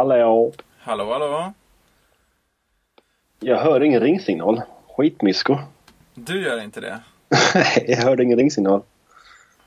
[0.00, 0.52] Hallå.
[0.78, 1.52] Hallå, hallå.
[3.40, 4.62] Jag hör ingen ringsignal.
[4.96, 5.58] Skitmysko.
[6.14, 7.00] Du gör inte det?
[7.54, 8.82] Nej, jag hörde ingen ringsignal.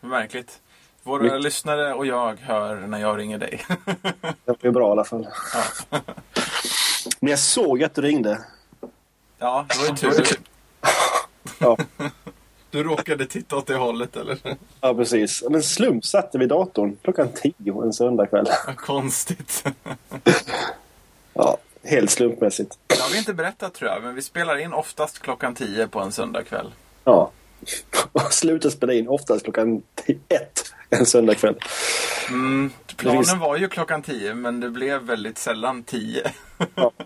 [0.01, 0.61] Märkligt.
[1.03, 1.41] Våra Mycket.
[1.41, 3.61] lyssnare och jag hör när jag ringer dig.
[4.45, 5.27] Det var bra i alla fall.
[7.19, 8.41] Men jag såg att du ringde.
[9.37, 10.37] ja, det var ju tur.
[11.59, 11.77] Ja,
[12.71, 14.37] Du råkade titta åt det hållet, eller?
[14.81, 15.43] ja precis.
[15.49, 18.45] Men slump satte vid datorn klockan tio en söndagkväll.
[18.67, 19.63] Vad konstigt.
[21.33, 22.77] Ja, helt slumpmässigt.
[22.87, 25.99] Det har vi inte berättat tror jag, men vi spelar in oftast klockan 10 på
[25.99, 26.71] en söndagkväll.
[27.03, 27.31] Ja.
[28.11, 29.81] Och slutar spela in oftast klockan
[30.29, 31.55] ett en söndagkväll.
[32.29, 36.31] Mm, planen var ju klockan 10, men det blev väldigt sällan 10.
[36.75, 36.91] Ja.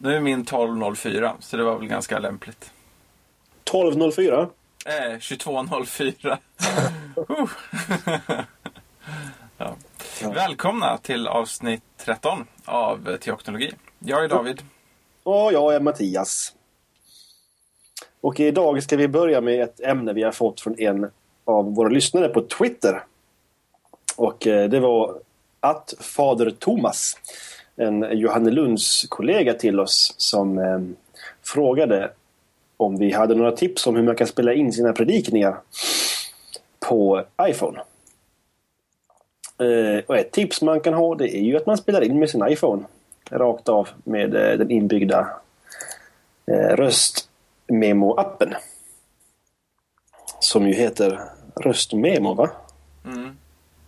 [0.00, 2.70] Nu är min 12.04, så det var väl ganska lämpligt.
[3.64, 4.50] 12.04.
[4.86, 6.38] Eh, 22.04.
[7.30, 7.48] Uh.
[9.58, 9.76] ja.
[10.22, 13.72] Välkomna till avsnitt 13 av Teoknologi.
[13.98, 14.62] Jag är David.
[15.22, 16.54] Och jag är Mattias.
[18.20, 21.10] Och idag ska vi börja med ett ämne vi har fått från en
[21.44, 23.04] av våra lyssnare på Twitter.
[24.16, 25.18] Och eh, det var
[25.60, 27.16] att Fader Thomas,
[27.76, 30.80] en Johannelunds kollega till oss som eh,
[31.42, 32.12] frågade
[32.76, 35.60] om vi hade några tips om hur man kan spela in sina predikningar
[36.88, 37.80] på iPhone.
[39.58, 42.30] Eh, och ett tips man kan ha det är ju att man spelar in med
[42.30, 42.82] sin iPhone
[43.30, 45.28] rakt av med eh, den inbyggda
[46.46, 48.54] eh, röstmemo-appen.
[50.40, 51.20] Som ju heter
[51.56, 52.50] Röstmemo, va?
[53.04, 53.36] Mm.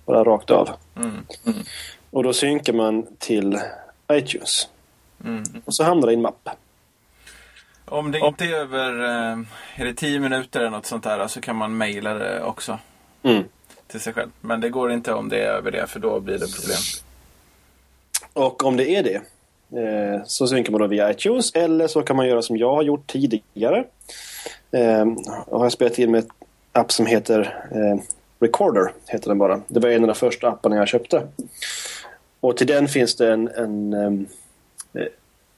[0.05, 0.71] Bara rakt av.
[0.97, 1.25] Mm.
[2.11, 3.61] Och då synkar man till
[4.13, 4.69] iTunes.
[5.25, 5.43] Mm.
[5.65, 6.49] Och så hamnar det i en mapp.
[7.85, 8.93] Om det inte är över
[9.75, 12.79] är det 10 minuter eller något sånt där så kan man mejla det också
[13.23, 13.45] Mm
[13.91, 14.31] till sig själv.
[14.41, 16.79] Men det går inte om det är över det för då blir det problem.
[18.33, 19.21] Och om det är det
[19.81, 22.83] eh, så synkar man då via iTunes eller så kan man göra som jag har
[22.83, 23.85] gjort tidigare.
[24.71, 25.07] Eh,
[25.47, 26.31] och har spelat in med en
[26.73, 28.03] app som heter eh,
[28.41, 28.93] Recorder.
[29.07, 29.61] Heter den bara.
[29.69, 31.27] Det var en av de första apparna jag köpte.
[32.41, 35.09] Och till den finns det en, en, eh, eh,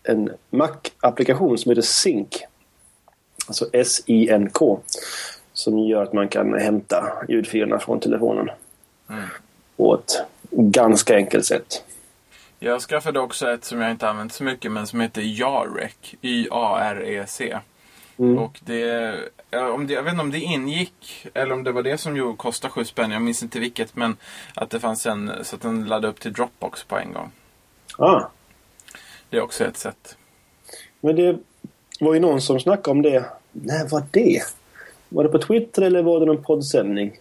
[0.02, 2.28] en Mac-applikation som heter Sync.
[3.46, 4.80] Alltså S-I-N-K.
[5.62, 8.50] Som gör att man kan hämta ljudfilerna från telefonen.
[9.10, 9.24] Mm.
[9.76, 10.12] På ett
[10.50, 11.84] ganska enkelt sätt.
[12.58, 16.14] Jag skaffade också ett som jag inte använt så mycket men som heter Yarec.
[16.20, 17.58] Y-A-R-E-C.
[18.18, 18.38] Mm.
[18.38, 19.14] Och det,
[19.74, 22.36] om det, jag vet inte om det ingick eller om det var det som ju
[22.36, 23.10] kostade 7 spänn.
[23.10, 23.96] Jag minns inte vilket.
[23.96, 24.16] Men
[24.54, 27.30] att det fanns en så att den laddade upp till Dropbox på en gång.
[27.98, 28.22] Ah.
[29.30, 30.16] Det är också ett sätt.
[31.00, 31.38] Men det
[32.00, 33.24] var ju någon som snackade om det.
[33.52, 34.42] När var det?
[35.14, 37.20] Var det på Twitter eller var det någon poddsändning?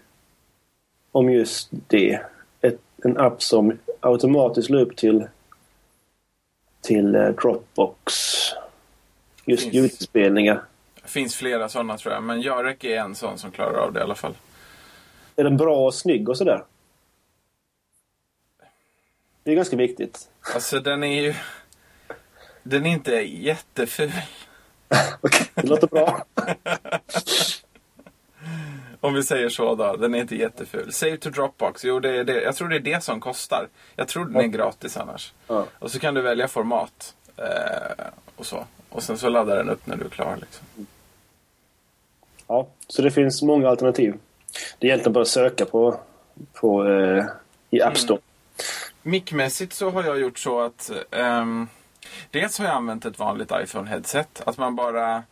[1.12, 2.22] Om just det.
[2.62, 5.28] Ett, en app som automatiskt la upp till
[6.82, 8.14] till eh, Dropbox.
[9.46, 9.76] Just Finns.
[9.76, 10.64] ljudinspelningar.
[11.02, 12.24] Det finns flera sådana tror jag.
[12.24, 14.34] Men Yarec är en sån som klarar av det i alla fall.
[15.36, 16.64] Är den bra och snygg och sådär?
[19.44, 20.30] Det är ganska viktigt.
[20.54, 21.34] Alltså den är ju...
[22.64, 24.12] Den är inte jätteful.
[25.22, 26.26] Okej, det låter bra.
[29.02, 29.96] Om vi säger så då.
[29.96, 30.94] Den är inte jätteful.
[30.94, 31.84] Save to Dropbox.
[31.84, 32.42] Jo, det är det.
[32.42, 33.68] jag tror det är det som kostar.
[33.96, 35.34] Jag tror den är gratis annars.
[35.48, 35.66] Ja.
[35.80, 37.16] Och så kan du välja format.
[37.38, 38.66] Eh, och så.
[38.90, 40.38] Och sen så laddar den upp när du är klar.
[40.42, 40.88] Liksom.
[42.48, 44.14] Ja, så det finns många alternativ.
[44.80, 46.00] Det är egentligen bara att söka på,
[46.54, 47.26] på eh,
[47.70, 48.20] i App Store.
[49.02, 51.68] Mickmässigt så har jag gjort så att ehm,
[52.32, 54.42] dels har jag använt ett vanligt iPhone-headset.
[54.46, 55.24] Att man bara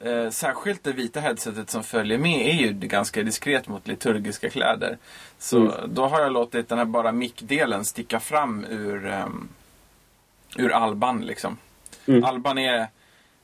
[0.00, 4.98] eh, Särskilt det vita headsetet som följer med är ju ganska diskret mot liturgiska kläder.
[5.38, 5.94] Så Mm.
[5.94, 9.48] då har jag låtit den här bara mickdelen sticka fram ur, ehm,
[10.56, 11.20] ur alban.
[11.20, 11.56] Liksom.
[12.06, 12.24] Mm.
[12.24, 12.88] Alban är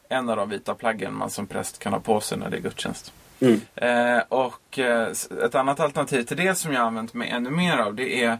[0.08, 2.60] en av de vita plaggen man som präst kan ha på sig när det är
[2.60, 3.12] gudstjänst.
[3.40, 3.60] Mm.
[3.74, 5.08] Eh, och eh,
[5.44, 8.38] ett annat alternativ till det som jag har använt mig ännu mer av det är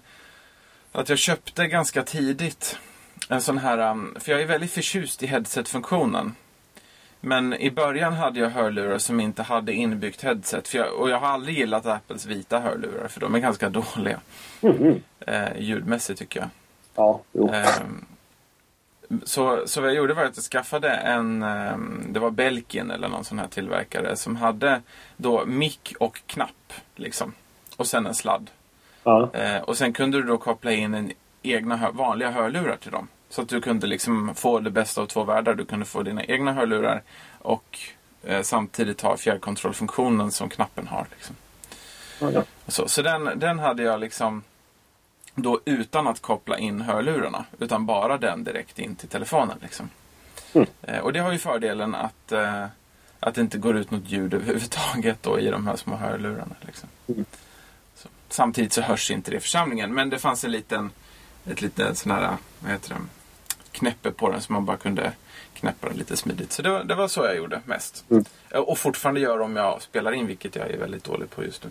[0.92, 2.78] att jag köpte ganska tidigt
[3.28, 6.34] en sån här, um, för jag är väldigt förtjust i headset-funktionen.
[7.24, 10.74] Men i början hade jag hörlurar som inte hade inbyggt headset.
[10.74, 14.20] Jag, och jag har aldrig gillat Apples vita hörlurar för de är ganska dåliga.
[14.60, 15.02] Mhm.
[15.20, 16.48] Eh, ljudmässigt tycker jag.
[16.94, 17.48] Ja, jo.
[17.48, 18.04] Ehm,
[19.24, 23.08] så, så vad jag gjorde var att jag skaffade en, ehm, det var Belkin eller
[23.08, 24.80] någon sån här tillverkare som hade
[25.16, 26.72] då mick och knapp.
[26.96, 27.32] Liksom.
[27.76, 28.50] Och sen en sladd.
[29.04, 29.30] Ja.
[29.32, 31.12] Eh, och sen kunde du då koppla in en
[31.42, 33.08] egna hör, vanliga hörlurar till dem.
[33.34, 35.54] Så att du kunde liksom få det bästa av två världar.
[35.54, 37.02] Du kunde få dina egna hörlurar
[37.38, 37.78] och
[38.22, 41.06] eh, samtidigt ha fjärrkontrollfunktionen som knappen har.
[41.10, 41.36] Liksom.
[42.18, 44.42] Och Så, så den, den hade jag liksom
[45.34, 47.44] Då utan att koppla in hörlurarna.
[47.58, 49.58] Utan bara den direkt in till telefonen.
[49.62, 49.90] Liksom.
[50.52, 50.68] Mm.
[50.82, 52.66] Eh, och det har ju fördelen att, eh,
[53.20, 56.54] att det inte går ut något ljud överhuvudtaget då i de här små hörlurarna.
[56.60, 56.88] Liksom.
[57.06, 57.24] Mm.
[57.94, 58.08] Så.
[58.28, 59.94] Samtidigt så hörs inte det i församlingen.
[59.94, 60.90] Men det fanns en liten,
[61.46, 63.00] ett litet sån här, vad heter det,
[63.74, 65.12] knäppe på den så man bara kunde
[65.54, 66.52] knäppa den lite smidigt.
[66.52, 68.04] Så det var, det var så jag gjorde mest.
[68.10, 68.24] Mm.
[68.50, 71.64] Eh, Och fortfarande gör om jag spelar in, vilket jag är väldigt dålig på just
[71.64, 71.70] nu.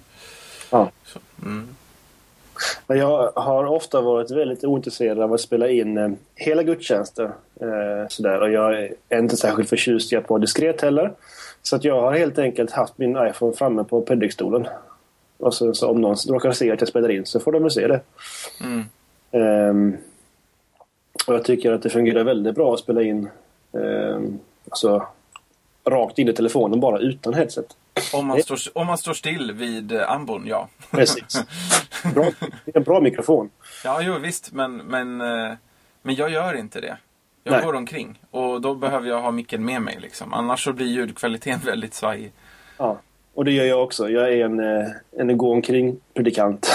[0.69, 0.91] Ja.
[1.05, 1.67] Så, mm.
[2.87, 7.31] Men Jag har ofta varit väldigt ointresserad av att spela in eh, hela gudstjänster.
[7.61, 8.41] Eh, sådär.
[8.41, 11.13] Och jag är inte särskilt förtjust i att vara diskret heller.
[11.61, 14.67] Så att jag har helt enkelt haft min iPhone framme på predikstolen.
[15.37, 17.71] Och så, så om någon råkar se att jag spelar in så får de väl
[17.71, 18.01] se det.
[18.61, 18.83] Mm.
[19.31, 19.97] Ehm,
[21.27, 23.29] och jag tycker att det fungerar väldigt bra att spela in
[23.73, 24.39] ehm,
[24.69, 25.07] alltså,
[25.85, 27.65] rakt in i telefonen bara utan headset.
[28.13, 30.69] Om, man står, om man står still vid eh, ambon, ja.
[30.91, 31.43] Precis.
[32.15, 32.31] Bra,
[32.65, 33.49] det är en bra mikrofon.
[33.83, 35.51] Ja, jo visst, men, men, eh,
[36.01, 36.97] men jag gör inte det.
[37.43, 37.65] Jag Nej.
[37.65, 39.97] går omkring och då behöver jag ha micken med mig.
[40.01, 40.33] Liksom.
[40.33, 42.31] Annars så blir ljudkvaliteten väldigt svajig.
[42.77, 42.99] Ja,
[43.33, 44.09] och det gör jag också.
[44.09, 44.87] Jag är en, eh,
[45.17, 46.69] en gå omkring-predikant.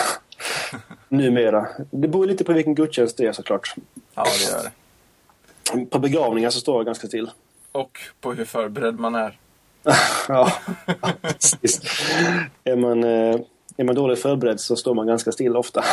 [1.09, 1.67] Numera.
[1.91, 3.75] Det beror lite på vilken gudstjänst det är såklart.
[4.19, 5.87] Ja, det gör det.
[5.87, 7.31] På begravningar så står jag ganska still.
[7.73, 9.39] Och på hur förberedd man är.
[10.29, 10.53] Ja,
[11.23, 11.81] precis.
[12.65, 13.41] Är man, eh,
[13.77, 15.85] är man dåligt förberedd så står man ganska still ofta.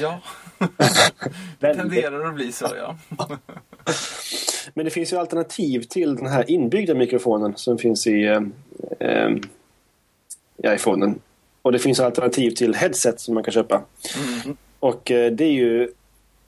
[0.00, 0.20] Ja,
[1.58, 2.96] det tenderar att bli så, ja.
[4.74, 8.40] Men det finns ju alternativ till den här inbyggda mikrofonen som finns i, eh,
[9.00, 11.20] eh, iPhonen.
[11.62, 13.82] Och det finns alternativ till headset som man kan köpa.
[14.16, 14.56] Mm.
[14.80, 15.88] Och eh, det är ju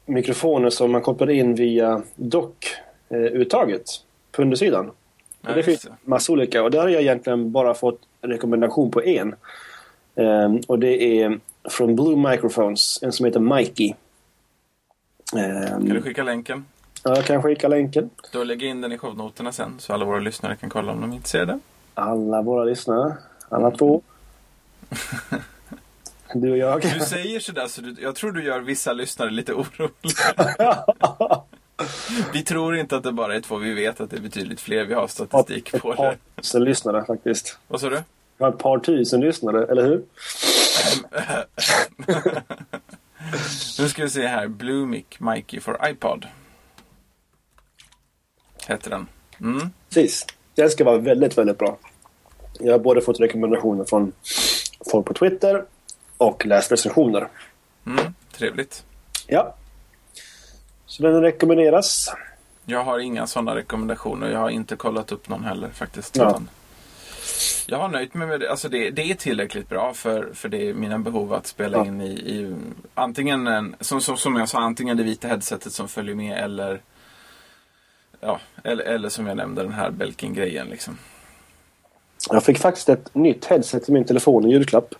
[0.06, 3.84] mikrofoner som man kopplar in via dock-uttaget
[4.32, 4.90] på undersidan.
[5.40, 9.34] Ja, det finns massa olika och där har jag egentligen bara fått rekommendation på en.
[10.14, 13.94] Ehm, och det är från Blue Microphones, en som heter Mikey.
[15.36, 16.64] Ehm, Kan du skicka länken?
[17.04, 18.10] ja, jag kan skicka länken.
[18.32, 21.00] Då lägger jag in den i shownoterna sen så alla våra lyssnare kan kolla om
[21.00, 21.58] de inte ser det.
[21.94, 23.16] Alla våra lyssnare,
[23.48, 24.02] alla två.
[26.34, 26.82] Du och jag.
[26.82, 30.84] Du säger sådär så du, jag tror du gör vissa lyssnare lite oroliga.
[32.32, 34.84] Vi tror inte att det bara är två, vi vet att det är betydligt fler.
[34.84, 36.42] Vi har statistik ett på par det.
[36.42, 37.58] tusen lyssnare faktiskt.
[37.68, 38.02] Vad sa du?
[38.38, 40.02] Jag har ett par tusen lyssnare, eller hur?
[43.78, 44.48] Nu ska vi se här.
[44.48, 46.26] Blue Mic Mikey for iPod.
[48.66, 49.06] Heter den.
[49.40, 49.70] Mm.
[49.88, 50.26] Precis.
[50.54, 51.78] Den ska vara väldigt, väldigt bra.
[52.60, 54.12] Jag har både fått rekommendationer från
[54.90, 55.64] folk på Twitter
[56.18, 57.28] och läst recensioner.
[57.86, 58.14] Mm.
[58.32, 58.84] Trevligt.
[59.26, 59.54] Ja.
[60.86, 62.08] Så den rekommenderas.
[62.64, 64.30] Jag har inga sådana rekommendationer.
[64.30, 66.16] Jag har inte kollat upp någon heller faktiskt.
[66.16, 66.40] Ja.
[67.66, 68.50] Jag har nöjt mig med det.
[68.50, 71.86] Alltså det, det är tillräckligt bra för, för det är mina behov att spela Ja.
[71.86, 72.56] in i, i
[72.94, 76.80] antingen en, som, som, som jag sa, antingen det vita headsetet som följer med eller
[78.20, 80.98] Ja, eller, eller som jag nämnde den här Belkin-grejen liksom.
[82.30, 84.94] Jag fick faktiskt ett nytt headset till min telefon i julklapp.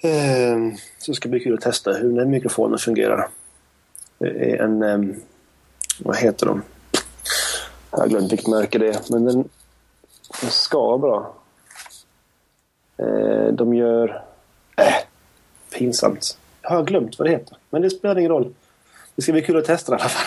[0.00, 3.28] Ehm, Så det ska bli kul att testa hur den mikrofonen fungerar.
[4.18, 4.82] Det är en...
[4.82, 5.14] ehm,
[5.98, 6.62] Vad heter de?
[7.90, 9.00] Jag har glömt vilket märke det är.
[9.10, 9.48] Men den,
[10.40, 11.34] den ska bra.
[12.96, 14.24] Eh, De gör...
[14.76, 14.94] Äh,
[15.78, 16.38] pinsamt.
[16.62, 17.56] Jag har glömt vad det heter.
[17.70, 18.54] Men det spelar ingen roll.
[19.16, 20.26] Det ska bli kul att testa i alla fall.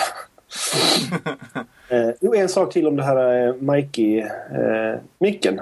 [1.89, 5.61] Eh, jo, en sak till om det här eh, Mikey-micken.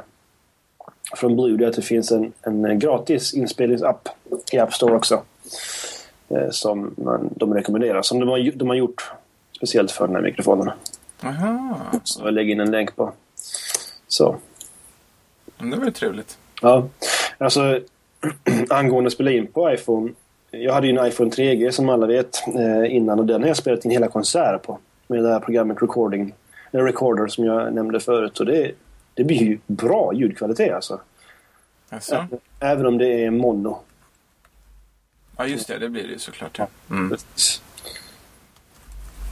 [1.16, 4.10] Från Blue är att det finns en, en gratis inspelningsapp
[4.52, 5.24] i App Store också.
[6.30, 8.02] Eh, som man, de rekommenderar.
[8.02, 9.12] Som de har, de har gjort
[9.56, 10.70] speciellt för den här mikrofonen.
[11.24, 13.12] Aha, Så jag lägger in en länk på.
[14.08, 14.36] Så.
[15.58, 16.38] det var ju trevligt.
[16.62, 16.88] Ja.
[17.38, 17.80] Alltså
[18.70, 20.12] angående att spela in på iPhone.
[20.52, 23.58] Jag hade ju en iPhone 3G som alla vet eh, innan och den har jag
[23.58, 24.80] spelat in hela konserter på.
[25.08, 26.34] Med det här programmet Recording,
[26.72, 28.40] eller Recorder som jag nämnde förut.
[28.40, 28.72] Och det,
[29.20, 31.02] det blir ju bra ljudkvalitet alltså.
[31.90, 32.28] Alltså?
[32.60, 33.82] Även om det är mono.
[35.38, 35.78] Ja, just det.
[35.78, 36.58] Det blir det ju såklart.
[36.58, 36.68] Ja.
[36.90, 37.18] Mm.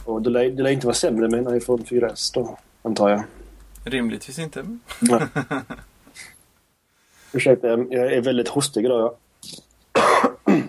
[0.04, 3.22] Och det lär, det lär inte vara sämre med en iPhone 4S då, antar jag.
[3.84, 4.78] Rimligtvis inte.
[7.32, 9.14] Ursäkta, jag är väldigt hostig idag.
[10.44, 10.62] Jag,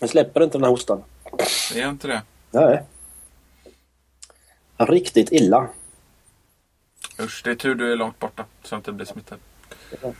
[0.00, 1.02] jag släpper inte den här hostan.
[1.72, 2.22] Det är inte det.
[2.50, 2.82] Nej.
[4.76, 5.68] Riktigt illa.
[7.20, 9.38] Usch, det är tur du är långt borta så att det blir smittad.
[10.02, 10.12] Ja.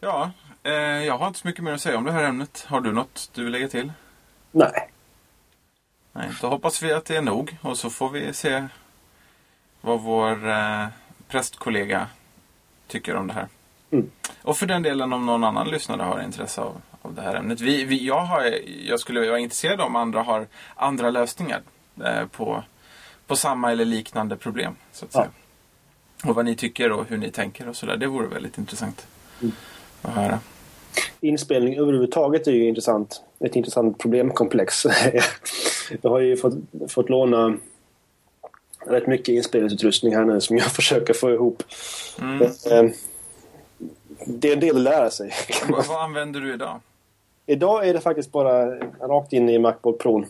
[0.00, 0.30] Ja,
[0.62, 2.64] eh, jag har inte så mycket mer att säga om det här ämnet.
[2.68, 3.92] Har du något du vill lägga till?
[4.50, 4.90] Nej.
[6.12, 8.68] Nej, då hoppas vi att det är nog och så får vi se
[9.80, 10.86] vad vår eh,
[11.28, 12.08] prästkollega
[12.86, 13.48] tycker om det här.
[13.90, 14.10] Mm.
[14.42, 17.60] Och för den delen om någon annan lyssnare har intresse av av det här ämnet.
[17.60, 18.54] Vi, vi, jag, har,
[18.84, 21.62] jag skulle vara intresserad om andra har andra lösningar
[22.04, 22.64] eh, på,
[23.26, 24.76] på samma eller liknande problem.
[24.92, 25.20] Så att Ja.
[25.20, 25.30] säga.
[26.30, 27.96] Och vad ni tycker och hur ni tänker och sådär.
[27.96, 29.06] Det vore väldigt intressant
[29.42, 29.54] Mm.
[30.02, 30.38] att höra.
[31.20, 33.22] Inspelning överhuvudtaget är ju intressant.
[33.40, 34.84] Ett intressant problemkomplex.
[36.02, 36.54] jag har ju fått,
[36.88, 37.56] fått låna
[38.86, 41.62] rätt mycket inspelningsutrustning här nu som jag försöker få ihop.
[42.20, 42.42] Mm.
[42.42, 42.90] Eh,
[44.26, 45.32] Det är en del att lära sig.
[45.68, 46.80] Vad, vad använder du idag?
[47.46, 48.66] Idag är det faktiskt bara
[49.08, 50.24] rakt in i Macbook Pro.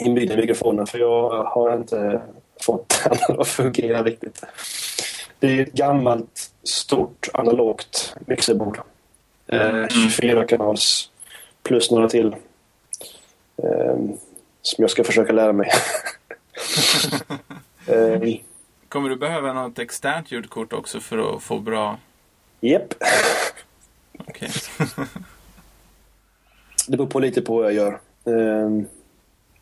[0.00, 2.22] Inbyggda mikrofoner för jag har inte
[2.60, 4.44] fått den att fungera riktigt.
[5.38, 8.80] Det är ett gammalt, stort, analogt mixerbord.
[9.46, 11.10] Eh, 24 kanals
[11.62, 12.36] plus några till.
[13.62, 13.96] Eh,
[14.62, 15.70] som jag ska försöka lära mig.
[17.86, 18.40] eh,
[18.88, 21.98] Kommer du behöva något externt ljudkort också för att få bra...
[22.60, 22.94] Japp.
[24.18, 24.50] Okej.
[26.88, 28.00] Det beror på lite på vad jag gör.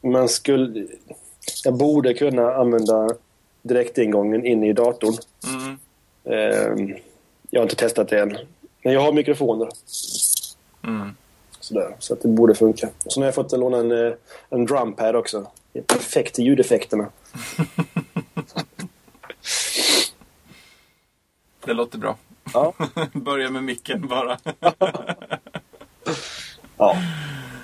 [0.01, 0.87] Man skulle...
[1.65, 3.09] Jag borde kunna använda
[3.63, 5.15] direktingången in i datorn.
[5.47, 5.79] Mm.
[6.25, 6.97] Ehm,
[7.51, 8.39] Jag har inte testat det än.
[8.83, 9.69] Men jag har mikrofoner.
[10.85, 11.11] Mm.
[11.61, 12.89] Sådär, så att det borde funka.
[13.05, 14.13] Och så har jag fått låna en, eh,
[14.51, 15.47] en drumpad också.
[15.73, 17.11] Det är perfekt till ljudeffekterna.
[21.65, 22.17] Det låter bra.
[22.55, 22.73] Ja.
[23.13, 24.39] Börja med micken bara.
[26.77, 26.97] ja.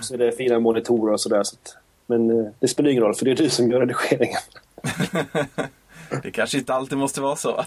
[0.01, 1.43] Så det är fina monitorer och sådär.
[1.43, 1.77] Så att,
[2.07, 4.41] men eh, det spelar ingen roll för det är du som gör redigeringen.
[6.23, 7.65] Det kanske inte alltid måste vara så.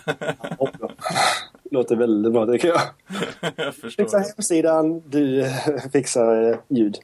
[1.72, 2.82] Låter väldigt bra tycker jag.
[3.56, 4.20] Jag Fixa förstår.
[4.20, 5.52] hemsidan, du eh,
[5.94, 6.98] fixar eh, ljud.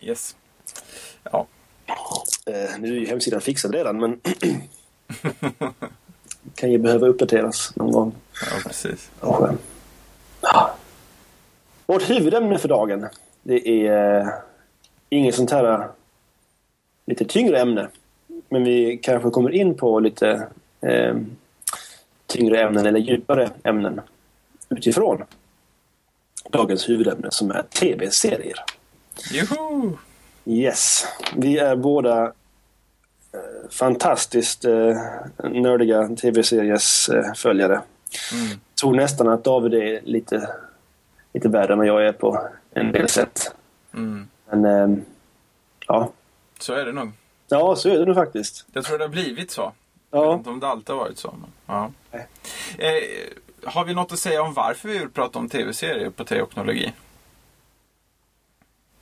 [0.00, 0.36] Yes.
[1.30, 1.46] Ja.
[2.46, 4.20] Eh, nu är ju hemsidan fixad redan men
[6.54, 8.12] kan ju behöva uppdateras någon gång.
[8.32, 9.10] ja, precis.
[9.20, 9.50] Ja.
[11.86, 13.06] Vårt huvudämne för dagen
[13.42, 14.26] det är eh,
[15.08, 15.88] inget sånt här
[17.10, 17.88] lite tyngre ämne.
[18.48, 20.48] Men vi kanske kommer in på lite
[20.80, 21.16] eh,
[22.26, 24.00] tyngre ämnen eller djupare ämnen
[24.68, 25.24] utifrån
[26.50, 28.64] dagens huvudämne som är tv-serier.
[29.32, 29.98] Joho!
[30.44, 32.24] Yes, vi är båda
[33.32, 34.96] eh, fantastiskt eh,
[35.36, 37.80] nördiga tv-series eh, följare.
[38.32, 38.60] Mm.
[38.80, 40.48] tror nästan att David är lite,
[41.32, 43.54] lite värre än vad jag är på en del sätt.
[43.94, 44.28] Mm.
[44.50, 44.98] Men eh,
[45.86, 46.12] ja.
[46.60, 47.10] Så är det nog.
[47.48, 48.66] ja, så är det nog faktiskt.
[48.72, 49.72] Jag tror det har blivit så.
[50.10, 50.34] Jag vet Ja.
[50.34, 51.34] inte om det alltid har varit så.
[51.40, 51.90] Men, ja.
[52.78, 52.92] Eh,
[53.64, 56.92] har vi något att säga om varför vi vill prata om tv-serier på Teoknologi?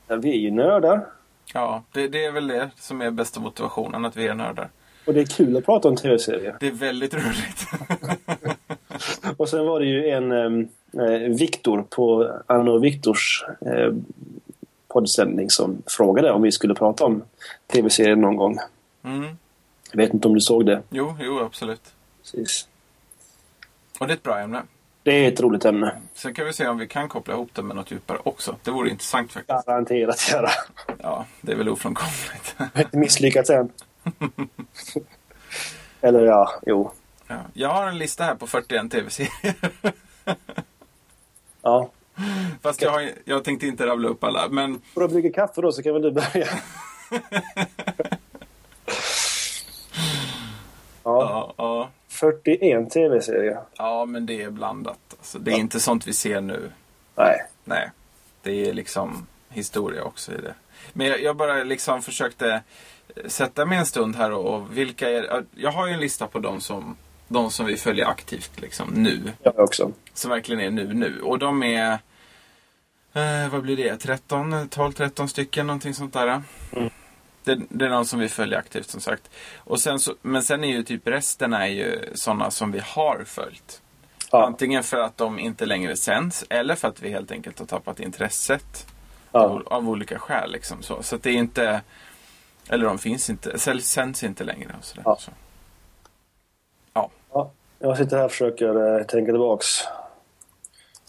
[0.06, 1.06] Ja, Vi är ju nördar
[1.54, 4.68] Ja, det, det är väl det som är bästa motivationen, att vi är nördar.
[5.06, 6.56] och det är kul att prata om tv-serier.
[6.60, 7.66] Det är väldigt roligt.
[9.36, 13.92] Och sen var det ju en eh, Viktor på Anna och Viktors eh,
[14.88, 17.22] poddsändning som frågade om vi skulle prata om
[17.66, 18.58] tv-serier någon gång.
[19.04, 19.38] Mm.
[19.90, 20.82] Jag vet inte om du såg det.
[20.90, 21.82] Jo, jo, absolut.
[22.22, 22.68] Precis.
[24.00, 24.62] Och det är ett bra ämne.
[25.02, 25.96] Det är ett roligt ämne.
[26.14, 28.56] Sen kan vi se om vi kan koppla ihop det med något djupare också.
[28.62, 29.66] Det vore intressant faktiskt.
[29.66, 30.48] Garanterat göra.
[30.98, 32.54] Ja, det är väl ofrånkomligt.
[32.58, 33.72] Jag har inte misslyckats än.
[36.00, 36.92] Eller ja, jo.
[37.26, 37.36] Ja.
[37.52, 39.54] Jag har en lista här på 41 tv-serier.
[41.62, 41.90] Ja.
[42.62, 44.48] Fast jag, har, jag tänkte inte rabbla upp alla.
[44.48, 46.24] Men Får du brygga kaffe då så kan väl du börja.
[51.02, 53.60] ja, ja, ja, 41 tv-serier.
[53.76, 54.98] ja, men det är blandat.
[55.10, 56.70] Alltså, det är inte sånt vi ser nu.
[57.14, 57.42] Nej.
[57.64, 57.90] Nej,
[58.42, 60.54] det är liksom historia också i det.
[60.92, 62.62] Men jag, jag bara liksom försökte
[63.26, 65.44] sätta mig en stund här och, och vilka är...
[65.54, 66.96] Jag har ju en lista på de som,
[67.28, 69.32] de som vi följer aktivt liksom nu.
[69.42, 69.92] Jag också.
[70.14, 71.20] Som verkligen är nu, nu.
[71.20, 71.98] Och de är...
[73.12, 73.96] Eh, vad blir det?
[73.96, 76.42] 13, 12, 13 stycken någonting sånt där.
[76.72, 76.90] Mm.
[77.44, 79.30] Det, det är de som vi följer aktivt som sagt.
[79.56, 83.24] Och sen så, men sen är ju typ resten är ju sådana som vi har
[83.26, 83.82] följt.
[84.32, 84.46] Ja.
[84.46, 88.00] Antingen för att de inte längre sänds eller för att vi helt enkelt har tappat
[88.00, 88.86] intresset.
[89.32, 89.40] Ja.
[89.40, 91.02] Av, av olika skäl liksom så.
[91.02, 91.80] Så det är inte...
[92.68, 95.02] Eller de finns inte, sänds inte längre och sådär.
[95.06, 95.16] Ja.
[95.20, 95.30] Så.
[96.92, 97.10] ja.
[97.78, 99.66] Jag sitter här och försöker eh, tänka tillbaks.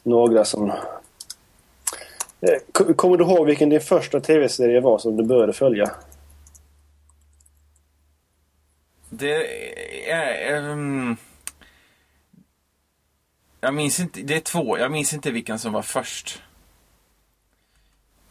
[0.04, 0.72] Några som...
[2.42, 5.92] Eh, Kommer du ihåg vilken din första tv-serie var som du började följa?
[9.10, 9.46] Det
[10.12, 10.56] är...
[10.72, 11.18] ehm,
[13.62, 14.78] jag minns inte, det är två.
[14.78, 16.42] Jag minns inte vilken som var först.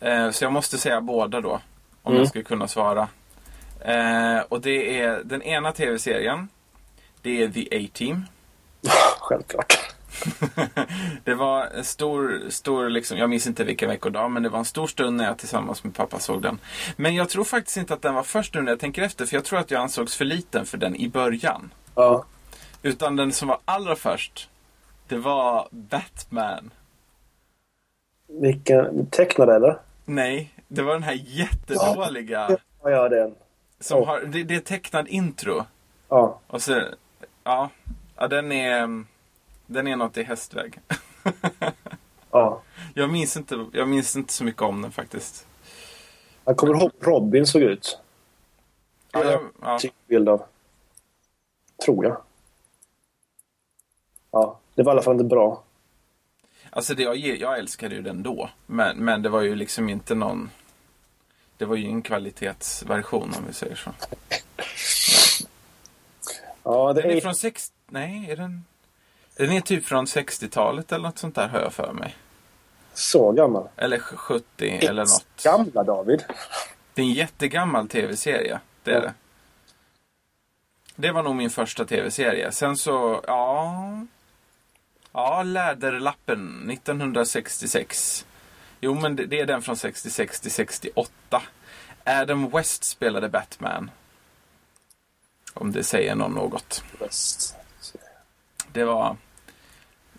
[0.01, 1.61] Eh, så jag måste säga båda då.
[2.03, 2.19] Om Mm.
[2.23, 3.09] jag ska kunna svara.
[3.81, 6.49] Eh, och det är den ena tv-serien.
[7.23, 8.25] Det är The A-Team.
[9.21, 9.88] Självklart.
[11.25, 14.65] Det var en stor, stor liksom, jag minns inte vilken veckodag, men det var en
[14.65, 16.59] stor stund när jag tillsammans med pappa såg den.
[16.97, 19.37] Men jag tror faktiskt inte att den var först nu när jag tänker efter, för
[19.37, 21.71] jag tror att jag ansågs för liten för den i början.
[21.95, 22.25] Ja.
[22.83, 24.49] Utan den som var allra först,
[25.09, 26.71] det var Batman.
[28.29, 29.79] Vilken, tecknad eller?
[30.05, 32.59] Nej, det var den här jättedåliga.
[32.83, 33.35] Ja, ja den.
[33.81, 34.07] Som Oh.
[34.07, 35.65] har, det, det är tecknad intro.
[36.09, 36.41] Ja.
[36.47, 36.83] Och så,
[37.45, 37.71] ja,
[38.17, 39.05] ja den är,
[39.69, 40.81] den är något i hästväg.
[42.31, 42.63] ja.
[42.95, 45.47] jag, minns inte, jag minns inte så mycket om den faktiskt.
[46.45, 47.99] Jag kommer ihåg hur Robin såg ut.
[49.13, 49.79] Ja, jag, ja.
[50.07, 50.43] Bild av.
[51.85, 52.23] Tror jag.
[54.31, 55.63] Ja, det var i alla fall inte bra.
[56.71, 58.51] Alltså det, jag, jag älskade ju den då.
[58.67, 60.51] Men, men det var ju liksom inte någon...
[61.57, 63.91] Det var ju en kvalitetsversion om vi säger så.
[66.63, 67.73] Ja, det Den är är från sex...
[67.87, 68.65] Nej, är den...
[69.39, 72.17] Den är typ från 60-talet eller något sånt där har jag för mig.
[72.95, 73.69] så gammal.
[73.77, 74.45] Eller 70
[74.83, 75.43] eller något.
[75.45, 76.25] Gamla David.
[76.95, 78.61] Det är en jättegammal tv-serie.
[78.83, 79.01] Det är Ja.
[79.01, 79.15] det.
[80.97, 82.53] Det var nog min första tv-serie.
[82.53, 84.07] Sen så, ja...
[85.13, 88.27] Ja, Läderlappen 1966.
[88.81, 91.43] Jo, men det, är den från 66 till 68.
[92.05, 93.91] Adam West spelade Batman.
[95.55, 96.83] Om det säger någon något.
[96.99, 97.57] Bäst.
[98.73, 99.17] Det var...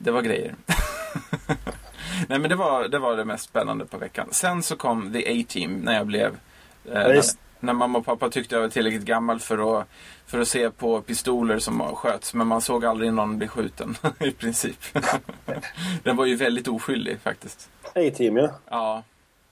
[0.02, 0.56] Det var grejer.
[2.28, 4.28] Nej, men det var, det var det mest spännande på veckan.
[4.32, 6.38] Sen så kom The A-Team när jag blev...
[6.86, 7.22] Eh, när,
[7.60, 9.88] när mamma och pappa tyckte jag var tillräckligt gammal för att,
[10.26, 12.34] för att se på pistoler som sköts.
[12.34, 14.80] Men man såg aldrig någon bli skjuten i princip.
[16.04, 17.70] Den var ju väldigt oskyldig faktiskt.
[17.84, 18.50] A-team, ja.
[18.70, 19.04] Ja,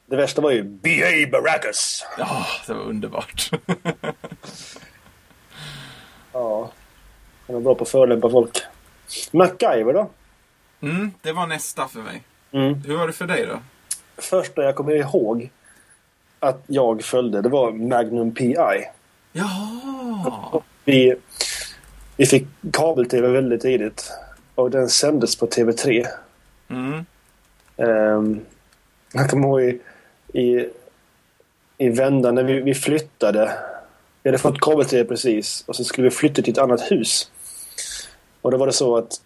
[0.06, 1.30] Det värsta var ju B.A.
[1.32, 2.06] Baracus.
[2.18, 3.52] ja det var underbart.
[6.34, 6.72] Ja.
[7.48, 8.58] Han var bra på att förolämpa folk.
[9.32, 10.10] MacGyver då?
[10.82, 12.22] Mm, det var nästa för mig.
[12.52, 12.74] Mm.
[12.86, 13.60] Hur var det för dig då?
[14.18, 15.50] Första jag kommer ihåg
[16.40, 18.88] att jag följde, det var Magnum P.I.
[19.32, 20.62] Jaha!
[20.86, 21.16] Vi,
[22.18, 24.12] vi fick kabel-tv väldigt tidigt.
[24.56, 26.08] Och den sändes på TV3.
[26.68, 27.06] Mm.
[27.76, 28.46] Um,
[29.14, 29.80] jag kommer ihåg i,
[30.42, 30.70] i,
[31.78, 33.52] i vändan när vi, vi flyttade.
[34.24, 37.32] Vi hade fått kabel-tv precis och så skulle vi flytta till ett annat hus.
[38.42, 39.22] Och då var det så att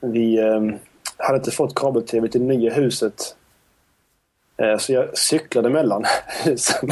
[0.00, 0.78] vi um,
[1.20, 3.36] hade inte fått kabel-tv till nya huset.
[4.56, 6.04] Eh, så jag cyklade mellan
[6.44, 6.90] husen.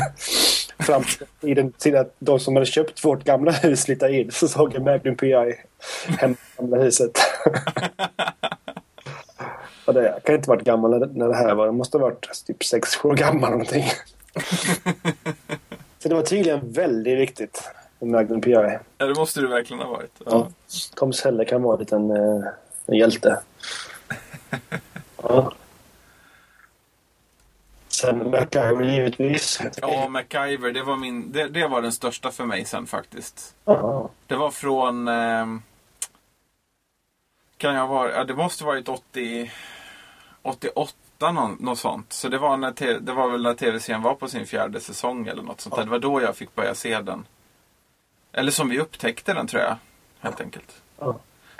[0.79, 1.03] Fram
[1.41, 4.75] till den till att de som hade köpt vårt gamla hus flyttade in så såg
[4.75, 5.55] jag Magnum P.I.
[6.19, 7.11] hemma i gamla huset.
[9.85, 11.67] Och det, jag kan inte ha varit gammal när, det här var.
[11.67, 13.85] Jag måste ha varit typ 6 år gammal någonting.
[15.99, 18.79] Så det var tydligen väldigt viktigt med Magnum P.I.
[18.99, 20.13] Ja, det måste du verkligen ha varit.
[20.27, 20.49] Ja.
[20.95, 22.45] Tom Selleck kan vara en liten eh,
[22.89, 23.41] en hjälte.
[25.23, 25.53] Ja.
[27.89, 29.61] Sen MacGyver givetvis.
[29.77, 33.55] Ja, MacGyver, det var, min, det, det var den största för mig sen faktiskt.
[33.65, 34.11] Ja.
[34.27, 35.09] Det var från...
[35.09, 35.63] ehm,
[37.57, 38.13] kan jag vara...
[38.13, 39.51] Ja, det måste varit 80...
[40.43, 42.13] 88 någon, något sånt.
[42.13, 45.27] Så det var, när te, det var väl när tv-serien var på sin fjärde säsong
[45.27, 45.85] eller något sånt där.
[45.85, 47.27] Det var då jag fick börja se den.
[48.33, 49.77] Eller som vi upptäckte den tror jag.
[50.21, 50.83] Helt enkelt.
[50.99, 51.19] Ja.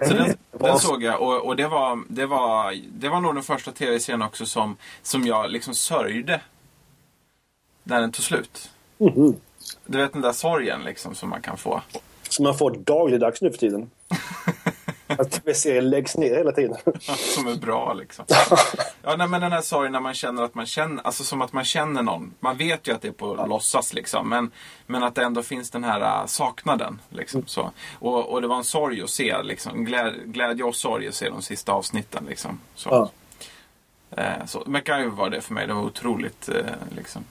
[0.09, 3.43] Så den, den såg jag och, och det, var, det, var, det var nog den
[3.43, 6.41] första tv-serien också som, som jag liksom sörjde.
[7.83, 8.71] När den tog slut.
[8.99, 9.37] Mhm.
[9.87, 11.83] Du vet den där sorgen liksom som man kan få.
[12.29, 13.91] Som man får dagligdags nu för tiden.
[15.09, 16.77] Att tv-serier läggs ner hela tiden.
[17.35, 18.25] Som är bra liksom.
[19.03, 21.53] Ja, nej, men den här sorgen när man känner att man känner, alltså som att
[21.53, 22.35] man känner någon.
[22.41, 24.29] Man vet ju att det är på låtsas liksom.
[24.29, 24.51] Men,
[24.87, 27.01] men att det ändå finns den här äh, saknaden.
[27.09, 27.71] Liksom, så.
[27.99, 29.85] Och, och det var en sorg att se, liksom.
[29.85, 32.25] Glä, glädje och sorg att se de sista avsnitten.
[32.29, 32.61] Liksom.
[32.75, 32.89] Så.
[32.91, 33.11] Ja.
[34.23, 35.67] Eh, så MacGyver var det för mig.
[35.67, 36.65] Det var otroligt eh,
[36.97, 37.25] liksom.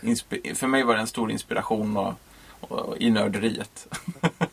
[0.00, 2.14] Inspi- för mig var det en stor inspiration och,
[2.60, 3.86] och, i nörderiet.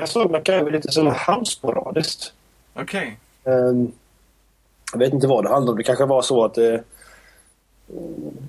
[0.00, 2.32] Jag såg MacGyver lite som halvsporadiskt.
[2.74, 3.18] Okej.
[3.44, 3.92] Ehm,
[4.92, 5.78] jag vet inte vad det handlade om.
[5.78, 6.84] Det kanske var så att det mm,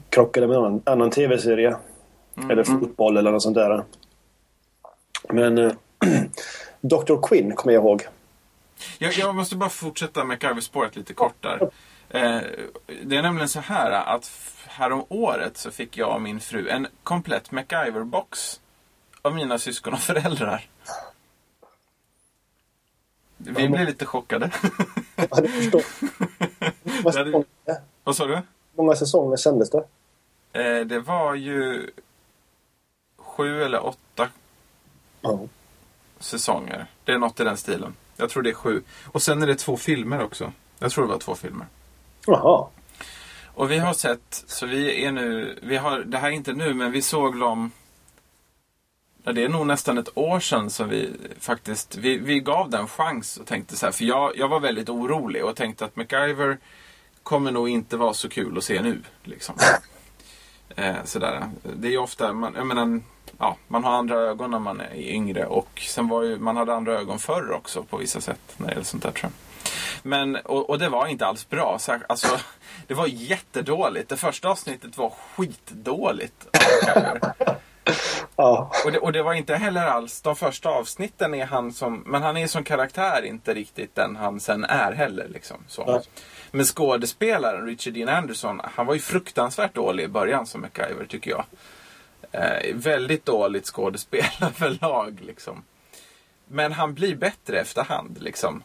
[0.09, 1.75] krockade med någon annan tv-serie.
[2.49, 3.83] Eller fotboll eller något sånt där.
[5.29, 5.71] Men uh,
[6.81, 7.21] Dr.
[7.21, 8.07] Quinn kommer jag ihåg.
[8.97, 11.69] Jag, jag måste bara fortsätta MacGyver-spåret lite kort där.
[12.09, 12.41] Eh,
[13.03, 14.31] det är nämligen så här att
[14.67, 18.59] härom året så fick jag och min fru en komplett MacGyver-box
[19.21, 20.67] av mina syskon och föräldrar.
[23.45, 24.51] Vi blev lite chockade.
[25.15, 25.81] Ja, det förstår
[27.11, 27.45] säsonger,
[28.03, 28.41] Vad sa du?
[28.75, 29.83] många säsonger sändes det.
[30.53, 31.89] Eh, det var ju
[33.17, 34.27] sju eller åtta
[35.21, 35.39] Ja.
[36.19, 36.85] säsonger.
[37.03, 37.95] Det är något i den stilen.
[38.17, 38.81] Jag tror det är sju.
[39.05, 40.51] Och sen är det två filmer också.
[40.79, 41.67] Jag tror det var två filmer.
[42.27, 42.67] Jaha.
[43.45, 46.73] Och vi har sett, så vi är nu, vi har, det här är inte nu,
[46.73, 47.71] men vi såg dem
[49.23, 53.37] det är nog nästan ett år sedan som vi faktiskt, vi, vi gav den chans
[53.37, 56.57] och tänkte så här, för jag, jag var väldigt orolig och tänkte att MacGyver
[57.23, 59.01] kommer nog inte vara så kul att se nu.
[59.23, 59.55] Liksom.
[60.75, 61.49] Eh, sådär.
[61.63, 63.01] Det är ju ofta, man, jag menar,
[63.37, 66.73] ja, man har andra ögon när man är yngre och sen var ju, man hade
[66.73, 69.31] andra ögon förr också på vissa sätt när det gäller sånt där tror jag.
[70.03, 71.77] Men, och, och det var inte alls bra.
[71.79, 72.27] Så, alltså,
[72.87, 74.09] det var jättedåligt.
[74.09, 76.57] Det första avsnittet var skitdåligt.
[78.35, 78.71] Ja.
[78.85, 82.23] Och det, och det var inte heller alls, de första avsnitten är han som, men
[82.23, 85.27] han är som karaktär inte riktigt den han sen är heller.
[85.27, 85.83] Liksom, så.
[85.87, 86.01] Ja.
[86.51, 91.31] Men skådespelaren Richard Dean Anderson, han var ju fruktansvärt dålig i början som MacGyver tycker
[91.31, 91.45] jag.
[92.31, 95.63] Eh, väldigt dåligt skådespel överlag liksom.
[96.47, 98.63] Men han blir bättre efterhand liksom.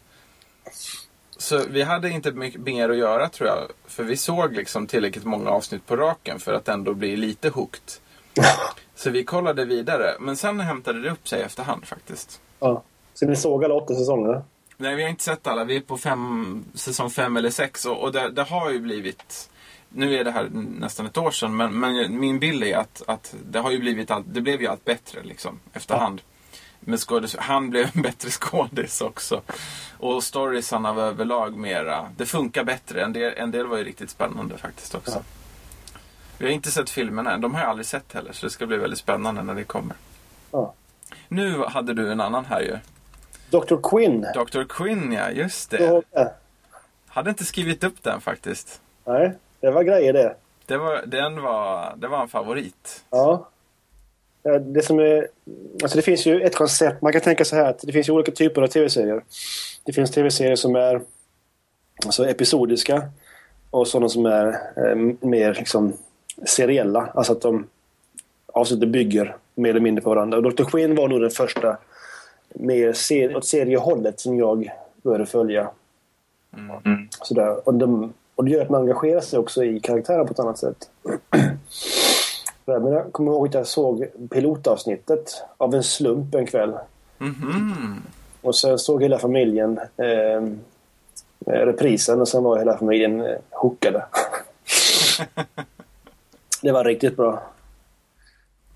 [1.36, 3.58] Så vi hade inte mycket mer att göra tror jag.
[3.86, 7.92] För vi såg liksom tillräckligt många avsnitt på raken för att ändå bli lite hooked.
[8.96, 10.16] Så vi kollade vidare.
[10.20, 12.40] Men sen hämtade det upp sig efterhand faktiskt.
[12.60, 12.82] ja.
[13.14, 14.42] Så ni såg alla åtta säsonger?
[14.76, 15.64] Nej, vi har inte sett alla.
[15.64, 17.84] Vi är på fem, säsong fem eller sex.
[17.84, 19.50] Och, och det, det har ju blivit...
[19.88, 21.56] Nu är det här nästan ett år sedan.
[21.56, 24.66] Men, men min bild är att, att det har ju blivit allt, det blev ju
[24.66, 26.20] allt bättre liksom, efterhand.
[26.80, 29.42] Med skådis, han blev en bättre skådis också.
[29.98, 32.08] Och storiesarna var överlag mera...
[32.16, 33.04] Det funkar bättre.
[33.04, 35.14] En del, en del var ju riktigt spännande faktiskt också.
[35.14, 35.22] Ja.
[36.38, 37.40] Vi har inte sett filmerna än.
[37.40, 38.32] De har jag aldrig sett heller.
[38.32, 39.96] Så det ska bli väldigt spännande när det kommer.
[40.50, 40.74] Ja.
[41.28, 42.78] Nu hade du en annan här ju.
[43.50, 43.76] Dr.
[43.82, 44.26] Quinn.
[44.34, 44.64] Dr.
[44.68, 46.02] Quinn ja, just det.
[46.12, 46.32] det?
[47.08, 48.80] Hade inte skrivit upp den faktiskt.
[49.04, 50.36] Nej, det var grejer det.
[50.66, 53.04] Det var, den var, det var en favorit.
[53.10, 53.48] Ja.
[54.42, 55.28] Ja, Det som är...
[55.82, 57.02] Alltså det finns ju ett koncept.
[57.02, 59.24] Man kan tänka så här att det finns ju olika typer av tv-serier.
[59.84, 61.02] Det finns tv-serier som är
[62.04, 63.02] alltså episodiska
[63.70, 64.46] och sådana som är
[64.76, 65.96] eh, mer liksom
[66.44, 67.08] seriella.
[67.14, 67.66] Alltså att de
[68.46, 70.36] avsnittet bygger mer eller mindre på varandra.
[70.38, 70.64] Och Dr.
[70.64, 71.76] Quinn var nog den första
[72.54, 74.70] mer ser, åt seriehållet som jag
[75.02, 75.70] började följa.
[76.84, 77.08] Mm.
[77.10, 77.68] Sådär.
[77.68, 80.58] Och, de, och det gör att man engagerar sig också i karaktären på ett annat
[80.58, 80.90] sätt.
[82.64, 86.74] Men jag kommer ihåg att jag såg pilotavsnittet av en slump en kväll.
[87.18, 88.02] Mhm.
[88.42, 90.42] Och sen såg hela familjen eh,
[91.46, 94.04] reprisen och sen var hela familjen eh, hookade.
[96.62, 97.42] det var riktigt bra.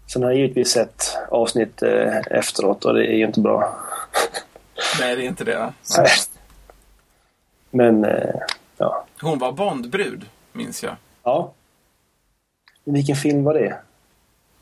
[0.07, 3.79] Sen har jag givetvis sett avsnitt eh, efteråt och det är ju inte bra.
[5.01, 5.73] Nej, det är inte det.
[5.99, 6.09] Nej.
[7.71, 8.35] Men, eh,
[8.77, 9.07] ja.
[9.21, 10.97] Hon var Bondbrud, minns jag.
[11.23, 11.53] ja.
[12.85, 13.79] Vilken film var det?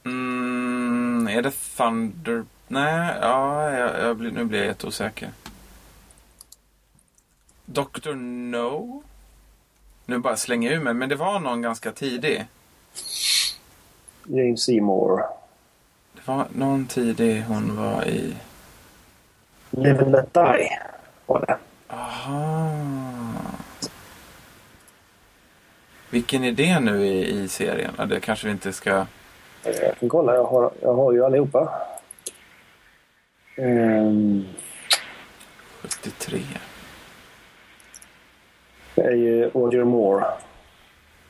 [0.04, 2.44] Mm, är det Thunder...
[2.68, 5.31] Nej, ja, jag, jag blir, nu blir jag jätteosäker.
[7.64, 8.14] Dr.
[8.14, 9.02] No?
[10.07, 12.46] Nu bara slänger jag ur mig, men det var någon ganska tidig.
[14.24, 15.22] James Seymour.
[16.14, 18.37] Det var någon tidig hon var i...
[19.70, 20.68] Live and Let Die
[21.26, 21.56] var det.
[21.94, 22.70] Aha.
[26.11, 27.94] Vilken är det nu i, i serien?
[27.98, 29.06] Ja, det kanske vi inte ska...
[29.64, 31.72] Jag kan kolla, jag har, jag har ju allihopa.
[33.56, 34.46] Um,
[35.82, 36.38] 73.
[38.94, 40.24] det är ju Roger Moore.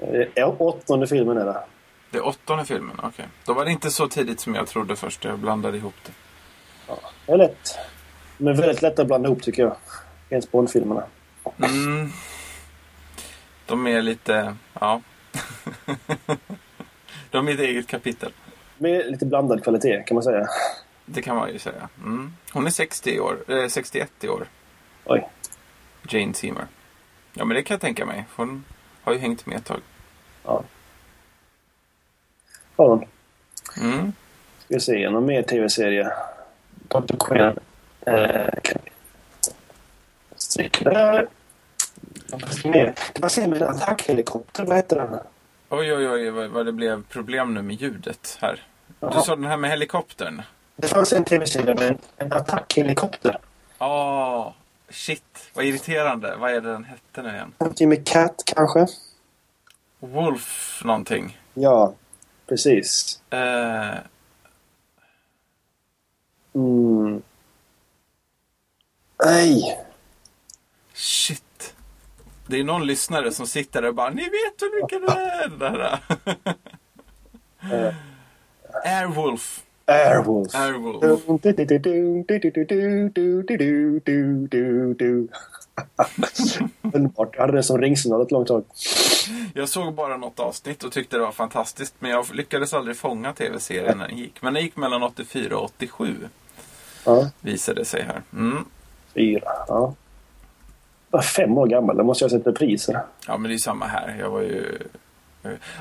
[0.01, 1.63] Eh, åttonde filmen är det.
[2.11, 3.29] Det är åttonde filmen, okej.
[3.45, 5.25] Då var det inte så tidigt som jag trodde först.
[5.25, 6.13] Jag blandade ihop det.
[7.27, 7.79] Det är lätt.
[8.39, 9.77] Är väldigt lätta att blanda ihop tycker jag.
[10.31, 11.03] Ens Bond-filmerna.
[11.59, 12.11] Mm.
[13.67, 14.57] De är lite...
[14.81, 15.01] Ja.
[17.31, 18.33] De är ett eget kapitel.
[18.79, 20.47] Med lite blandad kvalitet kan man säga.
[21.05, 21.89] Det kan man ju säga.
[21.99, 22.33] Mm.
[22.53, 24.47] Hon är 60 i år, eh, 61 i år.
[25.05, 25.29] Oj.
[26.09, 26.67] Jane Seymour.
[27.35, 28.25] Ja, men det kan jag tänka mig.
[28.37, 28.65] Hon
[29.09, 29.81] har ju hängt med ett tag.
[30.45, 30.63] Ja.
[32.77, 33.05] Hon.
[33.81, 34.13] Mm.
[34.59, 36.13] Ska vi se, någon mer tv-serie?
[36.89, 37.17] Dr.
[37.19, 37.59] Quinn.
[38.07, 38.49] Eh?
[43.13, 44.65] Det var sen med en attackhelikopter.
[44.65, 45.19] Vad heter den?
[45.69, 48.63] Oj, oj, oj, vad, vad det blev problem nu med ljudet här.
[48.87, 49.23] Du Jaha.
[49.23, 50.43] sa den här med helikoptern.
[50.77, 53.39] Det fanns en tv-serie med en, attackhelikopter.
[53.79, 54.53] Åh,
[54.91, 55.51] shit.
[55.55, 56.37] Vad irriterande.
[56.37, 57.53] Vad är det den hette nu igen?
[57.77, 58.87] Jimmy Cat kanske?
[59.99, 61.39] Wolf någonting.
[61.55, 61.95] Ja,
[62.47, 63.23] precis.
[63.31, 63.95] Eh,
[66.55, 67.23] Mm.
[69.25, 69.79] Nej.
[70.95, 71.75] shit.
[72.47, 75.49] Det är någon lyssnare som sitter där och bara Ni vet hur mycket det är!
[75.49, 76.01] Där.
[77.73, 77.95] Eh,
[78.85, 79.63] Airwolf.
[79.89, 80.55] Airwolf.
[80.55, 81.03] Airwolf.
[86.83, 87.35] Underbart.
[87.35, 88.65] Jag hade det som ringsignal ett långt tag.
[89.55, 91.95] Jag såg bara något avsnitt och tyckte det var fantastiskt.
[91.99, 94.43] Men jag lyckades aldrig fånga tv-serien när den gick.
[94.43, 96.15] Men den gick mellan 84 och 87.
[97.05, 98.23] Ja, Visade sig här.
[98.33, 98.65] Mm.
[99.15, 99.53] fyra.
[99.69, 99.95] Ja.
[101.11, 101.97] Jag var fem år gammal.
[101.97, 103.03] Då måste jag ha sett repriser.
[103.27, 104.17] Ja, men det är samma här.
[104.21, 104.79] Jag var ju...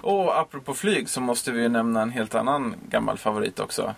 [0.02, 3.96] Och apropå flyg så måste vi ju nämna en helt annan gammal favorit också.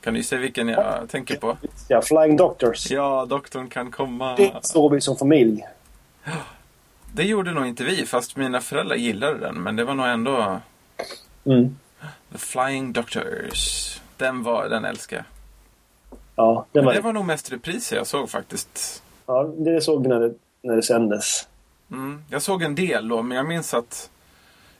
[0.00, 1.56] Kan du se vilken jag tänker på?
[1.88, 2.90] Ja, Flying Doctors.
[2.90, 4.36] Ja, doktorn kan komma.
[4.36, 5.64] Det såg vi som familj.
[7.14, 9.54] Det gjorde nog inte vi, fast mina föräldrar gillade den.
[9.54, 10.60] Men det var nog ändå
[11.44, 11.76] Mm.
[12.32, 14.00] The Flying Doctors.
[14.16, 15.24] Den, var, den älskar jag.
[16.36, 17.04] Ja, det Men var det det.
[17.04, 19.02] var nog mest repriser jag såg faktiskt.
[19.26, 21.48] Ja, det såg vi när det, när det sändes.
[21.90, 22.22] Mm.
[22.30, 24.10] Jag såg en del då, men jag minns att...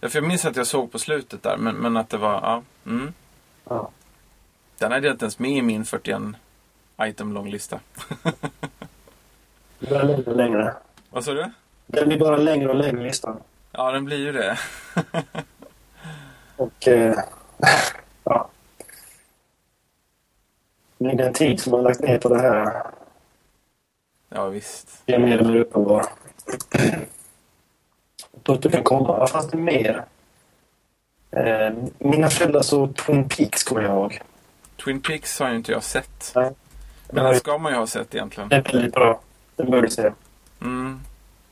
[0.00, 2.32] Ja, för jag minns att jag såg på slutet där, men, men att det var...
[2.32, 3.12] Ja, mm.
[3.64, 3.90] Ja.
[4.78, 6.22] Den hade jag inte ens med i min 41
[7.02, 7.80] item lång lista.
[9.78, 10.74] Det blir längre och längre.
[11.10, 11.50] Vad sa du?
[11.86, 13.40] Det blir bara längre och längre listan.
[13.72, 14.58] Ja, den blir ju det.
[16.56, 16.88] Och...
[16.88, 17.14] Eh,
[18.24, 18.48] ja.
[20.98, 22.82] Men den tid som man lagt ner på det här
[24.28, 25.02] Ja, visst.
[25.06, 26.06] är mer eller mindre uppenbar.
[28.42, 29.18] Doktor kan komma.
[29.18, 30.04] Vad fanns det mer?
[31.30, 34.20] Eh, mina föräldrar såg Twin Peaks, kommer jag ihåg.
[34.84, 36.32] Twin Peaks har ju inte jag sett.
[36.34, 36.50] Nej.
[37.10, 38.48] Men den ska man ju ha sett egentligen.
[38.48, 39.20] Den är väldigt bra.
[39.56, 40.12] Den bör du se.
[40.60, 41.00] Mm.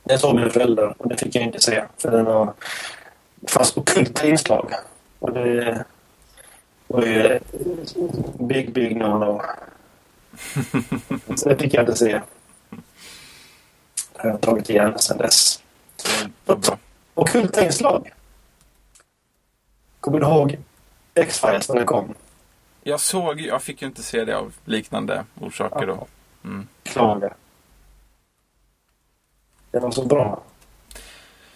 [0.03, 1.83] Den såg mina föräldrar och det fick jag inte se.
[1.97, 2.53] För den var...
[3.35, 4.71] Det fanns ockulta inslag.
[5.19, 5.85] Och det
[6.87, 7.39] var ju
[8.39, 9.41] big, big no-no.
[11.35, 12.21] Så det fick jag inte se.
[14.13, 15.56] Det har jag tagit igen sedan dess.
[16.45, 16.77] Bra.
[17.13, 18.11] Ockulta inslag.
[19.99, 20.57] Kommer du ihåg
[21.13, 22.13] X-Files när den kom?
[22.83, 26.07] Jag såg, jag fick ju inte se det av liknande orsaker då.
[26.43, 26.67] Mm.
[26.83, 27.33] Klaga.
[29.71, 30.41] Den var så bra.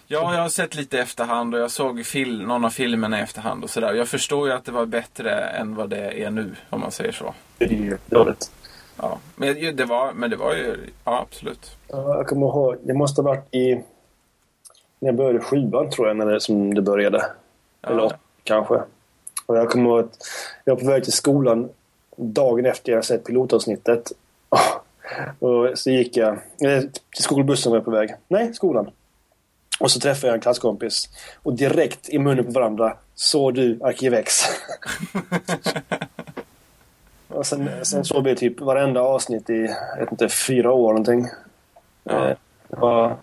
[0.07, 3.21] Ja, jag har sett lite i efterhand och jag såg fil- någon av filmerna i
[3.21, 3.93] efterhand och sådär.
[3.93, 7.11] Jag förstår ju att det var bättre än vad det är nu, om man säger
[7.11, 7.33] så.
[7.57, 8.51] Det är ju dåligt.
[8.97, 11.77] Ja, men det var, men det var ju, ja absolut.
[11.87, 13.83] Ja, Jag kommer ihåg, det måste ha varit i...
[15.03, 17.25] Jag började sjuan tror jag, när det, som det började.
[17.81, 18.81] Eller Ja, åtta, kanske.
[19.45, 20.17] Och jag kommer ihåg att
[20.65, 21.69] jag var på väg till skolan
[22.15, 24.11] dagen efter jag sett pilotavsnittet.
[25.39, 26.33] Och så gick jag...
[26.33, 26.81] eh,
[27.15, 28.15] Till skolbussen var jag på väg.
[28.27, 28.89] Nej, skolan.
[29.79, 31.09] Och så träffade jag en klasskompis.
[31.43, 34.41] Och direkt i munnen på varandra såg du Arkivex.
[37.27, 41.27] och sen, sen såg vi typ varenda avsnitt i, jag vet inte, fyra år någonting.
[42.03, 42.27] Ja.
[42.29, 42.35] Eh,
[42.67, 43.15] Det var,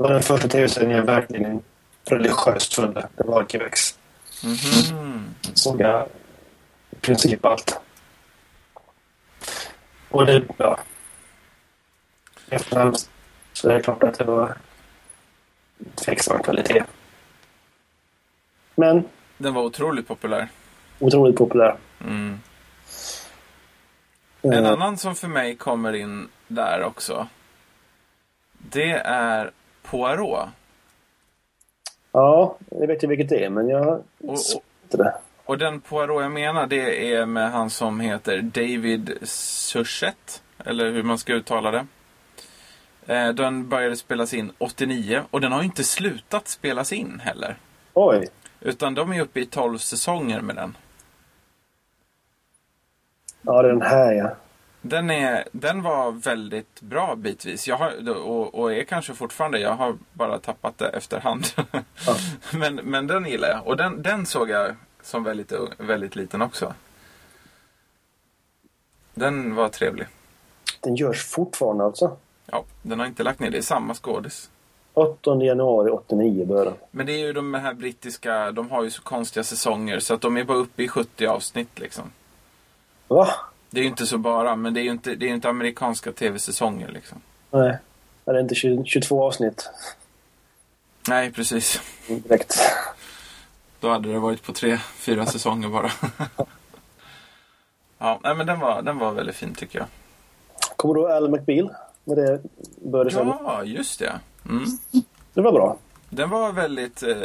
[0.00, 1.62] det var den första tv-serien jag verkligen
[2.04, 3.08] religiöst följde.
[3.16, 3.98] Det var Arkivex.
[4.44, 5.34] Mhm.
[5.54, 6.06] Såg jag
[6.90, 7.80] i princip allt.
[10.08, 10.78] Och det, ja.
[12.50, 12.96] Efterhand
[13.52, 14.56] så är det klart att det var
[15.94, 16.84] tveksam kvalitet.
[18.74, 19.04] Men
[19.38, 20.48] Den var otroligt populär.
[20.98, 21.76] otroligt populär.
[22.04, 22.40] Mm.
[24.42, 27.28] En Eh, annan som för mig kommer in där också.
[28.52, 29.50] Det är
[29.90, 30.48] Poirot.
[32.12, 35.14] Ja, jag vet ju vilket det är, men jag Och, och, det.
[35.44, 40.42] och den Poirot jag menar det är med han som heter David Suchet.
[40.64, 41.86] Eller hur man ska uttala det.
[43.06, 47.56] Eh, Den började spelas in 89 och den har inte slutat spelas in heller.
[47.94, 48.28] Oj.
[48.60, 50.76] Utan de är uppe i 12 säsonger med den.
[53.42, 54.30] Ja, det är den här ja.
[54.82, 57.68] Den, är, den var väldigt bra bitvis.
[57.68, 59.58] Jag har, och, och är kanske fortfarande.
[59.58, 61.46] Jag har bara tappat det efterhand.
[62.06, 62.16] Ja.
[62.52, 63.66] men, men den gillar jag.
[63.66, 66.74] Och den, den såg jag som väldigt, väldigt liten också.
[69.14, 70.06] Den var trevlig.
[70.80, 72.16] Den görs fortfarande alltså.
[72.46, 73.50] Ja, den har inte lagt ner.
[73.50, 74.50] Det är samma skådis.
[74.94, 79.02] 8 januari 89 började Men det är ju de här brittiska, de har ju så
[79.02, 82.12] konstiga säsonger så att de är bara uppe i 70 avsnitt liksom.
[83.08, 83.28] Va?
[83.70, 86.12] Det är ju inte så bara, men det är ju inte, det är inte amerikanska
[86.12, 87.20] tv-säsonger liksom.
[87.50, 87.78] Nej.
[88.24, 89.70] Är det inte 20, 22 avsnitt
[91.08, 91.80] Nej, precis.
[92.06, 92.58] direkt?
[93.80, 95.90] Då hade det varit på tre, fyra säsonger bara.
[97.98, 99.88] ja, nej, men den var, den var väldigt fin tycker jag.
[100.76, 101.74] Kommer du ihåg Al McBeal?
[102.04, 102.42] När det
[102.76, 103.36] började?
[103.44, 104.20] Ja, just det.
[104.48, 104.64] Mm.
[105.34, 105.76] Det var bra.
[106.08, 107.16] Den var väldigt eh,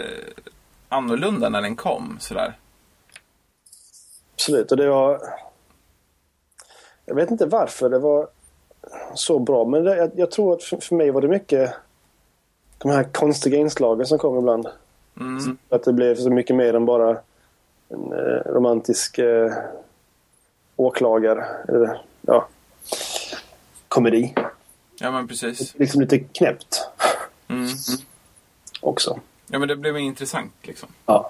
[0.89, 2.57] annorlunda när den kom sådär.
[4.33, 4.71] Absolut.
[4.71, 5.19] Och det var...
[7.05, 8.27] Jag vet inte varför det var
[9.15, 9.65] så bra.
[9.65, 11.73] Men det, jag, jag tror att för, för mig var det mycket
[12.77, 14.67] de här konstiga inslagen som kom ibland.
[15.19, 15.57] Mm.
[15.69, 17.17] Att det blev så mycket mer än bara
[17.89, 19.53] en eh, romantisk eh,
[20.75, 21.45] åklagare.
[21.67, 22.47] Eller, ja,
[23.87, 24.33] komedi.
[24.99, 25.75] Ja, men precis.
[25.75, 26.89] Liksom lite knäppt
[27.47, 27.67] Mm.
[28.81, 29.19] också.
[29.47, 30.89] Ja, men det blev intressant liksom.
[31.05, 31.29] Ja.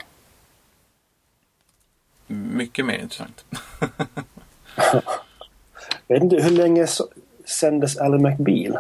[2.28, 3.46] Mycket mer intressant.
[6.08, 7.08] Jag vet inte, hur länge så,
[7.46, 8.78] sändes Ally McBeal?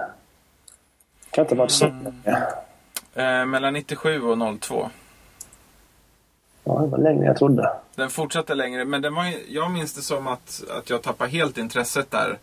[1.32, 2.44] Kan inte ha varit så länge.
[3.14, 4.90] Eh, mellan 97 och 02.
[6.64, 7.70] Ja, det var längre än jag trodde.
[7.96, 11.58] Den fortsatte längre, men den var, jag minns det som att, att jag tappade helt
[11.58, 12.38] intresset där.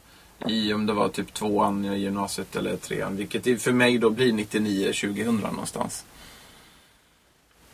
[0.46, 3.16] I om det var typ tvåan i gymnasiet eller trean.
[3.16, 6.04] Vilket för mig då blir 99-2000 någonstans.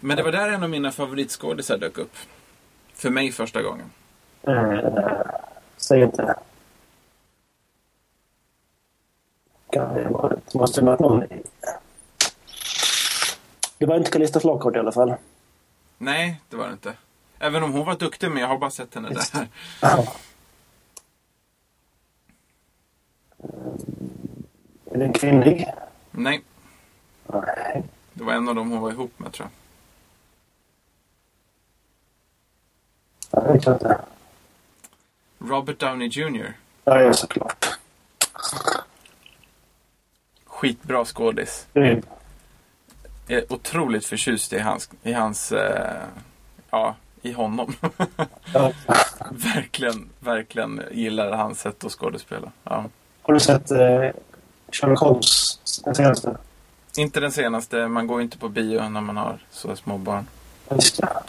[0.00, 2.16] Men det var där en av mina favoritskådisar dök upp.
[2.94, 3.90] För mig första gången.
[4.42, 4.78] Eh,
[5.76, 6.34] säg inte.
[9.70, 10.54] Kan det vara det?
[10.54, 11.24] Måste varit någon...
[13.78, 15.14] Det var inte Calista Flockhart i alla fall.
[15.98, 16.94] Nej, det var det inte.
[17.38, 19.48] Även om hon var duktig, men jag har bara sett henne Just där.
[24.90, 25.66] Är den kvinnlig?
[26.10, 26.42] Nej,
[27.26, 27.82] Nej.
[28.12, 29.48] det var en av dem hon var ihop med tror
[33.30, 33.42] jag.
[33.44, 34.00] Ja, vet jag inte.
[35.38, 36.52] Robert Downey Jr.
[36.84, 37.78] Ja, ja, såklart.
[40.58, 41.66] Skitbra skådis.
[41.74, 42.02] Grym.
[43.26, 45.96] Jag är otroligt förtjust i hans, i hans eh,
[46.70, 47.74] ja, i honom.
[48.54, 48.72] Ja.
[49.30, 52.52] verkligen, verkligen gillar hans sätt att skådespela.
[52.64, 52.84] Ja.
[53.22, 53.78] Har du sett eh,
[54.72, 56.36] Sherlock Holmes, den senaste?
[56.96, 60.26] Inte den senaste, man går inte på bio när man har så små barn.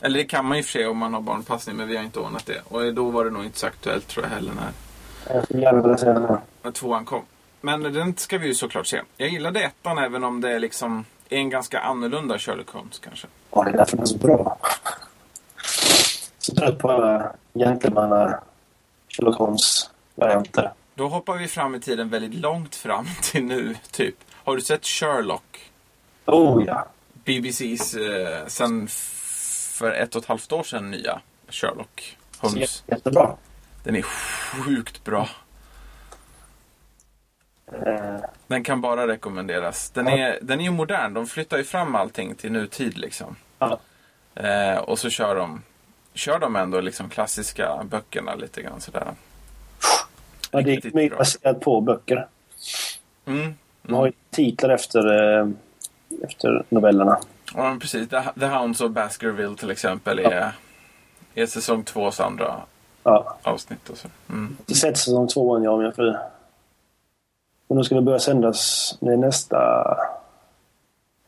[0.01, 2.19] Eller det kan man och för sig om man har barnpassning, men vi har inte
[2.19, 2.61] ordnat det.
[2.67, 4.71] Och då var det nog inte så aktuellt tror jag heller när,
[5.61, 7.21] Jag när tvåan kom.
[7.61, 9.01] Men den ska vi ju såklart se.
[9.17, 13.27] Jag gillade ettan även om det är liksom en ganska annorlunda Sherlock Holmes kanske.
[13.51, 14.57] Ja, det är därför den är så bra.
[16.37, 18.39] Så trött på alla gentlemannar
[19.09, 20.71] Sherlock Holmes-varianter.
[20.95, 24.15] Då hoppar vi fram i tiden väldigt långt fram till nu, typ.
[24.31, 25.71] Har du sett Sherlock?
[26.25, 26.85] Oh ja!
[27.25, 28.87] BBCs eh, sen
[29.71, 32.83] för ett och ett halvt år sedan nya Sherlock Holmes.
[32.87, 33.35] Jättebra.
[33.83, 35.29] Den är sjukt bra.
[37.85, 38.15] Eh,
[38.47, 39.89] Den kan bara rekommenderas.
[39.89, 40.17] Den Ja.
[40.17, 41.13] är, den är ju modern.
[41.13, 43.35] De flyttar ju fram allting till nutid liksom.
[43.59, 43.79] ja.
[44.35, 45.61] Eh, och så kör de,
[46.13, 49.07] kör de ändå liksom klassiska böckerna lite grann sådär.
[50.51, 52.27] ja, det är mycket baserat på böcker.
[53.25, 53.53] Mm.
[53.81, 54.99] De har ju titlar efter,
[55.39, 55.47] eh,
[56.23, 57.19] efter novellerna.
[57.55, 58.09] Ja, precis.
[58.09, 60.51] The, The Hounds of Baskerville till exempel är,
[61.35, 62.55] är säsong tvås andra
[63.03, 63.37] Ja.
[63.43, 63.89] avsnitt.
[63.89, 64.07] Och så.
[64.29, 64.57] Mm.
[64.65, 66.15] Jag har sett säsong två än jag och min fru.
[67.69, 69.97] Men då ska det börja sändas det nästa...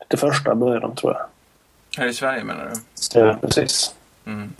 [0.08, 1.26] Det första börjar de, tror jag.
[2.02, 2.70] Här i Sverige menar
[3.14, 3.20] du?
[3.20, 3.94] Ja, precis.
[4.26, 4.52] Mm.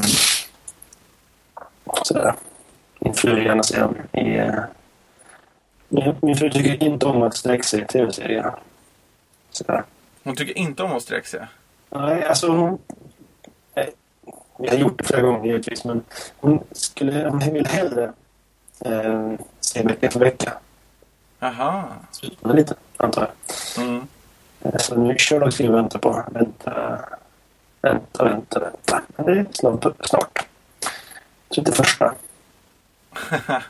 [2.02, 2.34] Sådär.
[2.98, 4.36] Min fru vill gärna se dem i...
[4.38, 4.54] eh,
[5.88, 8.52] Min, min fru tycker inte om att sträcka sig i tv-serier.
[9.50, 9.82] Sådär.
[10.24, 11.46] Hon tycker inte om att sträcka sig.
[11.90, 12.78] Nej, alltså hon...
[13.74, 13.86] eh,
[14.58, 16.04] Vi har gjort det flera gånger givetvis, men
[16.36, 18.12] hon, skulle, hon vill hellre
[18.84, 20.52] eh, se vecka för vecka.
[21.42, 21.88] Aha.
[22.10, 23.30] Sluta lite, antar
[23.76, 23.84] jag.
[23.84, 24.06] Mm.
[24.60, 26.24] Eh, Så nu Sherlock vi vänta på.
[26.30, 26.98] Vänta,
[27.82, 29.02] vänta, vänta, vänta.
[29.16, 29.86] Men det är snart.
[30.04, 30.46] snart.
[31.50, 32.14] Så inte första.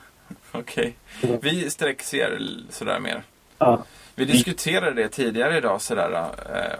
[0.53, 0.97] Okej.
[1.41, 3.23] Vi sträckser sådär mer.
[3.59, 3.83] Ja,
[4.15, 6.13] Vi diskuterade det tidigare idag sådär.
[6.55, 6.79] eh,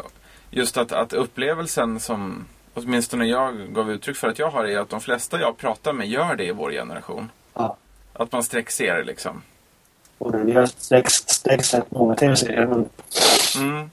[0.51, 4.89] Just att, att upplevelsen som åtminstone jag gav uttryck för att jag har är att
[4.91, 7.31] de flesta jag pratar med gör det i vår generation.
[7.55, 7.77] ja.
[8.13, 9.43] Att man sträckser liksom.
[10.23, 12.67] Och vi har sträcks- sträcksett många tv-serier.
[12.67, 12.89] Men
[13.57, 13.91] Mm.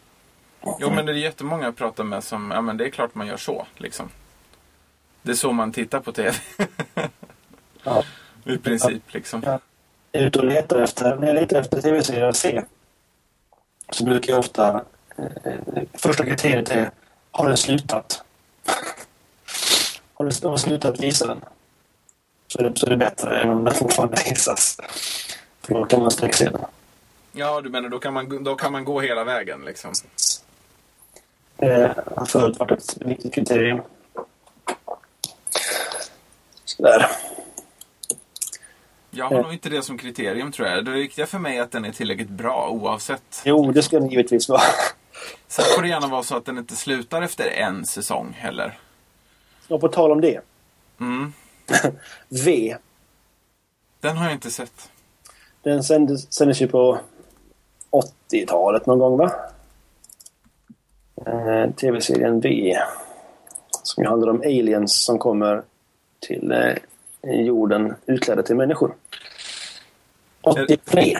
[0.80, 3.28] Jo men det är jättemånga jag pratar med som, ja men det är klart man
[3.28, 4.10] gör så liksom.
[5.22, 6.34] Det är så man tittar på TV.
[7.84, 8.04] ja,
[8.46, 9.42] I princip liksom.
[9.46, 9.60] Ja.
[10.12, 12.64] jag är ute och letar efter, när jag letar efter tv-serier att se
[13.90, 14.84] så brukar jag ofta...
[15.18, 16.92] Eh, första kriteriet är
[17.32, 18.24] har den slutat?
[20.14, 21.42] har den slutat visa den?
[22.48, 24.78] Så är, det, så är det bättre än om den fortfarande visas.
[25.70, 26.62] För då kan man sträckse den.
[27.32, 29.92] Ja du menar då kan man, då kan man gå hela vägen liksom.
[31.58, 33.82] Det har förut varit ett viktigt kriterium.
[36.66, 37.06] Sådär.
[39.12, 39.42] Jag har Ja.
[39.42, 40.86] nog inte det som kriterium tror jag.
[40.86, 43.42] Det viktiga för mig är att den är tillräckligt bra oavsett.
[43.46, 44.62] Jo, det ska den givetvis vara.
[45.48, 48.80] Sen får det gärna vara så att den inte slutar efter en säsong heller.
[49.68, 50.40] Och på tal om det.
[51.00, 51.34] Mm.
[52.46, 52.76] V.
[54.00, 54.90] Den har jag inte sett.
[55.64, 57.00] Den sändes, sändes ju på
[58.32, 59.32] 80-talet någon gång, va?
[61.26, 62.78] Eh, Tv-serien V.
[63.84, 65.64] Som ju handlar om aliens som kommer
[66.20, 68.96] till eh, jorden utklädda till människor.
[70.42, 71.18] 83.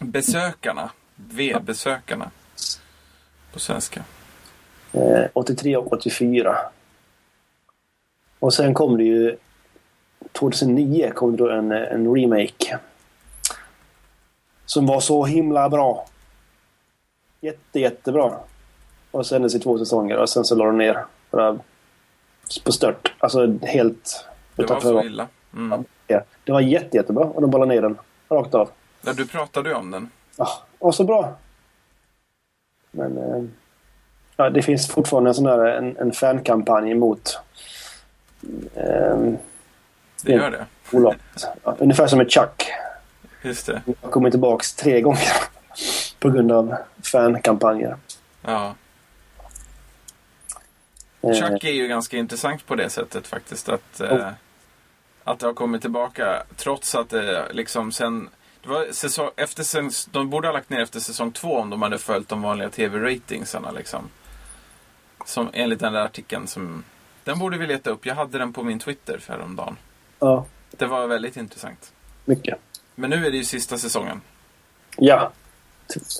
[0.00, 0.90] Besökarna.
[1.16, 2.30] V-besökarna.
[3.52, 4.04] På svenska.
[4.92, 6.56] Eh, 83 och 84.
[8.38, 9.36] Och sen kom det ju
[10.32, 12.78] 2009 kom det då en, en remake.
[14.66, 16.06] Som var så himla bra.
[17.40, 18.32] Jätte, jättebra.
[19.10, 21.04] Och sen i två säsonger och sen så la de ner.
[21.30, 21.58] Bara
[22.64, 23.14] på stört.
[23.18, 24.26] Alltså helt...
[24.56, 25.28] Det var så illa.
[25.54, 25.84] Mm.
[26.06, 27.98] Ja, det var jätte, jättebra och de la ner den.
[28.28, 28.70] Rakt av.
[29.02, 30.10] Ja, du pratade ju om den.
[30.36, 30.48] Ja,
[30.78, 31.34] och så bra.
[32.90, 33.42] Men eh,
[34.36, 37.38] ja, det finns fortfarande en sån där en, en fankampanj mot
[38.74, 39.32] eh,
[40.24, 40.66] Det gör det.
[41.64, 42.70] Ja, ungefär som med Chuck.
[43.42, 43.82] Just det.
[43.86, 45.32] Jag har kommit tillbaks tre gånger
[46.20, 47.96] på grund av fankampanjer.
[48.42, 48.74] Ja.
[51.22, 53.68] Eh, Chuck är ju ganska intressant på det sättet faktiskt.
[53.68, 54.28] Att, eh, Oh.
[55.24, 58.28] att det har kommit tillbaka trots att det liksom sen...
[58.62, 61.82] Det var säsong, efter säsong, de borde ha lagt ner efter säsong två om de
[61.82, 63.70] hade följt de vanliga tv-ratingsarna.
[63.70, 64.08] Liksom.
[65.26, 66.84] Som enligt den där artikeln som...
[67.24, 68.06] Den borde vi leta upp.
[68.06, 69.76] Jag hade den på min Twitter för häromdagen.
[70.18, 71.92] Ja, Det var väldigt intressant.
[72.24, 72.58] mycket.
[72.94, 74.20] Men nu är det ju sista säsongen.
[74.96, 75.32] Ja.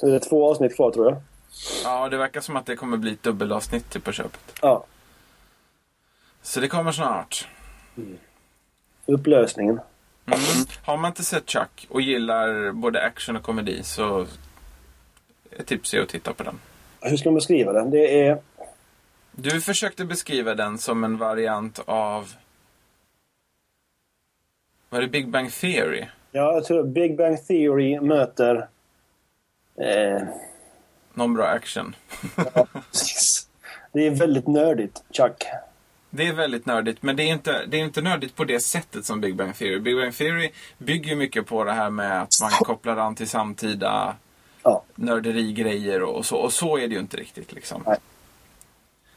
[0.03, 1.20] Det är två avsnitt kvar tror jag.
[1.84, 4.55] Ja, det verkar som att det kommer bli ett dubbelavsnitt till på köpet.
[4.62, 4.84] Ja.
[6.42, 7.49] Så det kommer snart.
[9.07, 9.80] Upplösningen.
[10.26, 10.40] Mm.
[10.82, 14.26] Har man inte sett Chuck och gillar både action och komedi så
[15.51, 16.59] är tipset att titta på den.
[17.01, 17.90] Hur ska man beskriva den?
[17.90, 18.38] Det är...
[19.32, 22.32] Du försökte beskriva den som en variant av...
[24.95, 26.05] Var det Big Bang Theory?
[26.32, 28.68] Ja, jag tror Big Bang Theory möter...
[29.80, 30.22] Eh,
[31.14, 31.97] Någon bra action.
[32.92, 33.49] precis.
[33.92, 35.45] Det är väldigt nördigt, Chuck.
[36.11, 39.05] Det är väldigt nördigt, men det är, inte, det är inte nördigt på det sättet
[39.05, 39.78] som Big Bang Theory.
[39.78, 43.28] Big Bang Theory bygger ju mycket på det här med att man kopplar an till
[43.28, 44.16] samtida
[44.62, 44.82] Ja.
[44.95, 46.36] nörderigrejer och så.
[46.36, 47.82] Och så är det ju inte riktigt liksom.
[47.86, 47.97] Nej.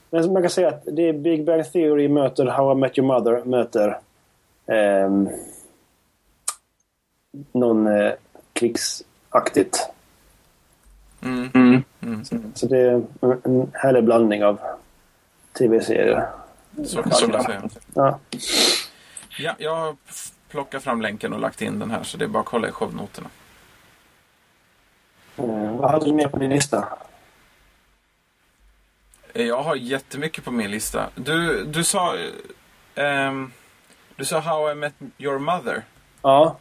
[0.10, 3.08] Men man kan säga att det är Big Bang Theory möter How I Met Your
[3.08, 4.00] Mother möter
[4.68, 5.30] ehm,
[7.52, 8.14] någon eh,
[8.54, 9.90] krigsaktigt.
[11.22, 11.84] Mm.
[12.02, 12.26] Mm.
[12.56, 14.60] Så det är en, härlig blandning av
[15.58, 16.28] tv-serier.
[16.86, 17.70] Så kan man säga.
[17.94, 18.20] Ja.
[19.40, 19.96] Ja, jag har
[20.50, 22.72] plockat fram länken och lagt in den här så det är bara att kolla i
[22.72, 23.30] shownoterna.
[25.38, 26.88] Eh, vad hade du mer på din lista?
[29.34, 31.10] Jag har jättemycket på min lista.
[31.16, 32.16] Du, du sa...
[32.16, 32.26] eh,
[32.96, 33.52] ehm,
[34.16, 35.84] du sa How I Met Your Mother.
[36.22, 36.58] Ja.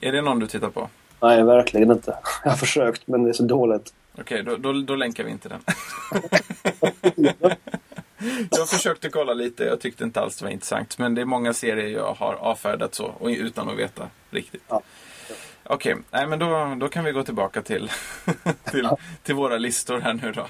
[0.00, 0.88] Är det någon du tittar på?
[1.20, 2.16] Nej, verkligen inte.
[2.44, 3.94] Jag har försökt, men det är så dåligt.
[4.18, 5.60] Okej, då, då, då länkar vi inte den.
[8.50, 10.98] jag försökte kolla lite, jag tyckte inte alls det var intressant.
[10.98, 14.62] Men det är många serier jag har avfärdat så, och utan att veta riktigt.
[14.68, 14.82] Ja.
[15.64, 17.90] Okej, nej men då, då kan vi gå tillbaka till,
[18.70, 18.88] till,
[19.22, 20.46] till våra listor här nu då.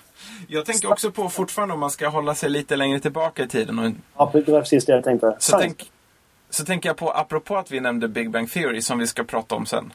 [0.48, 3.78] Jag tänker också på fortfarande om man ska hålla sig lite längre tillbaka i tiden.
[3.78, 5.36] Och, Ja, det var precis det jag tänkte.
[5.38, 5.90] så, tänk,
[6.50, 9.54] så tänker jag på, apropå att vi nämnde Big Bang Theory som vi ska prata
[9.54, 9.92] om sen.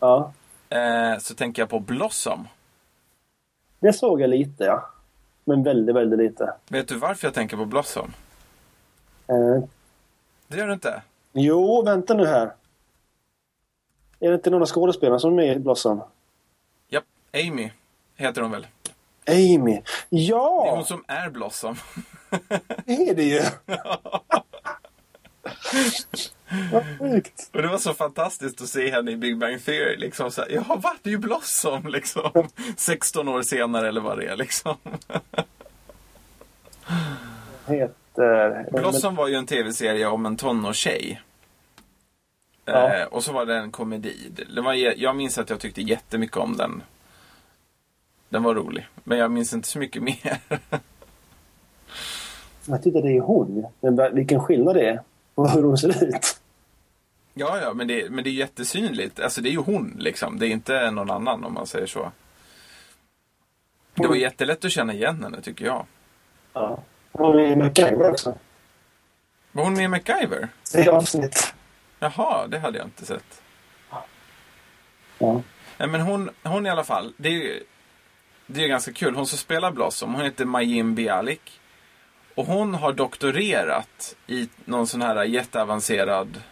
[0.00, 0.32] Ja,
[0.70, 2.48] Eh, så tänker jag på Blossom.
[3.80, 4.90] det såg jag lite, ja.
[5.44, 6.52] Men väldigt, väldigt lite.
[6.68, 8.12] Vet du varför jag tänker på Blossom?
[9.26, 9.62] Eh,
[10.48, 11.02] Det gör du inte?
[11.32, 12.52] jo, vänta nu här.
[14.20, 16.02] Är det inte någon av skådespelarna som är med i Blossom?
[16.88, 17.70] Japp, Amy
[18.16, 18.66] heter hon väl?
[19.26, 19.72] Amy.
[19.72, 21.76] Det är Ja, hon som är Blossom.
[22.84, 23.42] det är det ju!
[26.72, 27.50] Vad sjukt.
[27.52, 29.96] Och det var så fantastiskt att se henne i Big Bang Theory.
[29.96, 30.96] Liksom så här, ja, va?
[31.02, 32.48] Det är ju Blossom liksom.
[32.76, 34.76] 16 år senare eller vad det är liksom.
[37.66, 38.70] Heter...
[38.72, 41.22] Blossom var ju en tv-serie om en tonårstjej.
[42.64, 42.94] Ja.
[42.94, 44.32] Eh, och så var det en komedi.
[44.54, 46.82] Det var, jag minns att jag tyckte jättemycket om den.
[48.28, 48.86] Den var rolig.
[49.04, 50.38] Men jag minns inte så mycket mer.
[52.66, 53.66] Jag tittar, det är hon.
[53.80, 55.02] Men vilken skillnad det är
[55.38, 56.40] på hur hon ser ut.
[57.34, 59.20] ja, ja, men det, men det är jättesynligt.
[59.20, 60.38] Alltså det är ju hon liksom.
[60.38, 62.12] Det är inte någon annan om man säger så.
[63.94, 65.86] Det var jättelätt att känna igen henne tycker jag.
[66.52, 66.82] Ja.
[67.12, 68.38] Hon är i MacGyver också.
[69.52, 70.48] Var hon med i MacGyver?
[70.72, 71.54] Tre avsnitt.
[71.98, 73.42] Jaha, det hade jag inte sett.
[75.18, 75.42] Ja.
[75.78, 77.14] Nej, men hon, hon i alla fall.
[77.16, 77.62] Det är ju
[78.46, 79.14] det är ganska kul.
[79.14, 81.60] Hon som spelar Blossom, hon heter Majim Bialik.
[82.38, 86.42] Och hon har doktorerat i någon sån här jätteavancerad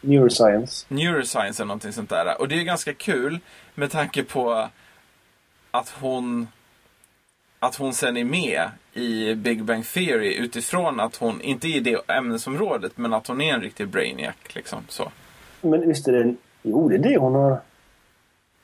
[0.00, 0.86] Neuroscience.
[0.88, 2.40] neuroscience eller någonting sånt där.
[2.40, 3.38] Och det är ganska kul
[3.74, 4.68] med tanke på
[5.70, 6.48] att hon...
[7.58, 12.10] att hon sen är med i Big Bang Theory utifrån att hon, inte i det
[12.10, 14.34] ämnesområdet, men att hon är en riktig brainiac.
[14.54, 15.12] Liksom, så.
[15.60, 16.34] Men visst är det...
[16.62, 17.60] Jo, det är det hon har...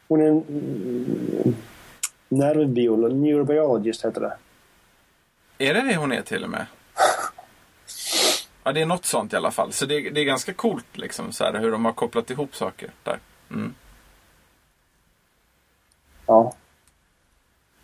[0.08, 1.54] Hon är en mm,
[2.28, 4.32] nervbiolog, neurobiologist heter det.
[5.62, 6.66] Är det det hon är till och med?
[8.64, 9.72] Ja, det är något sånt i alla fall.
[9.72, 12.90] Så det, det är ganska coolt liksom, så här, hur de har kopplat ihop saker
[13.02, 13.18] där.
[13.50, 13.74] Mm.
[16.26, 16.54] Ja.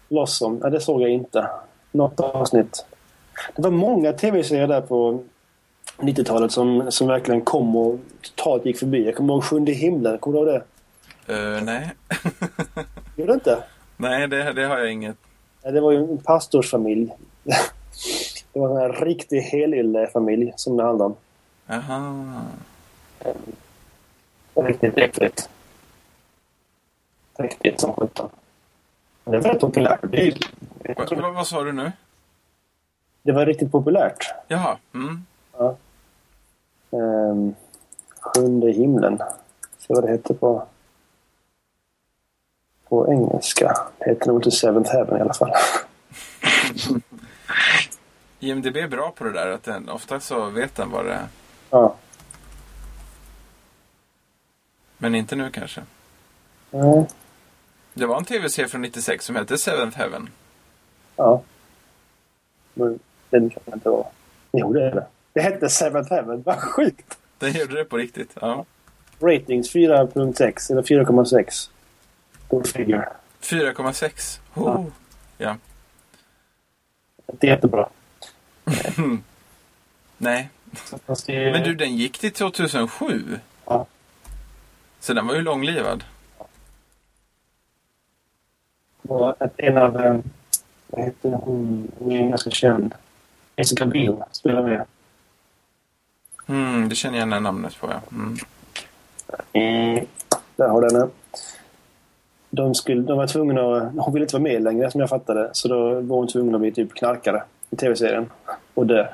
[0.08, 1.50] Blossom, ja, det såg jag inte.
[1.92, 2.86] Något avsnitt.
[3.56, 5.24] Det var många tv-serier där på
[5.96, 9.04] 90-talet som, som verkligen kom och totalt gick förbi.
[9.04, 10.18] Jag kommer ihåg Sjunde himlen.
[10.18, 10.62] Kommer du ihåg
[11.26, 11.34] det?
[11.34, 11.94] Uh, nej.
[13.16, 13.62] Gjorde du inte?
[13.96, 15.16] nej, det, det har jag inget.
[15.62, 17.12] Ja, Det var ju en pastorsfamilj.
[18.52, 21.16] Det var en riktig helyllefamilj som det handlade om.
[21.66, 22.42] Jaha.
[24.54, 25.48] Riktigt äckligt.
[27.38, 28.30] Riktigt som sjutton.
[29.24, 30.00] Det var rätt populärt.
[30.02, 30.38] Det, är-
[30.96, 31.92] Va, va, vad sa du nu?
[33.22, 34.24] det var riktigt populärt.
[34.48, 34.76] Jaha.
[34.94, 35.24] Mm.
[36.90, 37.54] Um,
[38.20, 39.18] sjunde himlen.
[39.78, 40.66] Se vad det heter på,
[42.88, 43.76] på engelska.
[43.98, 45.52] Det heter nog inte Seventh Heaven i alla fall.
[48.40, 49.50] IMDB är bra på det där.
[49.50, 51.28] Att den, ofta så vet den vad det är.
[51.70, 51.94] Ja.
[54.98, 55.82] Men inte nu kanske.
[56.70, 57.06] Nej.
[57.94, 60.28] Det var en tv-serie från 96 som hette Seventh Heaven.
[61.16, 61.42] Ja.
[62.74, 62.98] Men
[63.30, 64.06] den kan inte vara.
[64.52, 65.06] Jo, det är det.
[65.32, 66.42] Det hette Seventh Heaven.
[66.42, 67.18] Vad sjukt!
[67.38, 68.30] Den gjorde det på riktigt.
[68.40, 68.64] Ja.
[69.20, 71.70] Ratings 4.6 eller 4,6.
[72.48, 73.08] Go figure.
[73.40, 74.40] 4,6.
[74.54, 74.86] Oh.
[75.38, 75.56] Ja.
[77.26, 77.88] Det är jättebra.
[80.18, 80.48] Nej.
[81.26, 81.52] Är...
[81.52, 83.38] Men du, den gick till 2007.
[83.66, 83.86] Ja.
[85.00, 86.04] Så den var ju långlivad.
[89.02, 90.00] Och att en av...
[90.04, 90.16] eh,
[90.86, 91.92] Vad heter hon?
[91.98, 92.94] Hon är ganska känd.
[93.56, 94.84] Jessica Biel spelar med.
[96.46, 98.00] Mm, det känner jag igen namnet på, ja.
[98.12, 98.36] Mm.
[99.52, 100.06] Mm.
[100.56, 101.10] Där har den.
[102.50, 103.92] De, skulle, de var tvungna att...
[103.96, 105.50] Hon ville inte vara med längre som jag fattade.
[105.52, 108.30] Så då var hon tvungen att bli typ knarkare i tv-serien.
[108.74, 109.08] Och dö.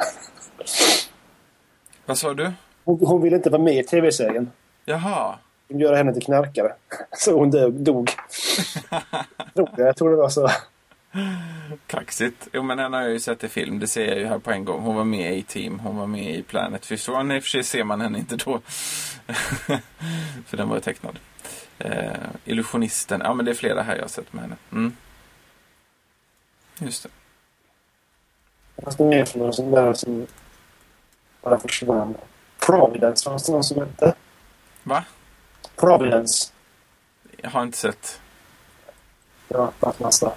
[2.07, 2.53] Vad sa du?
[2.85, 4.51] Hon, hon ville inte vara med i tv-serien.
[4.85, 5.39] Jaha.
[5.69, 6.73] De gör henne till knarkare.
[7.13, 7.73] Så hon dog.
[7.73, 8.11] dog.
[9.55, 9.97] Tror jag.
[9.97, 10.49] tror det var så.
[11.87, 12.49] Kaxigt.
[12.53, 13.79] Jo, men den har jag ju sett i film.
[13.79, 14.81] Det ser jag ju här på en gång.
[14.81, 15.79] Hon var med i Team.
[15.79, 17.09] Hon var med i Planet Fish.
[17.09, 18.61] Och i och för sig ser man henne inte då.
[20.47, 21.19] för den var ju tecknad.
[21.79, 22.13] Eh,
[22.45, 23.21] illusionisten.
[23.25, 24.57] Ja, men det är flera här jag har sett med henne.
[24.73, 24.97] Mm.
[26.79, 27.09] Just det.
[28.83, 30.27] Fast det mer för någon sån där som
[31.43, 32.14] bara försvann.
[32.66, 34.14] Providence fanns det någon som hette.
[34.83, 35.05] Va?
[35.77, 36.53] Providence.
[37.37, 38.20] Jag har inte sett.
[39.49, 40.33] Det var bara massa.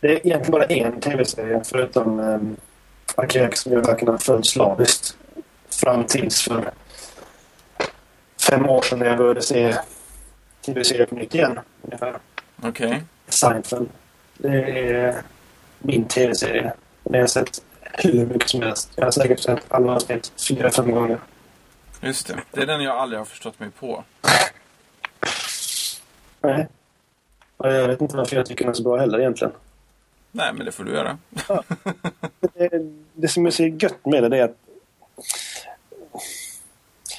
[0.00, 2.56] Det är egentligen bara en tv-serie förutom um,
[3.14, 5.16] Arkeak som jag verkligen har följt slaviskt.
[5.70, 6.70] Fram tills för
[8.48, 9.74] fem år sedan när jag började se
[10.66, 11.60] tv-serier på nytt igen.
[11.82, 12.18] Ungefär.
[12.62, 13.02] Okej.
[13.28, 13.88] Seinfeld.
[14.38, 15.22] Det är
[15.78, 16.72] min tv-serie.
[17.08, 18.92] Den har jag sett hur mycket som helst.
[18.96, 21.18] Jag har säkert sett alla avsnitt fyra, fem gånger.
[22.00, 22.42] Just det.
[22.52, 24.04] Det är den jag aldrig har förstått mig på.
[26.40, 26.68] Nej.
[27.56, 29.52] Och jag vet inte varför jag tycker den är så bra heller egentligen.
[30.32, 31.18] Nej, men det får du göra.
[32.40, 32.70] Det,
[33.14, 34.56] det som är så gött med det, det är att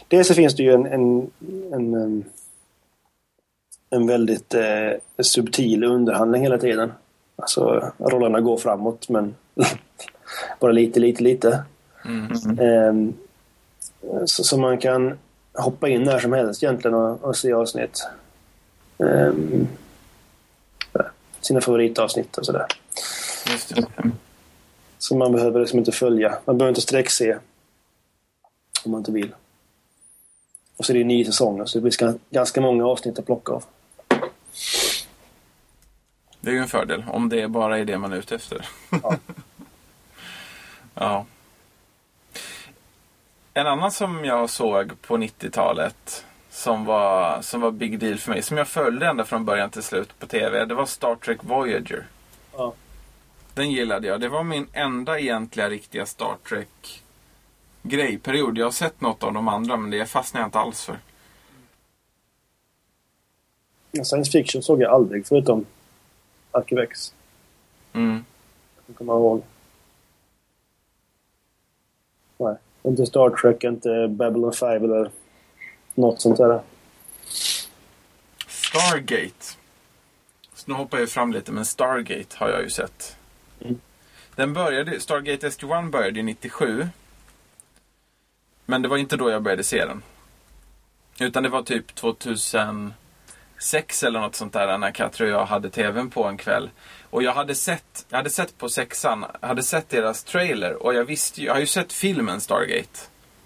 [0.07, 1.31] Dels så finns det ju en, en,
[1.73, 2.25] en, en,
[3.89, 6.91] en väldigt eh, subtil underhandling hela tiden.
[7.35, 9.35] Alltså rollerna går framåt men
[10.59, 11.63] bara lite, lite, lite.
[12.05, 12.59] Mm.
[12.59, 13.13] Ehm,
[14.25, 15.17] så, så man kan
[15.53, 18.07] hoppa in när som helst egentligen och, och se avsnitt.
[18.97, 19.67] Ehm,
[21.41, 22.65] sina favoritavsnitt och sådär.
[23.51, 23.85] Just det.
[24.97, 26.37] Så man behöver liksom inte följa.
[26.45, 27.39] Man behöver inte sträckse.
[28.85, 29.35] Om man inte vill.
[30.77, 33.25] Och så är det ju nio säsonger så det blir ska- ganska många avsnitt att
[33.25, 33.63] plocka av.
[36.41, 37.05] Det är ju en fördel.
[37.07, 38.65] Om det bara är det man är ute efter.
[39.03, 39.15] Ja.
[40.99, 41.25] ja.
[43.53, 48.41] En annan som jag såg på 90-talet som var, som var big deal för mig,
[48.41, 52.07] som jag följde ända från början till slut på TV, det var Star Trek Voyager.
[52.57, 52.73] Ja.
[53.53, 54.21] Den gillade jag.
[54.21, 57.03] Det var min enda egentliga riktiga Star Trek
[57.81, 58.57] grejperiod.
[58.57, 60.97] Jag har sett något av de andra men det fastnade jag inte alls för.
[64.03, 65.65] Science fiction såg jag aldrig förutom
[66.51, 67.13] Arkivex.
[67.93, 68.25] Mm.
[68.87, 69.43] Jag kommer ihåg.
[72.39, 75.11] Nej, inte Star Trek, inte Babylon 5 eller
[75.95, 76.61] något sånt där.
[78.47, 79.45] Stargate.
[80.53, 83.17] Så nu hoppar jag fram lite, men Stargate har jag ju sett.
[83.61, 83.79] Mm.
[84.35, 86.87] Den började, Stargate SG-1 började 97.
[88.65, 90.03] Men det var inte då jag började se den.
[91.19, 92.93] Utan det var typ 2006
[94.03, 96.69] eller något sånt där när Katri och jag hade TVn på en kväll.
[97.09, 100.93] Och jag hade sett, jag hade sett på sexan, jag hade sett deras trailer och
[100.93, 102.99] jag visste ju, jag har ju sett filmen Stargate.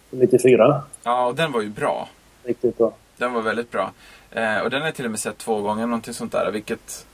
[0.09, 0.83] 94.
[1.03, 2.09] Ja, och den var ju bra.
[2.43, 2.93] Riktigt bra.
[3.17, 3.91] Den var väldigt bra.
[4.31, 6.51] Eh, och den har jag till och med sett två gånger, någonting sånt där.
[6.51, 7.05] Vilket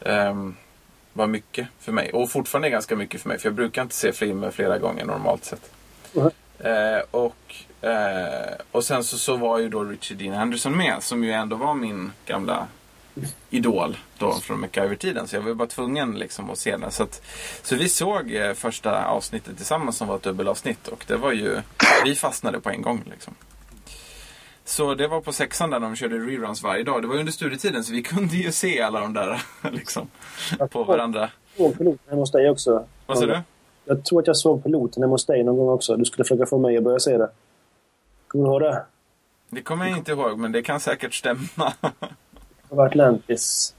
[0.00, 0.56] ehm,
[1.12, 2.12] var mycket för mig.
[2.12, 3.38] Och fortfarande är ganska mycket för mig.
[3.38, 5.70] För jag brukar inte se filmer flera gånger normalt sett.
[6.12, 6.30] Mhm.
[6.58, 7.54] Eh, och,
[7.88, 11.02] eh, och sen så, så var ju då Richard Dean Anderson med.
[11.02, 12.66] Som ju ändå var min gamla
[13.50, 15.28] idol då från MacGyver-tiden.
[15.28, 16.90] Så jag var bara tvungen liksom att se den.
[16.90, 17.22] Så, att,
[17.62, 20.88] så vi såg eh, första avsnittet tillsammans som var ett dubbelavsnitt.
[20.88, 21.60] Och det var ju,
[22.04, 23.34] vi fastnade på en gång liksom.
[24.64, 27.02] Så det var på sexan där de körde reruns varje dag.
[27.02, 29.42] Det var under studietiden så vi kunde ju se alla de där
[29.72, 30.08] liksom,
[30.70, 31.30] på varandra.
[31.56, 32.84] Jag såg piloten hemma hos dig också.
[33.06, 33.40] Vad sa du?
[33.84, 35.96] Jag tror att jag såg piloten hemma hos dig någon gång också.
[35.96, 37.30] Du skulle försöka få mig att börja se det.
[38.26, 38.84] Kommer du ihåg det?
[39.50, 41.72] Det kommer jag inte ihåg men det kan säkert stämma.
[42.74, 43.74] Det var Atlantis.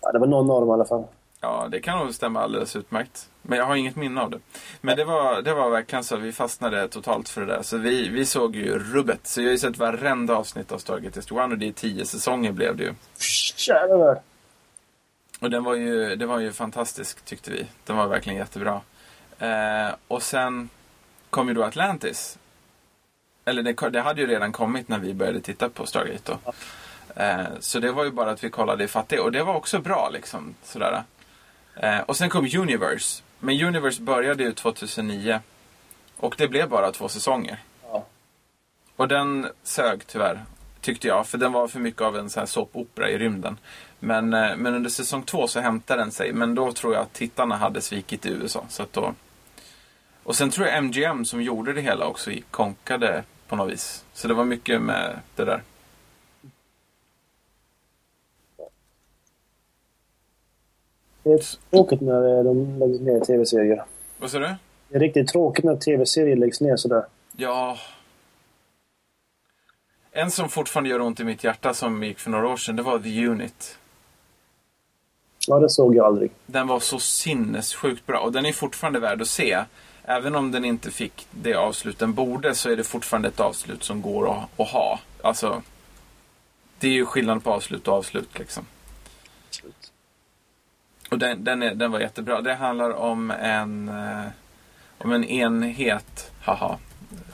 [0.00, 1.04] Ja, det var någon av dem i alla fall.
[1.40, 3.28] Ja, det kan nog stämma alldeles utmärkt.
[3.42, 4.38] Men jag har inget minne av det.
[4.80, 6.16] Men det var, det var verkligen så.
[6.16, 7.62] Vi fastnade totalt för det där.
[7.62, 9.26] Så vi, vi såg ju rubbet.
[9.26, 12.52] Så jag har ju sett varenda avsnitt av Stargate SG-1 och det är tio säsonger
[12.52, 12.94] blev det ju.
[13.68, 14.20] Jävlar.
[15.40, 17.66] Och den var ju, det var ju fantastisk tyckte vi.
[17.86, 18.80] Den var verkligen jättebra.
[19.38, 20.68] Eh, och sen
[21.30, 22.38] kom ju då Atlantis.
[23.44, 26.52] Eller det, det hade ju redan kommit när vi började titta på Stargate då.
[27.16, 29.20] Eh, så det var ju bara att vi kollade ifatt det.
[29.20, 30.54] Och det var också bra liksom.
[30.62, 31.02] Sådär.
[31.76, 33.22] Eh, och sen kom Universe.
[33.38, 35.40] Men Universe började ju 2009.
[36.16, 37.58] Och det blev bara två säsonger.
[37.82, 38.06] Ja.
[38.96, 40.44] Och den sög tyvärr,
[40.80, 41.26] tyckte jag.
[41.26, 43.58] För den var för mycket av en sån här såpopera i rymden.
[43.98, 46.32] Men, eh, men under säsong två så hämtade den sig.
[46.32, 48.64] Men då tror jag att tittarna hade svikit i USA.
[48.68, 49.14] Så då...
[50.22, 54.04] Och sen tror jag MGM som gjorde det hela också konkade på något vis.
[54.12, 55.62] Så det var mycket med det där.
[61.24, 63.84] Det är tråkigt när eh, de lägger ner tv-serier.
[64.18, 64.54] Vad sa du?
[64.88, 67.04] Det är riktigt tråkigt när tv-serier läggs ner sådär.
[67.36, 67.78] Ja.
[70.12, 72.82] En som fortfarande gör ont i mitt hjärta som gick för några år sedan, det
[72.82, 73.78] var The Unit.
[75.46, 76.30] Ja, det såg jag aldrig.
[76.46, 79.64] Den var så sinnessjukt bra och den är fortfarande värd att se.
[80.04, 83.84] Även om den inte fick det avslut den borde så är det fortfarande ett avslut
[83.84, 85.00] som går att, att ha.
[85.22, 85.62] Alltså,
[86.78, 88.66] det är ju skillnad på avslut och avslut liksom.
[91.14, 92.40] Och den, den, är, den var jättebra.
[92.40, 94.26] Det handlar om en, eh,
[94.98, 96.32] om en enhet.
[96.42, 96.78] Haha,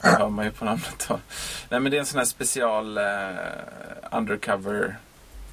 [0.01, 1.19] det hör man ju på namnet då.
[1.69, 3.03] Nej men det är en sån här special eh,
[4.11, 4.97] undercover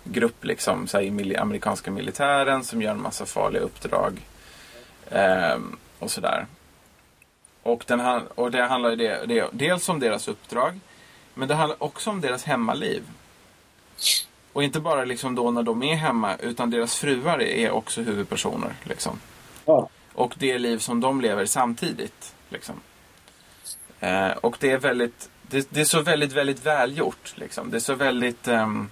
[0.04, 0.86] grupp liksom.
[0.86, 4.20] Så här, i mil amerikanska militären som gör en massa farliga uppdrag.
[5.10, 5.58] Eh,
[5.98, 6.46] och sådär.
[7.62, 8.00] Och, den,
[8.34, 10.80] och det handlar ju det, det, dels om deras uppdrag.
[11.34, 13.02] Men det handlar också om deras hemmaliv.
[14.58, 18.74] Och inte bara liksom då när de är hemma, utan deras fruar är också huvudpersoner.
[18.82, 19.20] Liksom.
[19.64, 19.88] Ja.
[20.12, 22.34] Och det liv som de lever samtidigt.
[22.48, 22.74] Liksom.
[24.00, 27.32] Eh, och det är väldigt, det, det är så väldigt, väldigt välgjort.
[27.34, 27.70] Liksom.
[27.70, 28.90] Det är så väldigt ehm,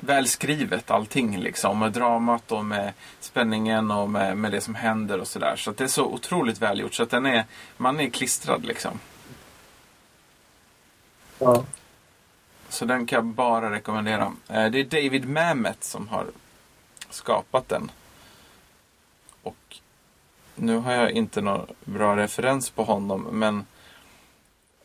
[0.00, 1.38] välskrivet allting.
[1.38, 1.78] Liksom.
[1.78, 5.56] Med dramat och med spänningen och med, med det som händer och sådär.
[5.56, 6.94] Så att det är så otroligt välgjort.
[6.94, 7.44] Så att den är,
[7.76, 9.00] man är klistrad liksom.
[11.38, 11.64] ja.
[12.72, 14.32] Så den kan jag bara rekommendera.
[14.48, 16.26] Eh, Det är David Mamet som har
[17.10, 17.90] skapat den.
[19.42, 19.76] Och
[20.54, 23.66] nu har jag inte någon bra referens på honom men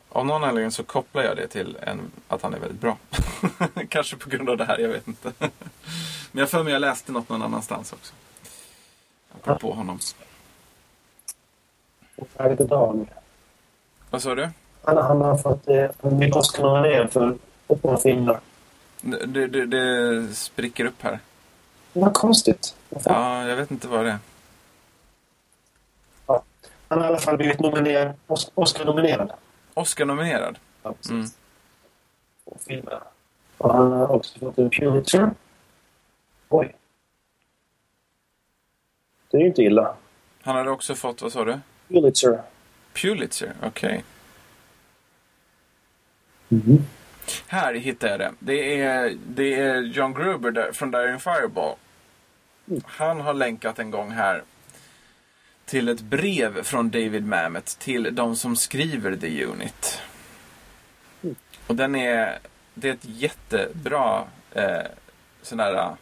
[0.08, 2.96] av någon anledning så kopplar jag det till en, att han är väldigt bra.
[3.88, 5.32] Kanske på grund av det här, jag vet inte.
[6.32, 8.14] men jag för mig jag läste något någon annanstans också.
[9.34, 9.98] Apropå honom.
[14.10, 14.48] Vad sa du?
[14.82, 17.38] Han, han har fått eh, ny Oscar-nominering
[17.68, 18.40] för åtta filmer.
[19.00, 21.18] Det, det, det spricker upp här.
[21.92, 22.76] Vad konstigt.
[22.88, 23.14] Vad fan?
[23.42, 24.18] Ja, jag vet inte vad det är.
[26.26, 26.42] Ja.
[26.88, 29.32] Han har i alla fall blivit nominerad, Os- Oscar-nominerad.
[29.74, 30.58] Oscar-nominerad.
[30.82, 31.10] Ja, precis.
[31.10, 31.26] Mm.
[32.44, 33.02] På filmerna.
[33.58, 35.30] Och han har också fått en Pulitzer.
[36.48, 36.76] Oj.
[39.30, 39.94] Det är ju inte illa.
[40.42, 41.60] Han hade också fått, vad sa du?
[41.88, 42.42] Pulitzer.
[42.92, 44.04] Pulitzer, okej.
[46.50, 46.84] Mm.
[47.46, 48.34] Här hittade jag det.
[48.38, 51.74] Det är, det är John Gruber där, från Daring Fireball.
[52.84, 54.42] Han har länkat en gång här
[55.64, 60.02] till ett brev från David Mamet till de som skriver The Unit.
[61.66, 62.38] Och den är,
[62.74, 64.82] det är ett jättebra eh,
[65.42, 65.96] sån där,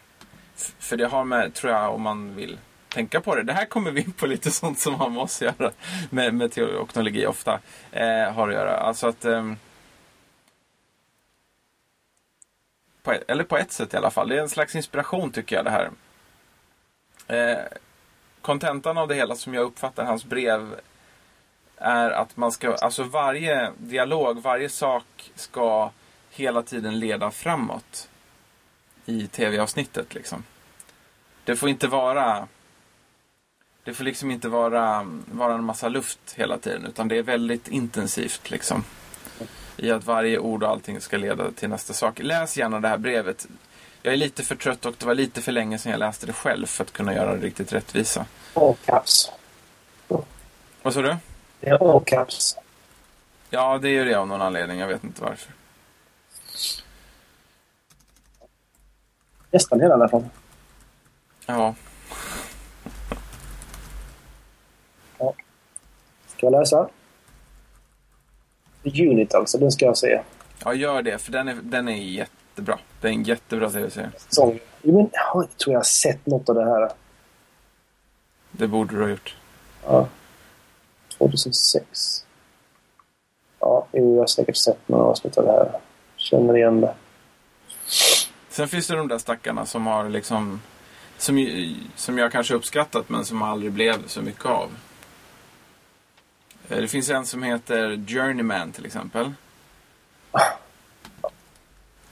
[0.79, 2.57] för det har med, tror jag, om man vill
[2.89, 3.43] tänka på det.
[3.43, 5.71] Det här kommer vi in på lite sånt som har med oss att göra.
[6.09, 7.59] Med, med teori och teknologi ofta
[7.91, 8.77] eh, har att göra.
[8.77, 9.25] Alltså att...
[9.25, 9.53] Eh,
[13.07, 14.29] på ett, eller på ett sätt i alla fall.
[14.29, 15.89] Det är en slags inspiration tycker jag det här.
[17.27, 17.63] Eh,
[18.41, 20.75] kontentan av det hela som jag uppfattar hans brev
[21.77, 25.91] är att man ska, alltså varje dialog, varje sak ska
[26.31, 28.09] hela tiden leda framåt
[29.05, 30.43] i tv-avsnittet liksom.
[31.43, 32.47] Det får inte vara
[33.83, 37.67] det får liksom inte vara, vara en massa luft hela tiden utan det är väldigt
[37.67, 38.83] intensivt liksom.
[39.77, 42.19] I att varje ord och allting ska leda till nästa sak.
[42.19, 43.47] Läs gärna det här brevet.
[44.01, 46.33] Jag är lite för trött och det var lite för länge sedan jag läste det
[46.33, 48.25] själv för att kunna göra det riktigt rättvisa.
[48.53, 49.31] All caps.
[50.81, 51.17] Vad sa du?
[51.59, 52.57] Det är all caps.
[53.49, 54.79] Ja, det är det av någon anledning.
[54.79, 55.51] Jag vet inte varför.
[59.51, 60.25] Nästan hela i alla fall.
[61.45, 61.75] Ja.
[66.27, 66.89] Ska jag läsa?
[68.87, 70.21] Unit alltså, den ska jag se.
[70.63, 71.17] Ja, gör det.
[71.17, 72.79] För den är, den är jättebra.
[73.01, 74.09] Det är en jättebra tv-serie.
[74.37, 76.91] Jo, men jag tror jag har sett något av det här.
[78.51, 79.35] Det borde du ha gjort.
[79.85, 80.07] Ja.
[81.17, 82.25] 2006.
[83.59, 85.79] Ja, jo, jag har säkert sett några avsnitt av det här.
[86.15, 86.93] Känner igen det.
[88.49, 90.61] Sen finns det de där stackarna som har liksom...
[91.17, 91.47] Som,
[91.95, 94.69] som jag kanske uppskattat men som aldrig blev så mycket av.
[96.69, 99.33] Eh, Det finns en som heter Journeyman till exempel.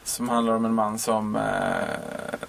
[0.04, 1.36] Som handlar om en man som...
[1.36, 2.40] Eh,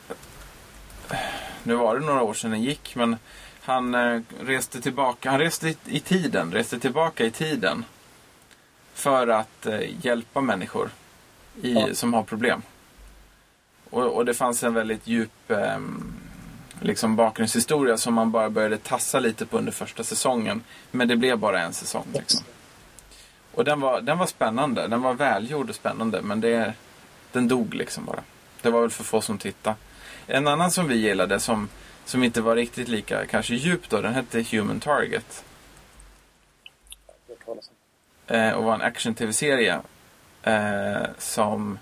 [1.63, 3.17] nu var det några år sedan den gick men
[3.63, 5.31] han eh, reste tillbaka.
[5.31, 7.85] Han reste i, i tiden, reste tillbaka i tiden.
[8.95, 10.91] För att eh, hjälpa människor
[11.63, 11.95] i, Ja.
[11.95, 12.63] som har problem.
[13.91, 15.79] Och, och det fanns en väldigt djup eh,
[16.81, 20.62] liksom bakgrundshistoria som man bara började tassa lite på under första säsongen.
[20.91, 22.07] Men det blev bara en säsong.
[22.12, 22.45] Liksom.
[23.55, 24.89] Och den var, den var spännande.
[24.89, 26.22] Den var välgjord och spännande.
[26.22, 26.74] Men det,
[27.33, 28.22] den dog liksom bara.
[28.62, 29.77] Det var väl för få som tittade.
[30.27, 31.68] En annan som vi gillade som,
[32.05, 34.01] som inte var riktigt lika kanske djup då.
[34.01, 35.45] Den hette Human Target.
[38.27, 39.81] Eh, och var en action-tv-serie.
[40.43, 41.79] Eh, som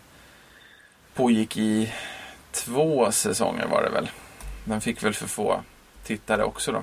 [1.14, 1.92] pågick i
[2.53, 4.09] två säsonger var det väl.
[4.65, 5.61] Den fick väl för få
[6.05, 6.83] tittare också då.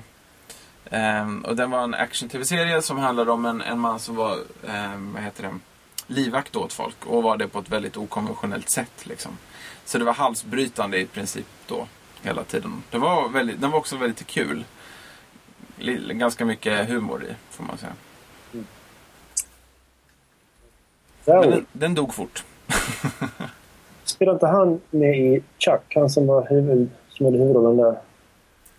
[0.90, 5.12] Ehm, och den var en action-tv-serie som handlade om en, en man som var, ehm,
[5.12, 5.58] vad heter det,
[6.06, 7.06] livvakt åt folk.
[7.06, 9.38] Och var det på ett väldigt okonventionellt sätt liksom.
[9.84, 11.86] Så det var halsbrytande i princip då,
[12.22, 12.82] hela tiden.
[12.90, 14.64] Det var väldigt, den var också väldigt kul.
[15.78, 17.92] Li- Ganska mycket humor i, får man säga.
[18.52, 18.66] Men
[21.24, 22.44] Där, den, den dog fort.
[24.04, 25.92] Spelar inte han med i Chuck?
[25.94, 26.90] Han som var huvud,
[27.24, 27.96] hade huvudrollen där.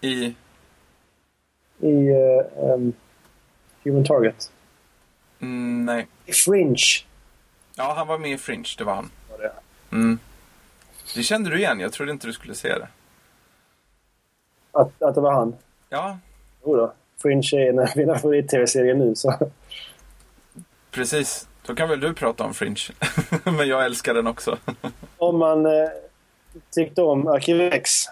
[0.02, 0.36] I,
[1.80, 2.94] I eh, em,
[3.84, 4.52] Human Target.
[5.40, 6.08] mm, nej.
[6.26, 7.06] I Fringe.
[7.76, 9.10] Ja, han var med i Fringe, det var han.
[9.32, 9.52] Var det.
[9.92, 10.20] Mm.
[11.16, 12.88] Det kände du igen, jag trodde inte du skulle se det.
[14.72, 15.56] Att, att det var han.
[15.90, 16.18] Ja,
[16.66, 16.94] Jo då.
[17.22, 19.16] Fringe är en av mina favorit-tv-serier nu.
[19.16, 19.34] Så.
[20.92, 21.48] precis.
[21.66, 22.82] Då kan väl du prata om Fringe.
[23.44, 24.58] Men jag älskar den också.
[25.18, 25.90] Om man eh,
[26.72, 28.06] tyckte om Arkivex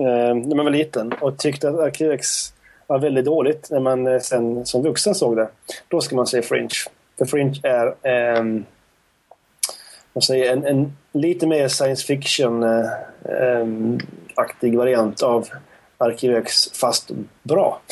[0.00, 2.52] eh, när man var liten och tyckte att Arkivex
[2.86, 5.48] var väldigt dåligt när man eh, sen som vuxen såg det.
[5.88, 6.68] Då ska man se Fringe.
[7.18, 8.64] För Fringe är ehm,
[10.12, 15.48] vad säger, en, en lite mer science fiction-aktig variant av
[15.98, 17.10] Arkivex fast
[17.42, 17.80] bra.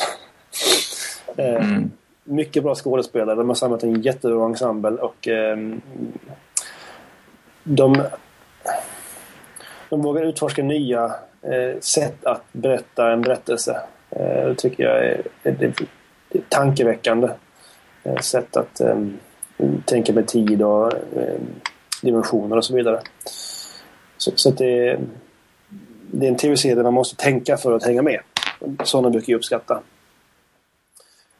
[1.37, 1.91] Eh, Mm.
[2.23, 3.35] mycket bra skådespelare.
[3.35, 5.81] De har samlat en jättebra ensemble och ehm,
[7.63, 8.03] de,
[9.89, 11.11] de vågar utforska nya eh,
[11.79, 13.81] sätt att berätta en berättelse.
[14.09, 17.27] Eh, det tycker jag är, är, är tankeväckande
[18.03, 19.17] eh, sätt att ehm,
[19.85, 21.47] tänka med tid och ehm,
[22.01, 23.01] dimensioner och så vidare.
[24.17, 24.99] Så, så det, är-
[26.11, 28.19] det är en tv-serie där man måste tänka för att hänga med.
[28.83, 29.81] Sådana brukar jag uppskatta.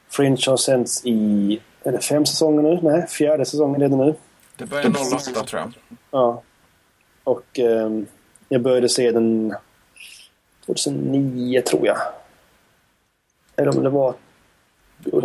[0.09, 2.79] Fringe har sänds i är det fem säsonger nu?
[2.83, 4.15] Nej, fjärde säsongen det nu.
[4.57, 4.85] Det börjar
[5.31, 5.73] 08 tror jag.
[6.11, 6.41] Ja.
[7.23, 8.05] Och ehm,
[8.49, 9.55] jag började se den
[10.69, 11.97] 2009 tror jag.
[13.55, 14.13] Eller om det var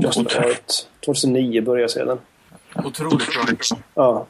[0.03, 0.89] just året.
[1.05, 2.19] 2009 började jag se den.
[2.85, 3.79] Otroligt bra.
[3.95, 4.27] Ja.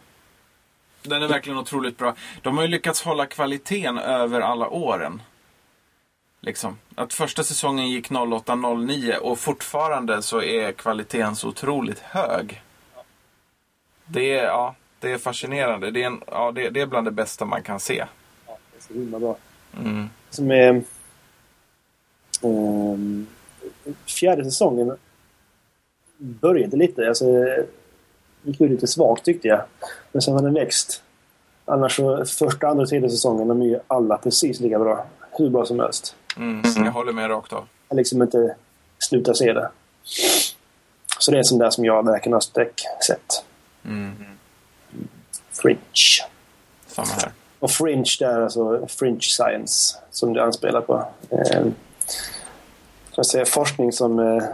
[1.03, 2.15] Den är verkligen otroligt bra.
[2.43, 5.23] De har ju lyckats hålla kvaliteten över alla åren.
[6.41, 6.79] Liksom.
[6.95, 12.63] Att första säsongen gick 08-09 och fortfarande så är kvaliteten så otroligt hög.
[14.07, 15.91] Det är, ja, det är fascinerande.
[15.91, 18.05] Det är, en, ja, det, det är bland det bästa man kan se.
[18.47, 19.37] Det är så himla bra.
[19.81, 20.11] Mm.
[20.31, 20.83] Som är,
[22.45, 23.27] Ehm,
[24.07, 24.97] fjärde säsongen
[26.19, 27.09] började lite.
[27.09, 27.25] Alltså,
[28.43, 29.63] gick ju lite svagt tyckte jag.
[30.13, 31.03] Men sen har den växt.
[31.65, 35.07] Annars så första, andra och tredje säsongen de är ju alla precis lika bra.
[35.39, 36.17] Hur bra som helst.
[36.37, 37.65] Mm, jag håller med rakt av.
[37.89, 38.57] Jag liksom inte
[38.99, 39.71] sluta se det.
[41.19, 42.41] Så det är sånt där som jag verkligen har
[43.07, 43.45] sett.
[43.85, 44.13] Mm,
[45.53, 45.79] Fringe.
[46.87, 47.33] samma här.
[47.59, 51.07] Och Fringe där, alltså Fringe Science, som du anspelar på.
[51.31, 51.67] Eh,
[53.21, 54.45] att säga, forskning som eh,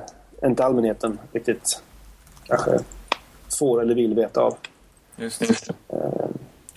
[0.44, 1.82] inte allmänheten riktigt
[2.46, 2.78] kanske
[3.58, 4.56] får eller vill veta av.
[5.16, 5.74] Just det.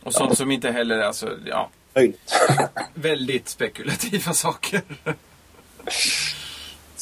[0.03, 1.69] Och sånt som inte heller är alltså, ja,
[2.93, 4.81] väldigt spekulativa saker.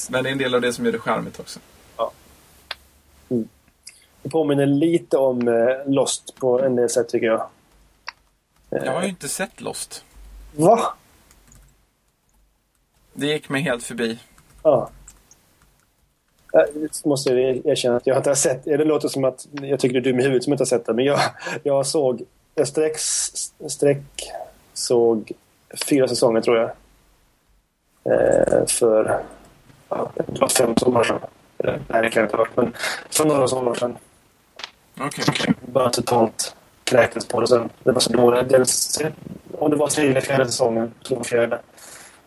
[0.10, 1.60] Men det är en del av det som gör det charmigt också.
[4.24, 7.48] Det påminner lite om eh, Lost på en del sätt tycker jag.
[8.70, 10.06] Jag har ju inte sett Lost.
[10.56, 10.94] Va?
[13.14, 14.20] Det gick mig helt förbi.
[14.64, 14.90] Ja.
[16.52, 18.78] Jag måste jag erkänna att jag inte har sett det.
[18.78, 20.94] låter som att jag tycker du är dum i huvudet som inte har sett det.
[20.94, 21.20] Men jag,
[21.64, 22.24] jag såg...
[22.56, 22.98] Jag sträck,
[23.68, 24.32] sträck
[24.74, 25.32] såg
[25.90, 26.70] fyra säsonger tror jag.
[28.04, 29.22] Eh, för
[29.90, 31.20] ja, det var fem somrar sedan.
[31.58, 32.58] Nej, det kan jag inte ha varit.
[32.58, 32.74] Men
[33.10, 33.98] för några somrar sedan.
[35.00, 35.54] Okej.
[35.66, 37.70] Bara totalt kräktes på det sen.
[37.84, 38.50] Det var så dåligt.
[38.50, 39.02] Dels,
[39.58, 41.60] om det var tredje eller fjärde säsongen, var fjärde,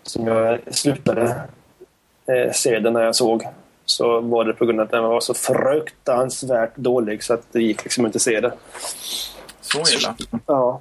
[0.03, 1.41] som jag slutade
[2.27, 3.47] eh, se den när jag såg.
[3.85, 7.62] Så var det på grund av att den var så fruktansvärt dålig så att det
[7.62, 8.53] gick liksom inte att se det.
[9.61, 10.16] Så illa.
[10.47, 10.81] Ja.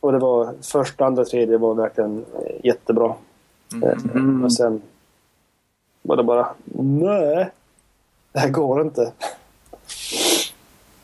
[0.00, 3.14] Och det var första, andra, tredje var verkligen eh, jättebra.
[3.72, 4.38] Mm.
[4.38, 4.82] Eh, Och sen
[6.02, 7.50] var det bara nej,
[8.32, 9.12] det här går inte.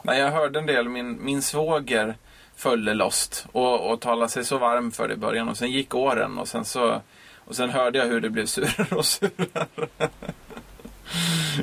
[0.03, 0.89] Nej, jag hörde en del.
[0.89, 2.15] Min, min svåger
[2.57, 5.49] följde Lost och, och talade sig så varm för det i början.
[5.49, 7.01] Och sen gick åren och sen så...
[7.47, 9.67] Och sen hörde jag hur det blev surare och surare.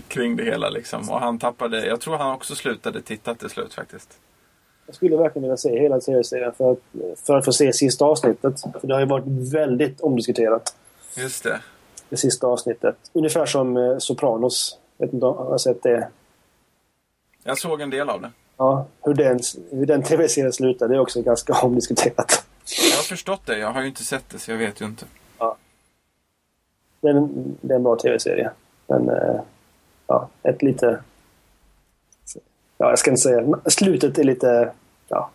[0.08, 1.10] Kring det hela liksom.
[1.10, 1.86] Och han tappade...
[1.86, 4.18] Jag tror han också slutade titta till slut faktiskt.
[4.86, 6.80] Jag skulle verkligen vilja se hela serien för att,
[7.26, 8.62] för att få se sista avsnittet.
[8.82, 10.76] För det har ju varit väldigt omdiskuterat,
[11.18, 11.60] Just det.
[12.10, 12.96] det sista avsnittet.
[13.14, 14.78] Ungefär som eh, Sopranos.
[14.98, 16.08] Jag vet inte om du har sett det?
[17.44, 18.32] Jag såg en del av det.
[18.58, 19.40] Ja, hur den,
[19.72, 22.46] hur den tv-serien slutar det är också ganska omdiskuterat.
[22.92, 23.58] Jag har förstått det.
[23.58, 25.06] Jag har ju inte sett det så jag vet ju inte.
[27.04, 28.52] Det är en, det är en bra tv-serie.
[28.88, 29.42] Men eh,
[30.08, 31.00] ja, ett lite...
[32.78, 33.60] Ja, jag ska inte säga...
[33.66, 34.72] Slutet är lite...
[35.08, 35.30] Ja.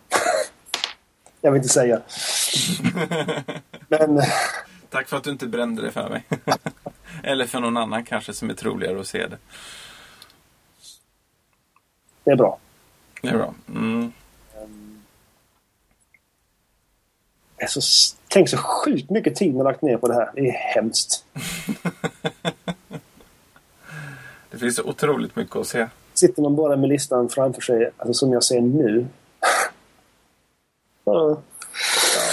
[1.41, 2.01] jag vill inte säga.
[3.87, 4.21] Men
[4.89, 6.23] Tack för att du inte brände det för mig.
[7.23, 9.37] Eller för någon annan kanske som är troligare att se det.
[12.23, 12.57] det är bra.
[13.21, 13.53] Det är bra.
[13.67, 14.11] Mm.
[17.59, 20.31] Jag är så, tänk så sjukt mycket tid man lagt ner på det här.
[20.35, 21.25] Det är hemskt.
[24.51, 25.87] Det finns så otroligt mycket att se.
[26.13, 29.07] Sitter man bara med listan framför sig, alltså som jag ser nu.
[31.03, 31.37] Ja,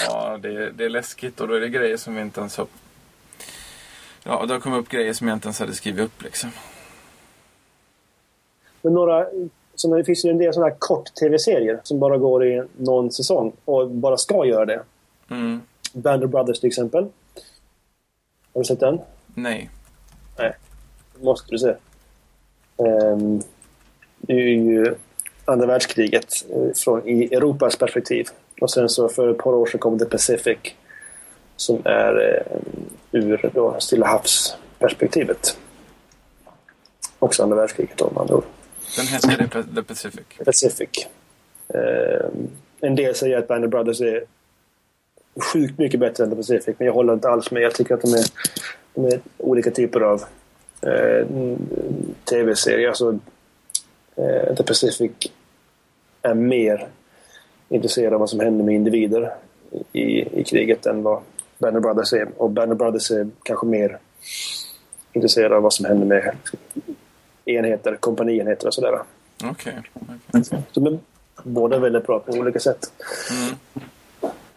[0.08, 2.56] Ja, det är, det är läskigt och då är det grejer som vi inte ens
[2.56, 2.66] har...
[4.24, 6.50] Ja, det har kommit upp grejer som jag inte ens hade skrivit upp liksom.
[8.82, 9.26] Men några,
[9.74, 13.12] så det finns ju en del sådana här kort tv-serier som bara går i någon
[13.12, 14.82] säsong och bara ska göra det.
[15.30, 15.60] Mm.
[15.92, 17.02] Band of Brothers till exempel.
[18.54, 19.00] Har du sett den?
[19.34, 19.70] Nej.
[20.38, 20.52] Nej.
[21.20, 21.74] Måste du se.
[22.76, 23.42] Ehm,
[24.18, 24.94] det är ju
[25.44, 28.28] andra världskriget eh, från, i Europas perspektiv.
[28.60, 30.58] Och sen så för ett par år sedan kom The Pacific.
[31.56, 32.58] Som är eh,
[33.12, 35.58] ur då Stilla havsperspektivet.
[37.18, 38.44] Också andra världskriget om andra ord.
[38.96, 40.24] Den hette The- Pacific.
[40.44, 41.06] Pacific.
[41.68, 42.48] Ehm,
[42.80, 44.24] en del säger att Band of Brothers är
[45.36, 47.62] sjukt mycket bättre än The Pacific, men jag håller inte alls med.
[47.62, 48.26] Jag tycker att de är,
[48.94, 50.22] de är olika typer av
[50.82, 51.26] eh,
[52.24, 52.88] tv-serier.
[52.88, 53.18] Alltså,
[54.16, 55.12] eh, The Pacific
[56.22, 56.88] är mer
[57.68, 59.34] intresserad av vad som händer med individer
[59.92, 61.22] i, i kriget än vad
[61.58, 62.28] Band of Brothers är.
[62.36, 63.98] Och Band of Brothers är kanske mer
[65.12, 66.36] intresserade av vad som händer med
[67.44, 68.98] enheter, kompanienheter och sådär.
[69.44, 69.82] Okej.
[70.30, 70.62] okej.
[70.72, 70.98] De är
[71.42, 72.92] båda väldigt bra på olika sätt.
[73.30, 73.54] Mm.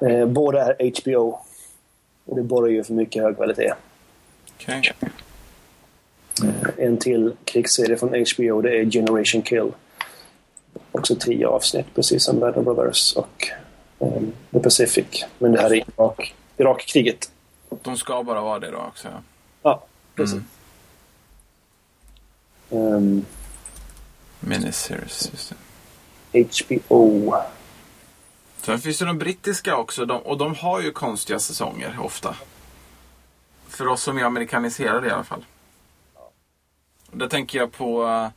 [0.02, 1.39] Eh, båda är HBO.
[2.26, 3.74] Och det borrar ju för mycket hög kvalitet.
[4.56, 4.93] Okej.
[6.78, 9.72] En till krigsserie från HBO det är Generation Kill.
[10.91, 13.47] Också tio avsnitt, precis som of Brothers och
[14.00, 15.26] ehm, The Pacific.
[15.39, 17.32] Men det här är Irak, Irakkriget.
[17.82, 19.08] De ska bara vara det då också.
[19.62, 19.84] ja.
[20.16, 20.39] Precis.
[22.72, 22.93] Mm.
[22.95, 23.26] Ehm,
[24.39, 25.54] Miniseries, just
[26.34, 26.47] det.
[26.68, 27.36] HBO.
[28.62, 32.36] Sen finns det de brittiska också de, och de har ju konstiga säsonger ofta.
[33.68, 35.45] För oss som är amerikaniserade i alla fall.
[37.12, 38.30] Då tänker jag på eh,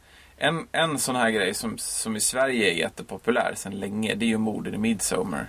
[0.48, 4.14] en, en sån här grej som, som i Sverige är jättepopulär sedan länge.
[4.14, 5.46] Det är ju morden i Midsommar.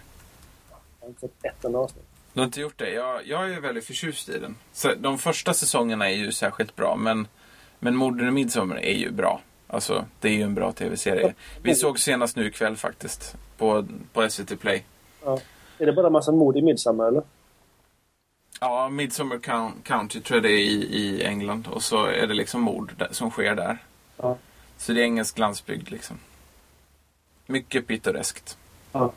[0.69, 2.03] Jag har inte sett ett enda avsnitt.
[2.34, 2.89] Du har inte gjort det?
[2.89, 4.55] Jag, jag är väldigt förtjust i den.
[4.74, 7.28] Så de första säsongerna är ju särskilt bra, men,
[7.80, 9.41] men Morden i Midsommar är ju bra.
[9.74, 11.34] Alltså, det är ju en bra tv-serie.
[11.61, 14.84] Vi såg senast nu ikväll faktiskt, på, på SVT Play.
[15.26, 15.39] Ja.
[15.78, 17.24] Är det bara en massa mord i Midsommar eller?
[18.59, 21.67] Ja, Midsommar Coun- County tror jag det är i, i England.
[21.67, 23.78] Och så är det liksom mord där, som sker där.
[24.17, 24.38] Ja.
[24.78, 26.17] Så det är engelsk landsbygd liksom.
[27.45, 28.57] Mycket pittoreskt.
[28.91, 29.13] Ja.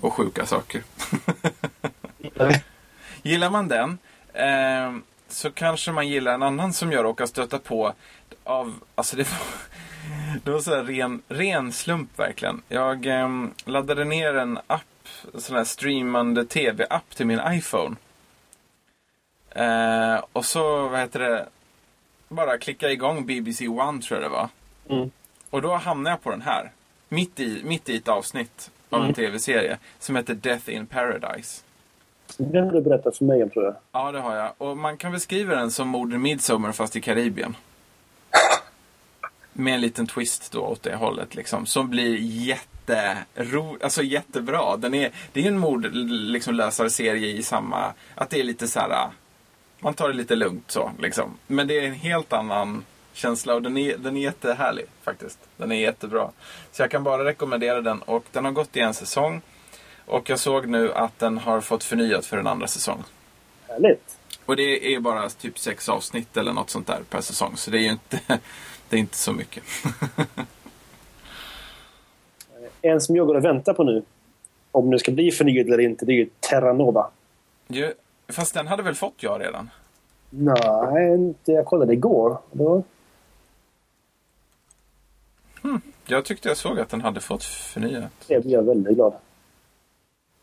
[0.00, 0.82] Och sjuka saker.
[3.22, 3.98] Gillar man den
[4.32, 4.92] eh,
[5.28, 7.94] så kanske man gillar en annan som jag råkar stöta på
[8.44, 9.38] av, alltså det var,
[10.44, 12.62] det var så här ren, ren slump verkligen.
[12.68, 13.28] Jag eh,
[13.64, 14.82] laddade ner en app,
[15.34, 17.96] en sån här streamande tv-app till min iPhone.
[19.50, 21.46] Eh, och så, vad heter det,
[22.28, 24.48] bara klicka igång BBC One tror jag det var.
[24.88, 25.10] Mm.
[25.50, 26.70] Och då hamnade jag på den här.
[27.08, 29.14] Mitt i, mitt i ett avsnitt av en Mm.
[29.14, 31.62] tv-serie som heter Death in Paradise.
[32.36, 33.74] Den har du berättat för mig om tror jag.
[33.92, 34.52] Ja, det har jag.
[34.58, 37.56] Och man kan beskriva den som Morden Midsommar fast i Karibien.
[39.56, 41.66] Med en liten twist då åt det hållet liksom.
[41.66, 44.76] Som blir jättero, alltså jättebra.
[44.76, 46.60] Den är, det är en mord, liksom
[47.14, 49.08] i samma, att det är lite så här.
[49.80, 51.38] Man tar det lite lugnt så liksom.
[51.46, 55.38] Men det är en helt annan känsla och den är, den är jättehärlig faktiskt.
[55.56, 56.30] Den är jättebra.
[56.72, 59.42] Så jag kan bara rekommendera den och den har gått i en säsong.
[60.06, 63.04] Och jag såg nu att den har fått förnyat för en andra säsong.
[63.68, 64.18] Härligt.
[64.46, 67.56] Och det är bara typ sex avsnitt eller något sånt där per säsong.
[67.56, 68.20] Så det är ju inte,
[68.88, 69.62] det är inte så mycket.
[72.82, 74.02] En som jag går och väntar på nu,
[74.70, 77.10] om det ska bli förnyad eller inte, det är ju Terra Nova.
[77.68, 77.94] ju,
[78.28, 79.70] fast den hade väl fått jag redan?
[80.30, 81.52] Nej, inte.
[81.52, 82.38] Jag kollade igår.
[82.52, 82.82] Då,
[86.06, 88.12] Jag tyckte jag såg att den hade fått förnyat.
[88.28, 89.14] det blir jag väldigt glad.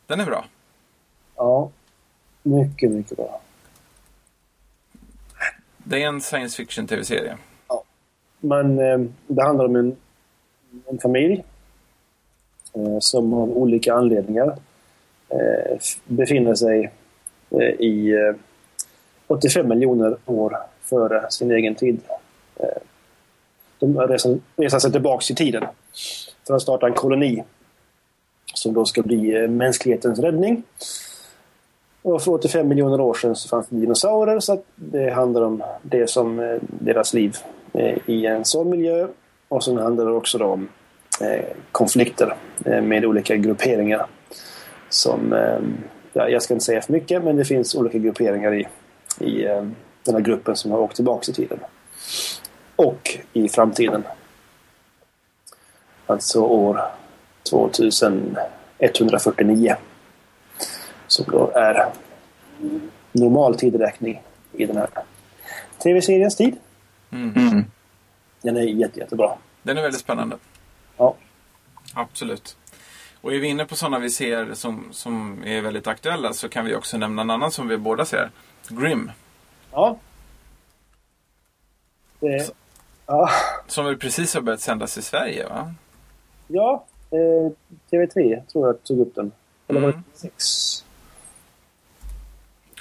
[0.06, 0.46] Den är bra.
[1.36, 1.70] Ja.
[2.44, 3.42] Mycket, mycket bra.
[5.78, 7.38] Det är en science fiction tv-serie.
[8.42, 9.96] Men eh, det handlar om en,
[10.90, 11.44] en familj
[12.74, 14.58] eh, som av olika anledningar
[15.30, 16.92] eh, befinner sig
[17.80, 18.14] i
[19.28, 22.00] 85 miljoner år före sin egen tid.
[23.80, 25.64] De reser, sig tillbaka i tiden
[26.48, 27.44] för att starta en koloni
[28.54, 30.64] som då ska bli mänsklighetens räddning.
[32.02, 35.64] Och för 85 miljoner år sedan så fanns det dinosaurier så att det handlar om
[35.84, 37.38] det som deras liv
[37.74, 39.08] Eh, i en sån miljö.
[39.48, 40.70] Och sen handlar det också då om
[41.22, 44.06] eh, konflikter eh, med olika grupperingar.
[44.90, 45.60] Som, eh,
[46.14, 48.68] ja, jag ska inte säga för mycket men det finns olika grupperingar i,
[49.20, 49.66] i eh,
[50.04, 51.60] den här gruppen som har åkt tillbaka i tiden.
[52.76, 54.04] Och i framtiden.
[56.06, 56.82] Alltså år
[57.50, 59.76] 2149
[61.08, 61.86] som då är
[63.12, 64.22] normal tideräkning
[64.54, 64.90] i den här
[65.84, 66.58] tv-seriens tid.
[67.12, 67.66] Mm.
[68.42, 69.38] Den är jätte, jättebra.
[69.64, 70.38] Den är väldigt spännande.
[70.98, 71.16] Ja.
[71.94, 72.58] Absolut.
[73.22, 76.66] Och är vi inne på sådana vi ser som, som är väldigt aktuella så kan
[76.66, 78.30] vi också nämna en annan som vi båda ser.
[78.68, 79.12] Grim.
[79.72, 79.98] Ja.
[82.20, 82.54] Det,
[83.06, 83.30] ja.
[83.68, 85.74] Som väl precis har börjat sändas i Sverige va?
[86.48, 87.52] ja eh,
[87.92, 89.32] TV3 tror jag tog upp den.
[89.68, 90.04] Eller var det Mm.
[90.14, 90.46] sex?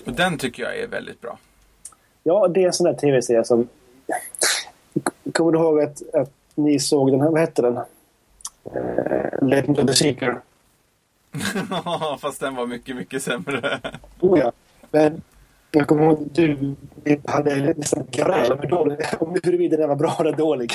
[0.06, 1.38] Och den tycker jag är väldigt bra.
[2.22, 3.68] Ja, det är en sån där tv-serie som...
[5.32, 7.76] Kommer du ihåg att, att ni såg den här, vad hette den?
[7.76, 10.40] Eh, Legend of the Seeker.
[12.20, 13.80] Fast den var mycket, mycket sämre.
[14.20, 14.52] Oh, ja.
[14.90, 15.22] Men
[15.70, 16.74] jag kommer ihåg att du
[17.26, 20.72] hade nästan gräl dålig- om huruvida den var bra eller dålig.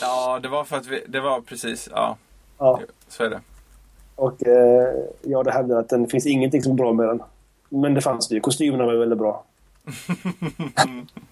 [0.00, 2.16] Ja, det var för att vi, det var precis, ja,
[2.58, 2.80] ja.
[3.08, 3.40] så är det.
[4.16, 4.88] Och eh,
[5.22, 7.22] jag hade hävdat att det finns ingenting som är bra med den.
[7.68, 8.40] Men det fanns det ju.
[8.40, 9.44] Kostymerna var väldigt bra.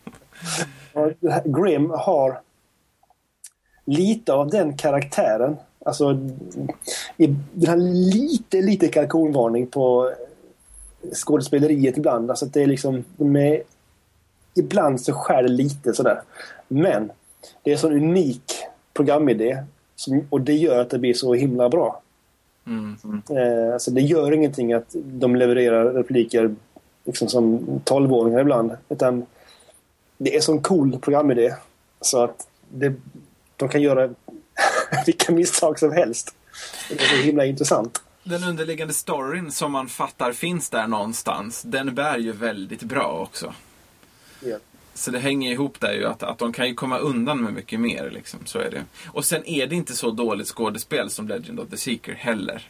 [0.95, 2.41] här- Grimm har
[3.85, 5.57] lite av den karaktären.
[5.85, 6.13] Alltså,
[7.53, 7.77] den har
[8.13, 10.13] lite, lite kalkonvarning på
[11.13, 12.31] skådespeleriet ibland.
[12.31, 13.05] Alltså att det är liksom...
[13.19, 13.63] Är,
[14.55, 16.21] ibland så skär det lite sådär.
[16.69, 17.13] Men
[17.63, 18.53] det är en sån unik
[18.95, 19.63] programidé.
[19.97, 22.03] Som, och det gör att det blir så himla bra.
[22.67, 22.97] Mm.
[23.31, 26.55] Eh, alltså det gör ingenting att de levererar repliker
[27.05, 28.73] liksom som 12-åringar ibland.
[28.89, 29.27] Utan
[30.23, 31.55] det är sån cool programidé.
[32.01, 32.95] Så att det,
[33.57, 34.15] de kan göra
[35.07, 36.35] vilka misstag som helst.
[36.89, 38.03] Det är så himla intressant.
[38.25, 43.55] Den underliggande storyn som man fattar finns där någonstans, den bär ju väldigt bra också.
[44.41, 44.57] Ja.
[44.95, 47.81] Så det hänger ihop där ju att, att de kan ju komma undan med mycket
[47.81, 48.11] mer.
[48.11, 48.41] Liksom.
[48.45, 48.85] Så är det.
[49.07, 52.69] Och sen är det inte så dåligt skådespel som Legend of the Seeker heller.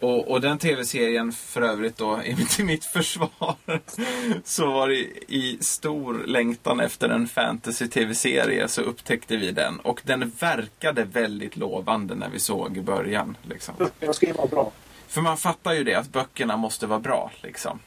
[0.00, 3.54] Och, och den tv-serien för övrigt då, i mitt, försvar,
[4.44, 4.94] så var det
[5.34, 9.80] i stor längtan efter en fantasy-tv-serie så upptäckte vi den.
[9.80, 13.36] Och den verkade väldigt lovande när vi såg i början.
[13.42, 13.74] Liksom.
[13.98, 14.72] Den ska ju vara bra.
[15.06, 17.30] För man fattar ju det, att böckerna måste vara bra.
[17.42, 17.80] Liksom.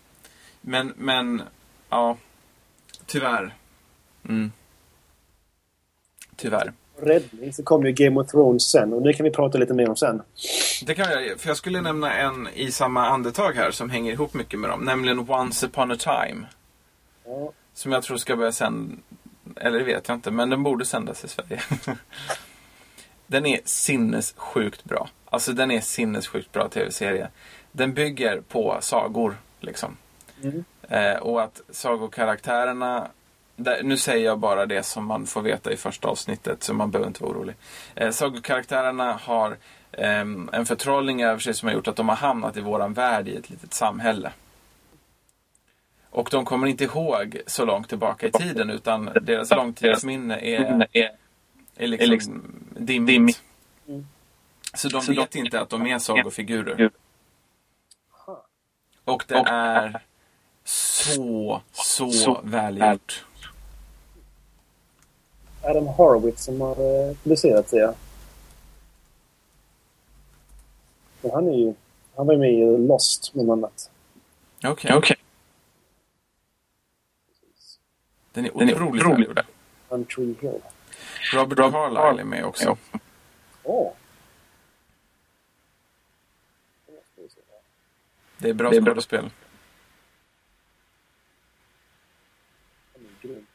[0.61, 1.41] Men, men,
[1.89, 2.17] ja.
[3.05, 3.55] Tyvärr.
[4.29, 4.51] Mm.
[6.35, 6.73] Tyvärr.
[7.05, 9.89] Räddning så kommer ju Game of Thrones sen och det kan vi prata lite mer
[9.89, 10.21] om sen.
[10.85, 14.33] Det kan jag, för jag skulle nämna en i samma andetag här som hänger ihop
[14.33, 14.81] mycket med dem.
[14.81, 16.45] Nämligen Once upon a time.
[17.25, 17.51] Ja.
[17.73, 18.95] Som jag tror ska börja sända,
[19.55, 21.61] eller det vet jag inte, men den borde sändas i Sverige.
[23.27, 25.09] den är sinnessjukt bra.
[25.25, 27.27] Alltså den är sinnessjukt bra tv-serie.
[27.71, 29.97] Den bygger på sagor, liksom.
[30.43, 30.63] Mm.
[30.89, 33.07] Eh, och att sagokaraktärerna
[33.55, 36.91] där, nu säger jag bara det som man får veta i första avsnittet, så man
[36.91, 37.55] behöver inte vara orolig.
[37.95, 39.57] Eh, sagokaraktärerna har
[39.91, 43.27] ehm, en förtrollning över sig som har gjort att de har hamnat i våran värld
[43.27, 44.31] i ett litet samhälle.
[46.09, 50.87] Och de kommer inte ihåg så långt tillbaka i tiden utan deras långtidsminne är,
[51.75, 53.41] är liksom dimmigt.
[53.87, 54.07] Mm.
[54.73, 56.91] Så de vet inte att de är sagofigurer.
[59.05, 60.01] Och det är
[60.63, 63.25] så, så välgjort.
[65.63, 67.95] Adam Horowitz som har eh, producerat det.
[71.21, 71.73] Men han är ju...
[72.15, 73.91] Han var ju med i Lost bland annat.
[74.63, 74.95] Okej.
[74.95, 75.15] Okay.
[78.33, 79.39] Den är otroligt välgjord.
[79.89, 80.61] One Tree Hill.
[81.33, 82.77] Robert Carlyle är med också.
[83.63, 83.93] Åh!
[88.37, 89.29] Det är bra skådespel.
[92.93, 93.45] Han är grym.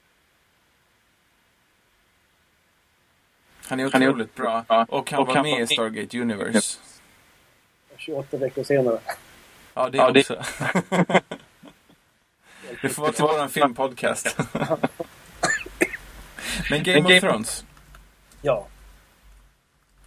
[3.68, 4.64] Han är otroligt bra.
[4.88, 6.78] Och han var med i Stargate Universe.
[7.96, 8.98] 28 veckor senare.
[9.74, 10.42] Ja, det också.
[12.82, 14.36] Det får vara till våran filmpodcast.
[16.70, 17.64] Men Game of Thrones?
[18.42, 18.66] Ja.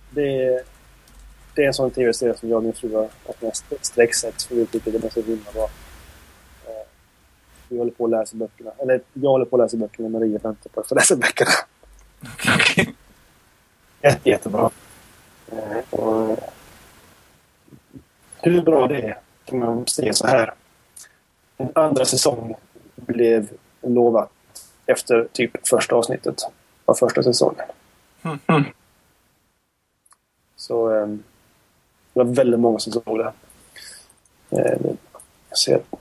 [0.10, 0.62] Det är,
[1.56, 3.10] det är en sån tv-serie som jag och min fru har
[3.40, 5.64] mest sträcksett för vi tycker det är så himla bra.
[6.66, 6.88] Eh,
[7.70, 8.72] Vi håller på att läsa böckerna.
[8.80, 11.52] Eller jag håller på att läsa böckerna och Maria väntar på att få läsa böckerna.
[14.02, 14.70] Jätte, jättebra.
[15.52, 16.40] Eh, och
[18.42, 20.54] hur bra det är kan man säga så här.
[21.58, 22.56] En andra säsong
[22.96, 23.50] blev
[23.82, 24.32] lovat
[24.86, 26.36] efter typ första avsnittet
[26.86, 27.66] av första säsongen.
[28.48, 28.64] Mm.
[30.56, 33.34] Så eh, det var väldigt många som såg det.
[34.50, 34.78] Eh,
[35.50, 36.00] jag ser att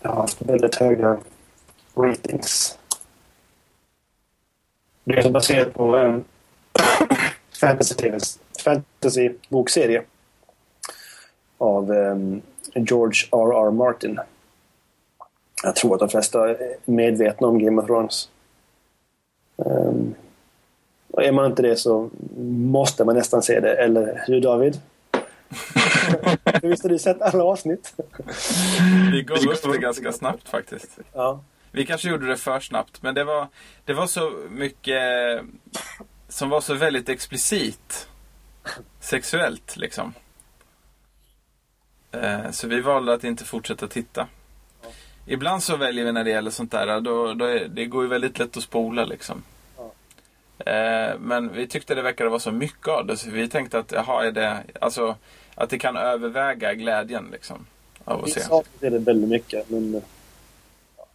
[0.00, 1.18] det har haft väldigt höga
[1.96, 2.78] ratings.
[5.04, 6.24] Det är baserat på en
[7.60, 8.18] fantasy-tv
[8.64, 10.02] fantasy-bokserie
[11.58, 12.42] av um,
[12.74, 13.70] George R.R.
[13.70, 14.18] Martin.
[15.62, 18.28] Jag tror att de flesta är medvetna om Game of Thrones.
[19.56, 20.14] Um,
[21.10, 22.10] och är man inte det så
[22.46, 23.74] måste man nästan se det.
[23.74, 24.80] Eller hur David?
[26.62, 27.94] Visst har du sett alla avsnitt?
[29.12, 30.98] Vi gav upp det ganska snabbt faktiskt.
[31.12, 31.40] Ja.
[31.70, 33.48] Vi kanske gjorde det för snabbt, men det var,
[33.84, 35.02] det var så mycket
[36.28, 38.08] som var så väldigt explicit
[39.00, 40.14] sexuellt liksom.
[42.12, 44.28] Eh, Så vi valde att inte fortsätta titta.
[45.26, 48.08] Ibland så väljer vi när det gäller sånt där, då, då är, det går ju
[48.08, 49.42] väldigt lätt att spola liksom.
[50.58, 53.92] Eh, Men vi tyckte det verkade vara så mycket av det, så vi tänkte att
[53.92, 55.16] jaha, är det, alltså,
[55.54, 57.66] att det kan överväga glädjen liksom.
[58.04, 58.40] Av att se.
[58.40, 60.02] Vissa avsnitt är det väldigt mycket, men...
[60.96, 61.06] Ja.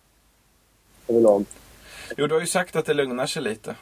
[1.07, 1.45] Överlag.
[2.17, 3.75] Jo, du har ju sagt att det lugnar sig lite.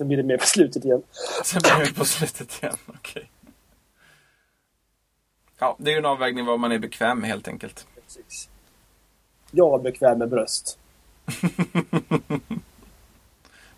[0.00, 1.02] Sen blir det mer på slutet igen.
[1.44, 2.76] Sen börjar vi på slutet igen.
[2.86, 3.30] Okej.
[5.58, 7.86] Ja, det är ju en avvägning vad man är bekväm med helt enkelt.
[7.94, 8.48] Precis.
[9.50, 10.78] Jag är bekväm med bröst.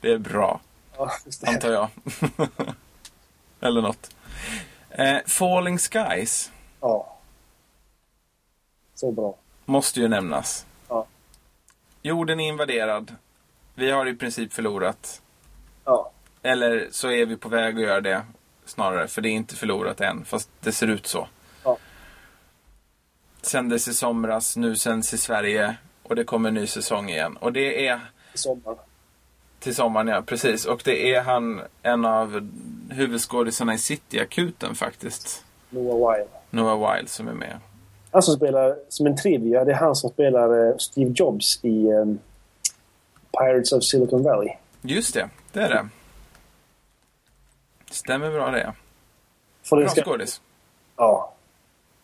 [0.01, 0.61] Det är bra,
[0.97, 1.49] Ja, det.
[1.49, 1.89] antar jag.
[3.61, 4.17] Eller något.
[4.91, 6.51] Eh, Falling Skies
[6.81, 7.19] Ja.
[8.95, 9.37] Så bra.
[9.65, 10.67] måste ju nämnas.
[10.89, 11.07] Ja.
[12.03, 13.17] Jorden är invaderad.
[13.75, 15.23] Vi har i princip förlorat.
[15.85, 16.11] Ja.
[16.43, 18.23] Eller så är vi på väg att göra det
[18.65, 21.29] snarare, för det är inte förlorat än, fast det ser ut så.
[21.65, 21.77] Ja.
[23.43, 27.37] Sändes i somras, nu sänds i Sverige och det kommer en ny säsong igen.
[27.37, 28.01] Och det är
[28.35, 28.77] I sommar.
[29.61, 30.65] till sommaren, ja precis.
[30.65, 32.51] Och det är han, en av
[32.91, 35.45] huvudskådisarna i City-akuten faktiskt.
[35.71, 36.27] Noah Weil.
[36.51, 37.59] Noah Wild som är med.
[38.11, 41.87] Han som spelar, som en trivia, det är han som spelar eh, Steve Jobs i
[41.87, 42.05] eh,
[43.39, 44.51] Pirates of Silicon Valley.
[44.83, 45.89] Just det, det är det.
[47.91, 48.73] Stämmer bra det.
[49.71, 50.41] Bra Sky- skådis.
[50.97, 51.33] Ja.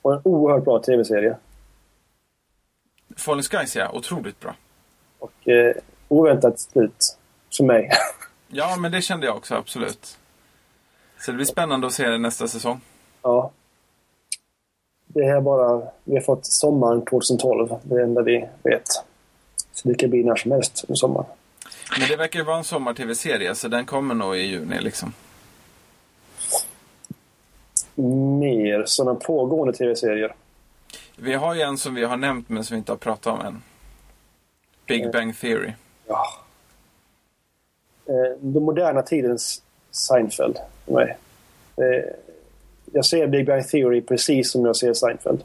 [0.03, 1.37] Och en oerhört bra tv-serie.
[3.17, 3.91] Fallen Skies, ja.
[3.93, 4.55] Otroligt bra.
[5.19, 5.77] Och eh,
[6.09, 7.19] oväntat slut.
[7.57, 7.91] För mig.
[8.51, 10.19] Ja, men det kände jag också, absolut.
[11.21, 12.81] Så det blir spännande att se det nästa säsong.
[13.23, 13.51] ja.
[15.07, 15.83] Det är bara...
[16.05, 17.69] Vi har fått sommaren 2012.
[17.83, 18.89] Det är det enda vi vet.
[19.73, 21.27] Så det kan bli när som helst under sommaren.
[21.99, 25.13] Men det verkar ju vara en sommar-tv-serie, så den kommer nog i juni liksom.
[28.41, 30.35] Mer sådana pågående tv-serier.
[31.17, 33.41] Vi har ju en som vi har nämnt, men som vi inte har pratat om
[33.47, 33.63] än.
[34.87, 35.73] Big Bang Theory.
[36.07, 36.27] Ja.
[38.07, 41.17] Eh, Den moderna tidens Seinfeld för mig.
[41.77, 42.05] Eh,
[42.93, 45.45] Jag ser Big Bang Theory precis som jag ser Seinfeld.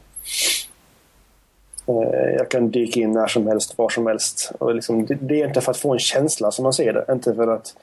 [1.86, 4.52] Eh, Jag kan dyka in när som helst, var som helst.
[4.58, 7.12] Och liksom, det- är inte för att få en känsla som man ser det.
[7.12, 7.76] Inte för att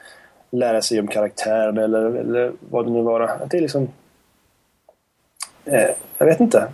[0.52, 3.46] lära sig om karaktären eller, eller vad det nu vara.
[3.46, 3.90] Det är liksom...
[5.66, 6.68] Eh, jag vet inte.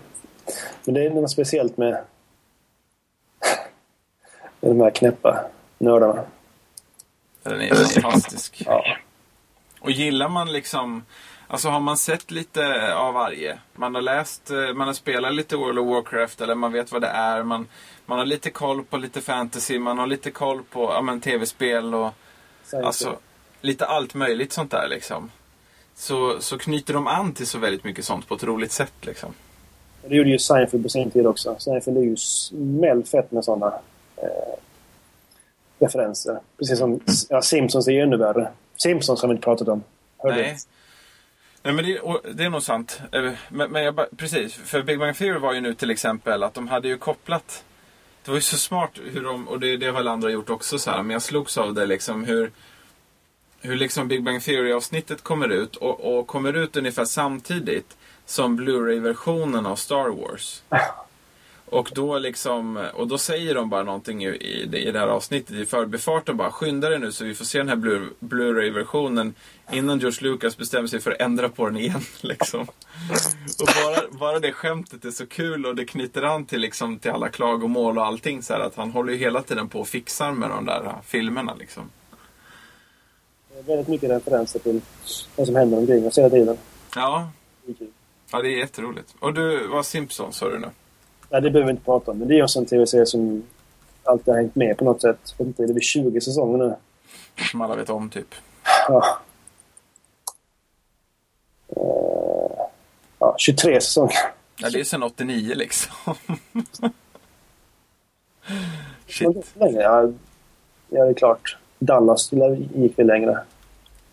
[0.85, 1.91] Men det är något speciellt med,
[4.59, 5.45] med de här knäppa
[5.77, 6.23] nördarna.
[7.43, 8.63] Den är fantastisk.
[8.65, 8.83] Ja.
[9.79, 11.03] Och gillar man liksom...
[11.47, 13.59] Alltså har man sett lite av varje.
[13.75, 17.01] Man har läst, eh, man har spelat lite World of Warcraft eller man vet vad
[17.01, 17.43] det är.
[17.43, 17.67] Man,
[18.05, 21.95] man har lite koll på lite fantasy, man har lite koll på ja, men, tv-spel
[21.95, 22.09] och
[22.83, 23.17] alltså
[23.61, 25.31] lite allt möjligt sånt där liksom.
[25.95, 29.33] Så, så knyter de an till så väldigt mycket sånt på ett roligt sätt liksom.
[30.07, 31.55] Det gjorde ju Seinfeld på sin tid också.
[31.59, 33.73] Seinfeld är ju smällfett med sådana
[34.15, 34.59] eh,
[35.79, 36.39] referenser.
[36.57, 36.99] Precis som
[37.29, 38.51] ja, Simpsons är ju ännu värre.
[38.75, 39.83] Simpsons har vi inte pratat om.
[40.17, 40.55] Hörde du?
[41.67, 41.75] Nej.
[41.75, 42.99] Men det, och det är nog sant.
[43.11, 46.43] Eh, men, men jag, bara- precis, för Big Bang Theory var ju nu till exempel
[46.43, 47.63] att de hade ju kopplat
[48.25, 50.79] Det var ju så smart hur de, och det, det har väl andra gjort också
[50.79, 52.51] så här, men jag slogs av det liksom hur
[53.61, 59.65] hur liksom Big Bang Theory-avsnittet kommer ut och, och kommer ut ungefär samtidigt som Blu-ray-versionen
[59.65, 60.63] av Star Wars.
[61.69, 65.07] Och då liksom, och då säger de bara någonting i, i, det, i det här
[65.07, 69.33] avsnittet i förbifarten bara skynda dig nu så vi får se den här Blu- Blu-ray-versionen
[69.71, 72.01] innan George Lucas bestämmer sig för att ändra på den igen.
[72.21, 72.61] Liksom.
[72.61, 77.11] Och bara, bara det skämtet är så kul och det knyter an till, liksom, till
[77.11, 78.43] alla klagomål och allting.
[78.43, 81.01] Så här, att han håller ju hela tiden på och fixar med de där uh,
[81.05, 81.53] filmerna.
[81.55, 81.89] Liksom.
[83.53, 84.81] Det är väldigt mycket referenser till
[85.35, 86.57] vad som händer omkring oss hela tiden.
[86.95, 87.31] Ja,
[88.31, 89.15] ja, det är jätteroligt.
[89.19, 90.69] Och du, vad Simpsons sa du nu?
[91.29, 92.17] Nej, det behöver vi inte prata om.
[92.17, 93.43] Men det är också en tv-serie som
[94.03, 95.19] alltid har hängt med på något sätt.
[95.37, 96.75] Jag vet inte, det väl 20 säsonger nu.
[97.51, 98.35] Som alla vet om typ.
[98.87, 99.19] Ja.
[101.67, 102.65] Eh,
[103.19, 104.17] ja, 23 säsonger.
[104.57, 105.93] Ja, det är sen 89 liksom.
[109.07, 109.55] Shit.
[109.55, 110.01] Längre, ja,
[110.89, 111.57] ja, det är klart.
[111.79, 112.31] Dallas
[112.75, 113.43] gick väl längre.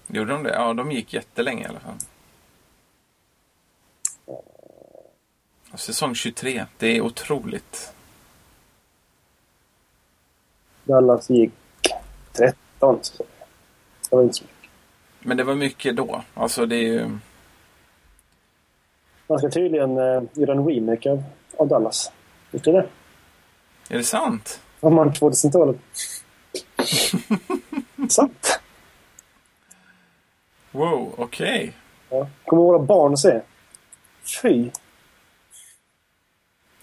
[0.06, 0.54] Gjorde de det?
[0.54, 1.94] Ja, de gick jättelänge i alla fall.
[5.76, 6.66] Säsong 23.
[6.78, 7.92] Det är otroligt.
[10.84, 11.52] Dallas gick
[12.32, 13.30] 13 säsonger.
[14.10, 14.70] Det var inte så mycket.
[15.20, 16.22] Men det var mycket då.
[16.34, 17.18] Alltså det är ju...
[19.26, 21.22] Man ska tydligen eh, göra en remake av,
[21.56, 22.12] av Dallas.
[22.50, 22.88] Visste du det?
[23.88, 24.60] Är det sant?
[24.80, 25.76] Om man 2000-talet.
[28.08, 28.60] Sant.
[30.70, 31.72] Wow, okej.
[32.10, 32.28] Ja.
[32.44, 33.40] Kommer våra barn se?
[34.42, 34.70] Fy.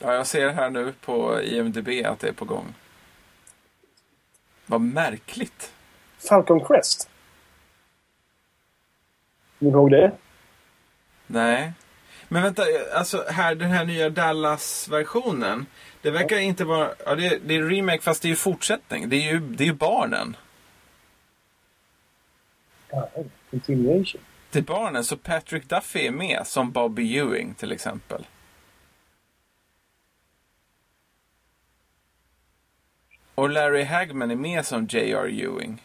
[0.02, 2.74] Ja, jag ser här nu på IMDB att det är på gång.
[4.66, 5.74] Vad märkligt.
[6.30, 7.10] Falcon Crest.
[9.60, 10.12] Kommer du ihåg det?
[11.28, 11.72] Nej.
[12.28, 12.64] Men vänta,
[12.96, 15.66] alltså här, den här nya Dallas-versionen.
[16.02, 16.92] Det verkar inte vara...
[17.06, 19.10] Ja, det, är- det är remake fast det är ju fortsättning.
[19.10, 20.36] Det är ju, det är ju barnen.
[22.90, 23.10] Ja,
[23.52, 24.22] continuation.
[24.52, 28.26] Det är barnen, så Patrick Duffy är med som Bobby Ewing till exempel.
[33.36, 35.28] Och Larry Hagman är med som J.R.
[35.28, 35.82] Ewing.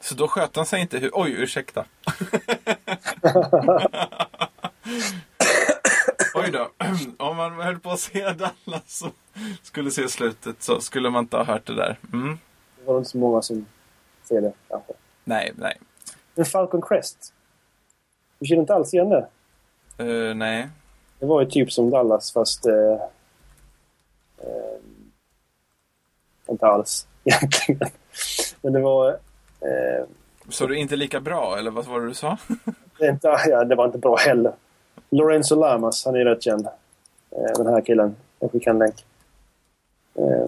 [0.00, 1.10] Så då sköt han sig inte hur...
[1.14, 1.84] Oj, ursäkta.
[6.34, 6.70] Oj då.
[7.24, 9.14] Om man höll på att se Dallas och
[9.62, 11.98] skulle se slutet så skulle man inte ha hört det där.
[12.12, 12.38] Mm.
[12.78, 13.66] Det var inte så många som
[14.24, 14.92] ser det kanske.
[15.24, 15.78] Nej, nej.
[16.34, 17.32] Men Falcon Crest.
[18.38, 19.28] Du känner inte alls igen det?
[19.98, 20.68] Eh, nej.
[21.20, 22.66] Det var ju typ som Dallas fast...
[22.66, 22.92] Eh,
[24.38, 24.78] eh,
[26.48, 27.90] inte alls egentligen.
[28.62, 29.08] Men det var...
[29.60, 30.04] Eh,
[30.48, 32.38] Så du inte lika bra, eller vad var det du sa?
[33.00, 34.52] inte, ja, det var inte bra heller.
[35.10, 36.66] Lorenzo Lamas, han är rätt känd.
[37.30, 38.16] Eh, den här killen.
[38.38, 39.04] Jag skickar en länk.
[40.14, 40.46] Eh,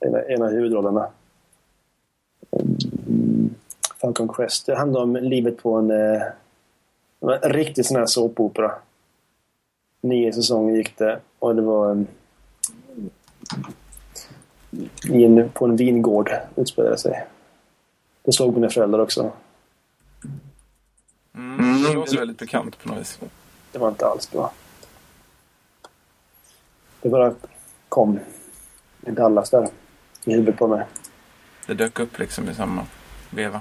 [0.00, 1.08] en, en av huvudrollerna.
[3.06, 3.54] Mm,
[4.00, 4.66] Falcon Crest.
[4.66, 6.22] Det handlar om livet på en, eh,
[7.20, 8.72] en riktig sån här såpopera.
[10.02, 12.06] Nio säsonger gick det och det var en,
[15.52, 17.26] på en vingård utspelade sig.
[18.22, 19.32] Det såg mina föräldrar också.
[21.34, 23.20] Mm, det låter väldigt bekant på något vis.
[23.72, 24.52] Det var inte alls bra.
[27.02, 27.34] Det bara
[27.88, 28.18] kom
[29.06, 29.68] i Dallas där
[30.24, 30.86] i huvudet på mig.
[31.66, 32.86] Det dök upp liksom i samma
[33.30, 33.60] veva.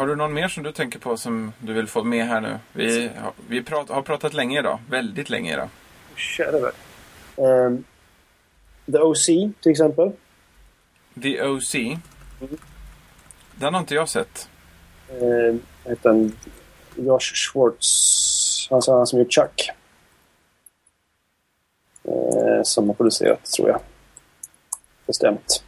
[0.00, 2.58] Har du någon mer som du tänker på som du vill få med här nu?
[2.72, 4.78] Vi, har- vi prat, har pratat länge idag.
[4.90, 5.68] Väldigt länge idag.
[6.16, 6.70] Kära.
[7.36, 7.84] Ehm,
[8.92, 9.26] The OC
[9.60, 10.12] till exempel.
[11.22, 11.74] The OC.
[13.54, 14.48] Den har inte jag sett.
[15.22, 16.32] Uh, utan
[16.96, 18.68] Josh Schwartz.
[18.70, 19.70] Han, han som gjort Chuck.
[22.04, 23.80] Eh, som har producerat, tror jag.
[25.06, 25.64] Bestämt.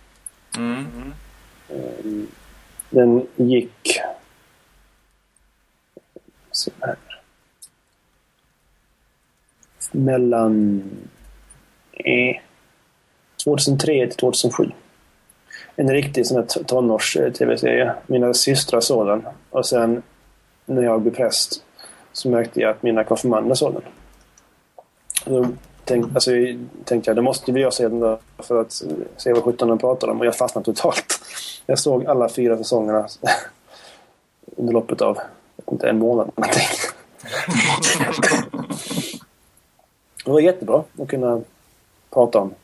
[0.57, 1.13] Mm.
[1.71, 2.27] Ehm,
[2.91, 4.01] den gick...
[6.53, 6.97] Se här.
[9.93, 10.83] Mellan...
[11.93, 12.37] Eh,
[13.45, 14.71] 2003 till 2007.
[15.77, 17.85] En riktig sån här tonårs-tv-serie.
[17.85, 19.23] Eh, mina systrar såg den.
[19.51, 20.03] Och sen
[20.67, 21.65] när jag blev präst
[22.13, 23.83] så märkte jag att mina konfirmander såg den.
[25.25, 25.49] Då
[25.85, 26.31] tänk, alltså,
[26.85, 28.83] tänkte jag, det måste vi jag sedan då för att
[29.17, 30.21] se vad sjutton de pratar om.
[30.21, 31.21] Och jag fastnade totalt.
[31.67, 33.09] Jag såg alla fyra säsongerna
[34.57, 35.19] under loppet av
[35.73, 36.31] inte en månad.
[36.37, 36.63] någonting.
[40.25, 41.41] Det var jättebra att kunna
[42.11, 42.55] prata om.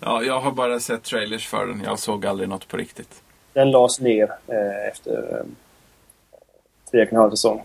[0.00, 1.82] Ja, jag har bara sett trailers för den.
[1.84, 3.22] Jag såg aldrig något på riktigt.
[3.52, 5.46] Den lades ner eh, efter eh,
[6.90, 7.62] tre och en halv säsong.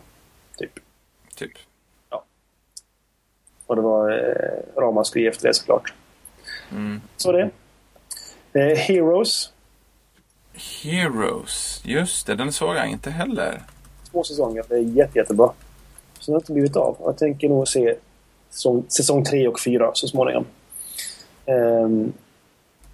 [0.58, 0.80] Typ.
[1.36, 1.52] Typ.
[3.66, 5.94] Och det var eh, ramaskri efter det såklart.
[6.72, 7.02] Mm.
[7.18, 7.50] Så det.
[8.54, 9.52] Eh, Heroes.
[10.84, 11.82] Heroes.
[11.86, 13.62] Just det, den såg jag inte heller.
[14.12, 14.64] Två säsonger.
[14.70, 15.52] Det är jätte, jättebra.
[16.20, 16.98] Så det har inte blivit av.
[17.00, 17.96] Jag tänker nog se
[18.50, 20.46] säsong, säsong tre och fyra så småningom.
[21.46, 22.14] Ehm,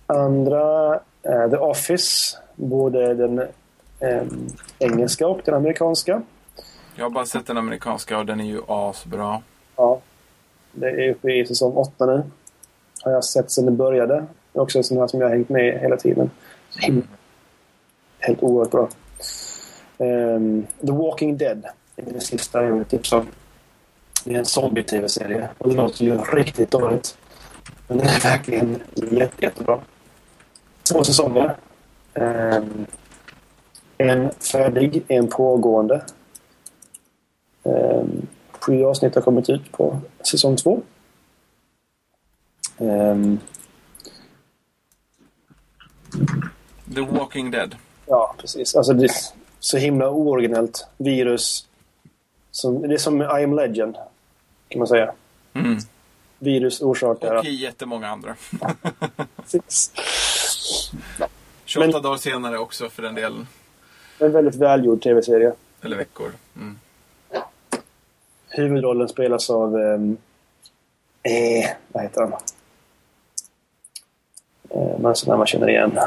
[0.08, 0.94] andra,
[1.24, 2.38] eh, The Office.
[2.56, 3.40] Både den
[4.00, 4.48] ehm,
[4.80, 6.22] engelska och den amerikanska.
[6.96, 9.42] Jag har bara sett den amerikanska och den är ju asbra.
[9.76, 10.00] Ja.
[10.72, 12.24] Det är uppe i säsong åtta nu.
[13.02, 14.26] Har jag sett sedan det började.
[14.54, 16.30] Det är också en sån här som jag har hängt med hela tiden.
[16.70, 17.06] Så himla-
[18.26, 18.90] Helt oerhört bra.
[19.98, 21.66] Um, The Walking Dead.
[21.96, 23.28] Det är det sista jag vill tipsa om.
[24.24, 25.50] Det är en zombie-tv-serie.
[25.58, 27.18] Och det låter ju riktigt dåligt.
[27.88, 29.80] Men den är verkligen jätte, jättebra.
[30.92, 31.56] Två säsonger.
[32.14, 32.86] Um,
[33.98, 36.06] en färdig, en pågående.
[37.64, 40.00] Ehm, sju avsnitt har kommit ut på
[40.32, 40.82] säsong två.
[42.78, 43.40] Um,
[46.96, 48.76] The Walking Dead ja, precis.
[48.76, 49.12] Alltså, det är
[49.60, 50.88] så himla ooriginellt.
[50.98, 51.68] Virus.
[52.52, 53.96] Som, det är som I am legend,
[54.68, 55.14] kan man säga.
[55.54, 55.78] Mm.
[56.40, 57.36] Virus orsakar...
[57.36, 58.36] Och i jättemånga andra.
[59.36, 59.92] Precis.
[61.66, 63.48] 28 Men- dagar senare också för den delen.
[64.20, 65.54] En väldigt välgjord tv-serie.
[65.82, 66.32] Eller veckor.
[66.56, 66.80] Mm.
[68.50, 69.80] Huvudrollen spelas av...
[69.80, 70.18] ehm,
[71.24, 72.32] eh, vad heter han?
[74.70, 76.00] Eh, men här man känner igen.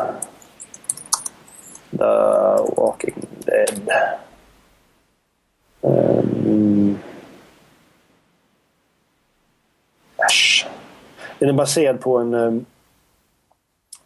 [1.91, 3.91] The Walking Dead.
[5.81, 6.99] Um,
[10.17, 10.67] äsch.
[11.39, 12.35] Den är baserad på en...
[12.35, 12.67] ehm,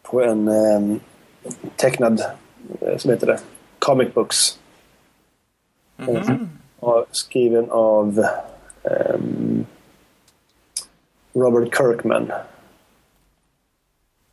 [0.02, 1.00] på en ehm,
[1.76, 2.22] tecknad...
[2.80, 3.40] eh, som heter det?
[3.78, 4.58] Comic books.
[5.96, 6.48] Mhm.
[6.78, 8.26] Och skriven av
[8.82, 9.66] ehm,
[11.32, 12.32] Robert Kirkman.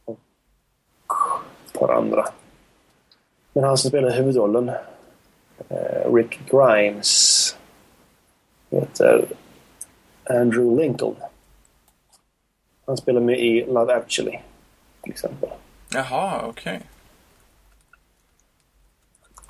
[0.06, 0.20] Och
[1.66, 2.26] ett par andra.
[3.60, 4.70] Men han som spelar huvudrollen,
[5.70, 7.58] eh, Rick Grimes,
[8.70, 9.26] heter
[10.24, 11.16] Andrew Lincoln.
[12.86, 14.40] Han spelar med i Love actually,
[15.02, 15.50] till exempel.
[15.94, 16.82] Jaha, okej.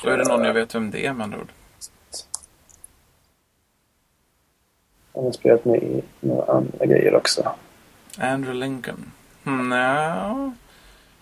[0.03, 1.52] Då är det någon jag vet vem det är med andra ord.
[5.14, 7.56] Han har spelat med i några andra grejer också.
[8.18, 9.11] Andrew Lincoln.
[9.44, 10.53] Hmm, nja,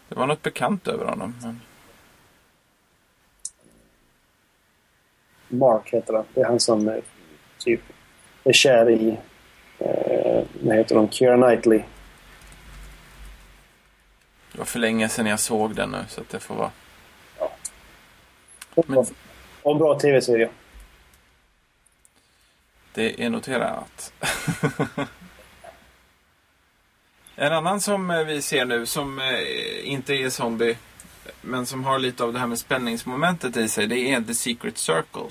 [0.09, 1.35] det var något bekant över honom.
[1.41, 1.61] Men...
[5.47, 6.25] Mark heter han.
[6.33, 6.95] Det är han som eh,
[7.57, 7.81] typ
[8.43, 9.17] är kär i,
[9.79, 11.83] eh, vad heter hon, Keira Knightley.
[14.51, 16.71] Det var för länge sedan jag såg den nu, så det får vara...
[18.87, 19.05] Men-
[19.61, 20.49] Och en bra tv-serie.
[22.93, 24.13] Det är noterat.
[27.35, 30.77] en annan som eh, vi ser nu som eh, inte är zombie
[31.41, 34.77] men som har lite av det här med spänningsmomentet i sig det är The Secret
[34.77, 35.29] Circle.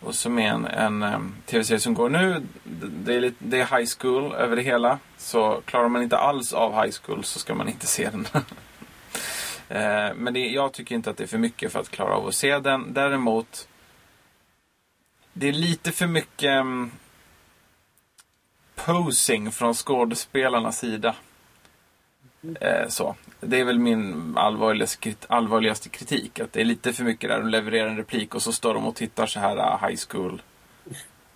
[0.00, 2.46] Och som är en, en tv-serie som går nu.
[3.04, 4.98] Det är, lite, det är high school över det hela.
[5.16, 8.26] Så klarar man inte alls av high school så ska man inte se den.
[9.68, 12.26] eh, men det, jag tycker inte att det är för mycket för att klara av
[12.26, 12.94] att se den.
[12.94, 13.68] Däremot
[15.32, 16.90] det är lite för mycket um,
[18.74, 21.14] posing från skådespelarnas sida.
[22.60, 23.14] Eh, så.
[23.40, 26.40] Det är väl min allvarligaste, allvarligaste kritik.
[26.40, 28.86] Att det är lite för mycket där de levererar en replik och så står de
[28.86, 30.42] och tittar så här eh, high school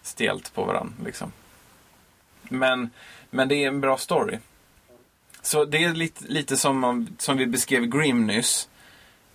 [0.03, 0.95] stelt på varandra.
[1.05, 1.33] Liksom.
[2.43, 2.91] Men,
[3.31, 4.39] men det är en bra story.
[5.43, 8.69] Så det är lite, lite som, som vi beskrev Grim nyss.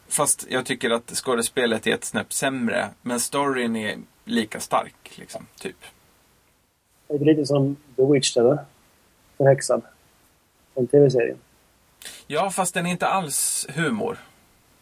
[0.07, 2.89] Fast jag tycker att skådespelet är ett snäpp sämre.
[3.02, 5.77] Men storyn är lika stark, liksom, typ.
[7.07, 8.57] Är lite som The Witch, eller?
[9.38, 9.81] Förhäxad.
[10.76, 11.38] En tv-serien.
[12.31, 14.17] Ja, fast den är inte alls humor.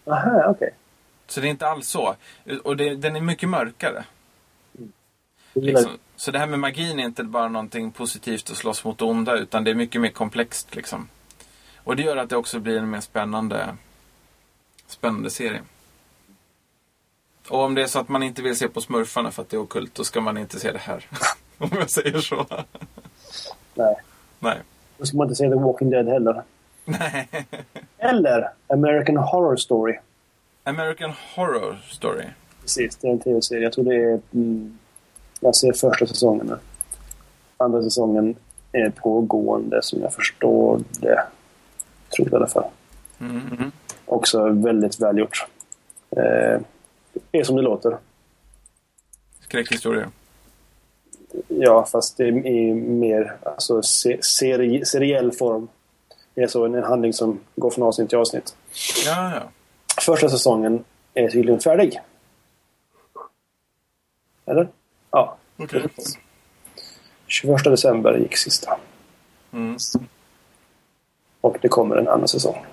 [0.05, 0.49] Aha, okej.
[0.49, 0.69] Okay.
[1.27, 2.15] Så det är inte alls så.
[2.63, 4.03] Och det, den är mycket mörkare.
[4.77, 4.91] Mm.
[5.53, 5.91] Liksom.
[6.15, 9.63] Så det här med magin är inte bara någonting positivt att slåss mot onda, utan
[9.63, 10.75] det är mycket mer komplext.
[10.75, 11.09] Liksom.
[11.83, 13.75] Och det gör att det också blir en mer spännande,
[14.87, 15.61] spännande serie.
[17.49, 19.57] Och om det är så att man inte vill se på smurfarna för att det
[19.57, 21.05] är okult, då ska man inte se det här.
[21.57, 22.45] om jag säger så.
[23.73, 23.95] Nej.
[24.39, 24.57] Nej.
[24.97, 26.43] Då ska man inte se The Walking Dead heller.
[26.99, 27.29] Nej.
[27.97, 29.99] Eller American Horror Story.
[30.63, 32.25] American Horror Story?
[32.61, 33.63] Precis, det är en tv-serie.
[33.63, 34.21] Jag tror det är...
[34.33, 34.77] Mm,
[35.39, 36.57] jag ser första säsongen nu.
[37.57, 38.35] Andra säsongen
[38.71, 41.23] är pågående som jag förstår det.
[42.09, 42.69] Tror jag i alla fall.
[43.19, 43.71] Mm -hmm.
[44.05, 45.47] Också väldigt välgjort.
[46.09, 46.61] Eh,
[47.31, 47.97] är som det låter.
[49.39, 50.09] Skräckhistoria?
[51.47, 53.81] Ja, fast det är i mer alltså,
[54.21, 55.67] seri seriell form.
[56.39, 58.55] Är så en handling som går från avsnitt till avsnitt.
[59.05, 59.41] Ja, ja.
[60.01, 60.83] Första säsongen
[61.13, 61.99] är tydligen färdig.
[64.45, 64.67] Eller?
[65.11, 65.37] Ja.
[65.57, 65.81] Okay.
[67.27, 68.77] 21 december gick sista.
[69.51, 69.77] Mm.
[71.41, 72.65] Och det kommer en annan säsong.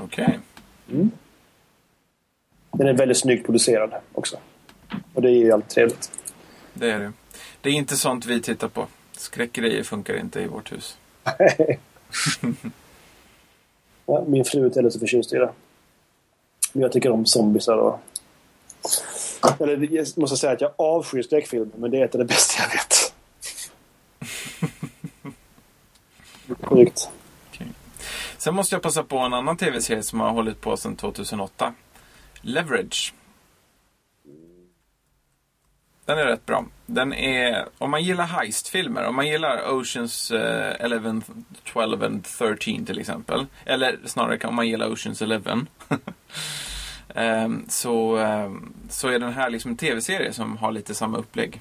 [0.00, 0.24] Okej.
[0.24, 0.38] Okay.
[0.90, 1.10] Mm.
[2.72, 4.36] Den är väldigt snyggt producerad också.
[5.14, 6.12] Och det är ju alltid trevligt.
[6.74, 7.12] Det är det.
[7.60, 8.86] Det är inte sånt vi tittar på.
[9.12, 10.98] Skräckgrejer funkar inte i vårt hus.
[14.06, 15.52] ja, min fru är inte heller så förtjust i det.
[16.72, 18.00] Men jag tycker om zombiesar och...
[19.60, 22.62] Eller jag måste säga att jag avskyr skräckfilmer, men det är ett av det bästa
[22.62, 23.14] jag vet.
[26.62, 27.10] Sjukt.
[27.50, 27.66] Okay.
[28.38, 31.74] Sen måste jag passa på en annan tv-serie som har hållit på sedan 2008.
[32.40, 33.14] Leverage.
[36.04, 36.64] Den är rätt bra.
[36.86, 41.22] Den är, om man gillar heistfilmer, om man gillar Oceans eh, 11,
[41.64, 42.56] 12 and 13
[42.86, 43.46] till exempel.
[43.64, 45.66] Eller snarare om man gillar Oceans 11.
[47.14, 48.52] eh, så, eh,
[48.88, 51.60] så är den här liksom en tv-serie som har lite samma upplägg.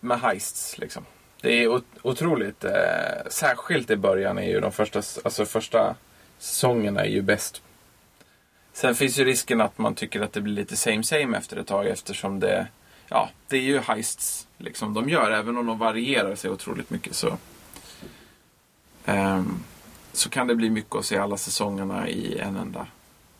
[0.00, 1.04] Med heists liksom.
[1.40, 5.94] Det är otroligt, eh, särskilt i början är ju de första, alltså första
[6.38, 7.62] säsongerna är ju bäst.
[8.72, 11.66] Sen finns ju risken att man tycker att det blir lite same same efter ett
[11.66, 12.66] tag eftersom det
[13.08, 15.30] ja, det är ju heists liksom, de gör.
[15.30, 17.36] Även om de varierar sig otroligt mycket så,
[19.06, 19.64] um,
[20.12, 22.86] så kan det bli mycket att se alla säsongerna i en enda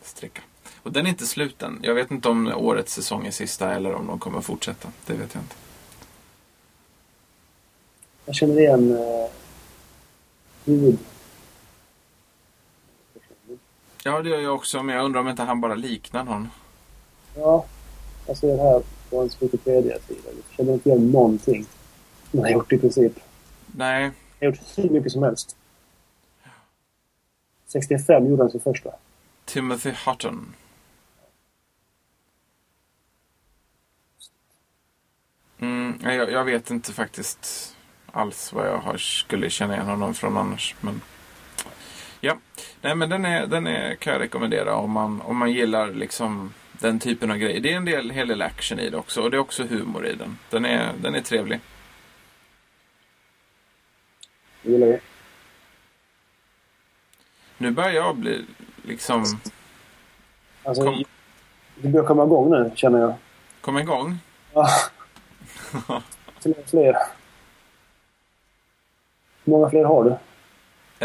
[0.03, 0.43] sträcka.
[0.83, 1.79] Och den är inte slut än.
[1.83, 4.89] Jag vet inte om årets säsong är sista eller om de kommer fortsätta.
[5.07, 5.57] Det vet jag inte.
[8.25, 8.99] Jag känner igen
[10.65, 10.99] huvud...
[14.03, 14.83] Ja, det gör jag också.
[14.83, 16.49] Men jag undrar om inte han bara liknar någon.
[17.37, 17.67] Ja,
[18.27, 18.83] jag ser här
[19.15, 20.21] på hans Wikipedia-sida.
[20.25, 21.67] Jag känner inte igen någonting
[22.31, 23.13] som han har gjort i princip.
[23.67, 24.03] Nej.
[24.03, 25.57] Han har gjort hur mycket som helst.
[27.67, 28.91] 65 gjorde han sin första.
[29.45, 30.55] Timothy Hutton.
[35.59, 37.75] Mm, jag, jag, vet inte faktiskt
[38.13, 40.75] alls vad jag har, skulle känna igen honom från annars.
[40.81, 41.01] Men
[42.21, 42.39] ja,
[42.81, 46.53] nej men den, är, den är, kan jag rekommendera om man, om man gillar liksom
[46.85, 47.61] den typen av grejer.
[47.61, 50.07] Det är en del, hel del action i det också och det är också humor
[50.07, 50.39] i den.
[50.51, 51.61] Den är, den är trevlig.
[54.63, 55.01] Gillar vi.
[57.59, 58.45] Nu börjar jag bli
[58.83, 59.25] liksom...
[60.65, 61.05] Alltså, Kom...
[61.77, 63.15] det börjar komma igång nu, känner jag.
[63.61, 64.19] Komma igång?
[64.53, 64.69] Ja.
[66.41, 66.97] Fler fler.
[69.45, 70.17] Hur många fler har du?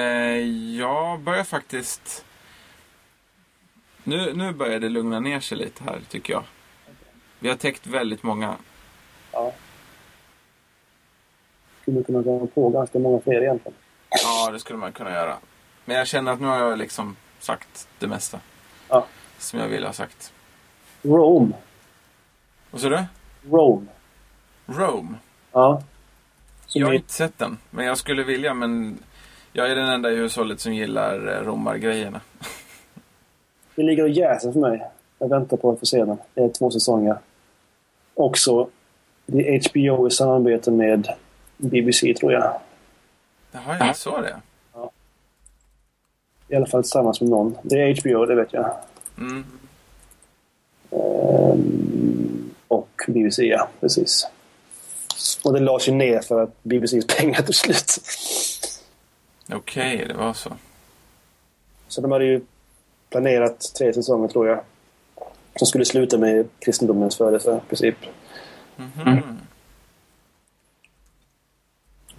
[0.02, 0.38] Eh,
[0.80, 2.26] jag börjar faktiskt
[4.04, 6.44] nu, nu börjar det lugna ner sig lite här, tycker jag.
[7.40, 8.56] Vi har täckt väldigt många
[9.32, 9.54] Ja.
[11.82, 13.78] Skulle kunna gå på ganska många fler egentligen.
[14.10, 15.38] Ja, det skulle man kunna göra.
[15.86, 18.40] Men jag känner att nu har jag liksom sagt det mesta.
[18.90, 19.06] Ja.
[19.38, 20.34] Som jag vill ha sagt.
[21.02, 21.54] Rome.
[22.72, 23.04] Vad sa du?
[23.50, 23.86] Rome.
[24.66, 25.18] Rome.
[25.52, 25.82] Ja.
[26.66, 27.58] Som Jag har är- inte sett den.
[27.70, 29.04] Men jag skulle vilja, men
[29.54, 32.22] jag är den enda i hushållet som gillar eh, romargrejerna.
[33.80, 34.88] Det ligger och jäser för mig.
[35.20, 36.18] Jag väntar på att få se den.
[36.34, 37.18] Det är två säsonger.
[38.14, 38.70] Också,
[39.26, 41.14] det är HBO i samarbete med
[41.58, 42.60] BBC tror jag.
[43.52, 44.36] Jaha, jag såg det.
[46.48, 47.58] I alla fall tillsammans med någon.
[47.64, 48.72] Det är HBO, det vet jag.
[49.18, 49.46] Mm.
[50.92, 53.70] Ehm, och BBC, ja.
[53.80, 54.28] Precis.
[55.44, 57.98] Och det lades ju ner för att BBCs pengar tog slut.
[59.54, 60.50] Okej, det var så.
[61.88, 62.42] Så de hade ju
[63.10, 64.60] planerat tre säsonger, tror jag.
[65.56, 67.96] Som skulle sluta med kristendomens födelse, i princip.
[68.76, 69.38] Mhm.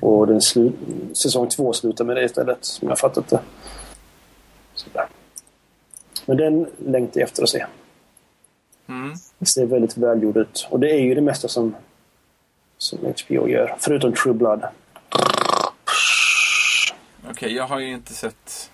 [0.00, 3.40] Och den slu- säsong två slutar med det istället, som jag fattat det.
[4.74, 5.06] Sådär.
[6.26, 7.66] Men den längtar jag efter att se.
[8.88, 9.14] Mm.
[9.38, 10.68] Det ser väldigt välgjord ut.
[10.70, 11.74] Och det är ju det mesta som,
[12.78, 13.76] som HBO gör.
[13.78, 14.62] Förutom True Blood.
[17.30, 18.70] Okej, jag har ju inte sett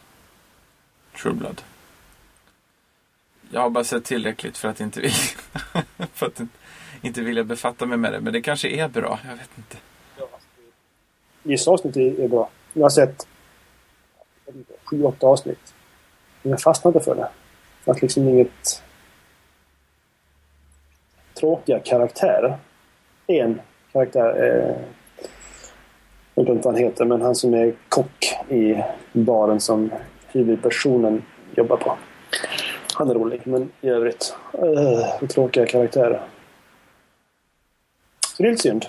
[1.22, 1.62] True Blood.
[3.50, 5.16] Jag har bara sett tillräckligt för att inte vilja,
[6.12, 6.40] för att
[7.02, 8.20] inte vilja befatta mig med det.
[8.20, 9.76] Men det kanske är bra, jag vet inte.
[11.42, 12.50] Vissa avsnitt är bra.
[12.72, 13.26] Jag har sett
[14.84, 15.74] sju, åtta avsnitt.
[16.42, 17.28] Men jag fastnade för det.
[17.84, 18.82] För att liksom inget
[21.34, 22.58] tråkiga karaktärer.
[23.26, 23.60] En
[23.92, 24.76] karaktär, eh,
[26.34, 28.82] jag vet inte vad han heter, men han som är kock i
[29.12, 29.90] baren som
[30.26, 31.22] huvudpersonen
[31.56, 31.96] jobbar på.
[32.98, 36.28] Han är rolig, men i övrigt, uh, tråkiga karaktärer.
[38.26, 38.86] Så det är lite synd.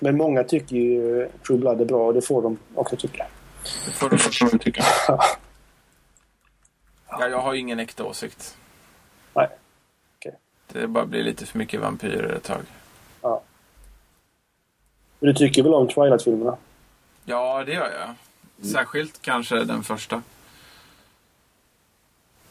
[0.00, 3.26] Men många tycker ju True Blood är bra och det får de också tycka.
[3.86, 4.84] Det får du också tycka.
[7.08, 8.56] Ja, jag har ingen äkta åsikt.
[9.34, 9.48] Nej.
[10.18, 10.34] Okej.
[10.72, 12.62] Det bara blir lite för mycket vampyrer ett tag.
[13.22, 13.42] Ja.
[15.18, 16.56] Men du tycker väl om Twilight-filmerna?
[17.24, 18.14] Ja, det gör jag.
[18.66, 20.22] Särskilt kanske den första.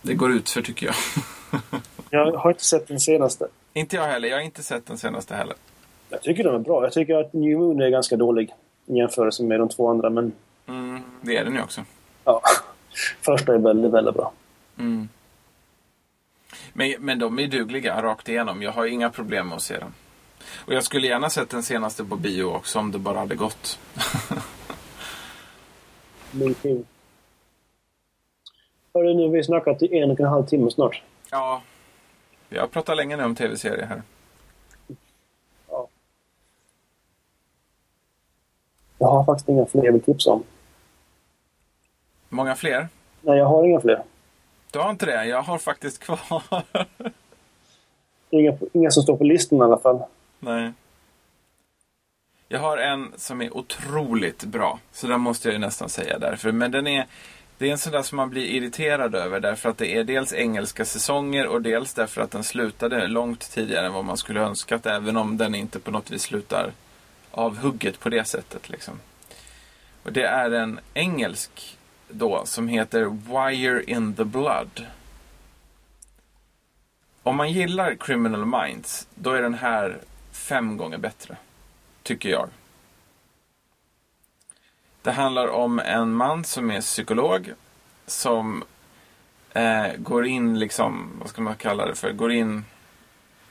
[0.02, 0.96] Det går ut för tycker jag.
[2.10, 3.48] Jag har inte sett den senaste.
[3.74, 4.28] inte jag heller.
[4.28, 5.56] Jag har inte sett den senaste heller.
[6.10, 6.84] Jag tycker den är bra.
[6.84, 8.50] Jag tycker att New Moon är ganska dålig
[8.86, 10.32] i jämförelse med de två andra, men
[10.68, 11.82] Mm, det är den ju också.
[12.26, 12.42] ja.
[13.22, 14.32] Första är väldigt, väldigt bra.
[14.78, 15.10] Mm.
[16.74, 18.62] Men, men de är dugliga rakt igenom.
[18.62, 19.94] Jag har inga problem med att se dem.
[20.56, 23.80] Och jag skulle gärna sett den senaste på bio också om det bara hade gått.
[28.94, 31.02] Hörru, nu har vi snackat i en och en halv timme snart.
[31.32, 31.62] Ja,
[32.50, 34.02] vi har pratat länge nu om tv-serier här.
[38.98, 40.44] Jag har faktiskt inga fler jag vill tipsa om.
[42.30, 42.88] Många fler?
[43.22, 44.04] Nej, jag har inga fler.
[44.72, 45.26] Du har inte det?
[45.26, 46.44] Jag har faktiskt kvar.
[48.30, 50.04] Inga, inga som står på listan i alla fall.
[50.40, 50.72] Nej.
[52.48, 54.80] Jag har en som är otroligt bra.
[54.92, 56.52] Så den måste jag ju nästan säga därför.
[56.52, 57.08] Men den är,
[57.60, 59.40] det är en sån där som man blir irriterad över.
[59.40, 63.86] Därför att det är dels engelska säsonger och dels därför att den slutade långt tidigare
[63.86, 64.86] än vad man skulle önskat.
[64.86, 66.72] Även om den inte på något vis slutar
[67.32, 68.70] av hugget på det sättet.
[68.70, 69.00] Liksom.
[70.04, 71.78] Och det är en engelsk
[72.10, 74.86] då som heter Wire in the Blood.
[77.24, 79.98] Om man gillar Criminal Minds, då är den här
[80.32, 81.38] fem gånger bättre.
[82.04, 82.50] Tycker jag.
[85.02, 87.54] Det handlar om en man som är psykolog.
[88.06, 88.64] Som
[89.54, 92.12] eh, går in, liksom, vad ska man kalla det för?
[92.12, 92.66] Går in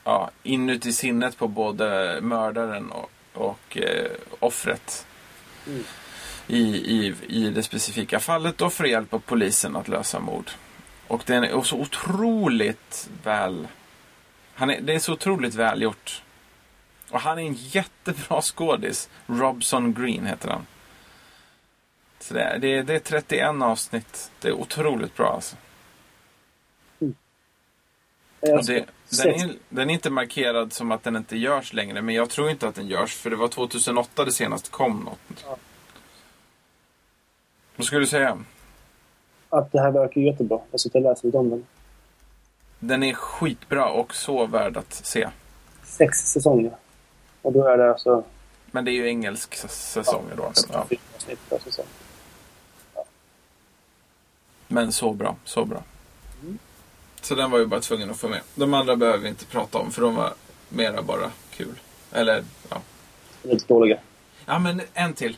[0.03, 5.05] ja, inuti sinnet på både mördaren och, och eh, offret.
[6.47, 10.51] I, i, I det specifika fallet och för att hjälpa polisen att lösa mord.
[11.07, 13.67] Och den är så otroligt väl...
[14.53, 16.23] Han är, det är så otroligt välgjort.
[17.09, 19.09] Och han är en jättebra skådis.
[19.27, 20.65] Robson Green heter han.
[22.19, 24.31] Så det, är, det, det är 31 avsnitt.
[24.41, 25.55] Det är otroligt bra alltså.
[28.41, 28.85] Och det,
[29.23, 32.01] den, är, den är inte markerad som att den inte görs längre.
[32.01, 33.15] Men jag tror inte att den görs.
[33.15, 35.45] För det var 2008 det senast kom något.
[37.75, 38.37] Vad skulle du säga?
[39.49, 40.59] Att det här verkar jättebra.
[40.71, 41.65] Jag sitter och läser lite om den.
[42.79, 45.29] Den är skitbra och så värd att se.
[45.83, 46.71] Sex säsonger.
[47.41, 48.23] Och då är det alltså...
[48.71, 50.51] Men det är ju engelsk s- säsonger då.
[50.73, 50.85] Ja.
[51.49, 51.85] fyra säsong.
[54.71, 55.83] Men så bra, så bra.
[57.21, 58.41] Så den var ju bara tvungen att få med.
[58.55, 60.33] De andra behöver vi inte prata om för de var
[60.69, 61.75] mera bara kul.
[62.11, 62.81] Eller, ja.
[63.43, 63.99] Lite dåliga.
[64.45, 65.37] Ja, men en till.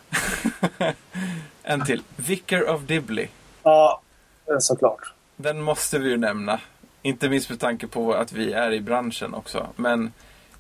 [1.63, 2.03] en till.
[2.15, 3.27] Vicar of Dibley.
[3.63, 4.01] Ja,
[4.59, 5.13] såklart.
[5.35, 6.59] Den måste vi ju nämna.
[7.01, 9.67] Inte minst med tanke på att vi är i branschen också.
[9.75, 10.13] Men,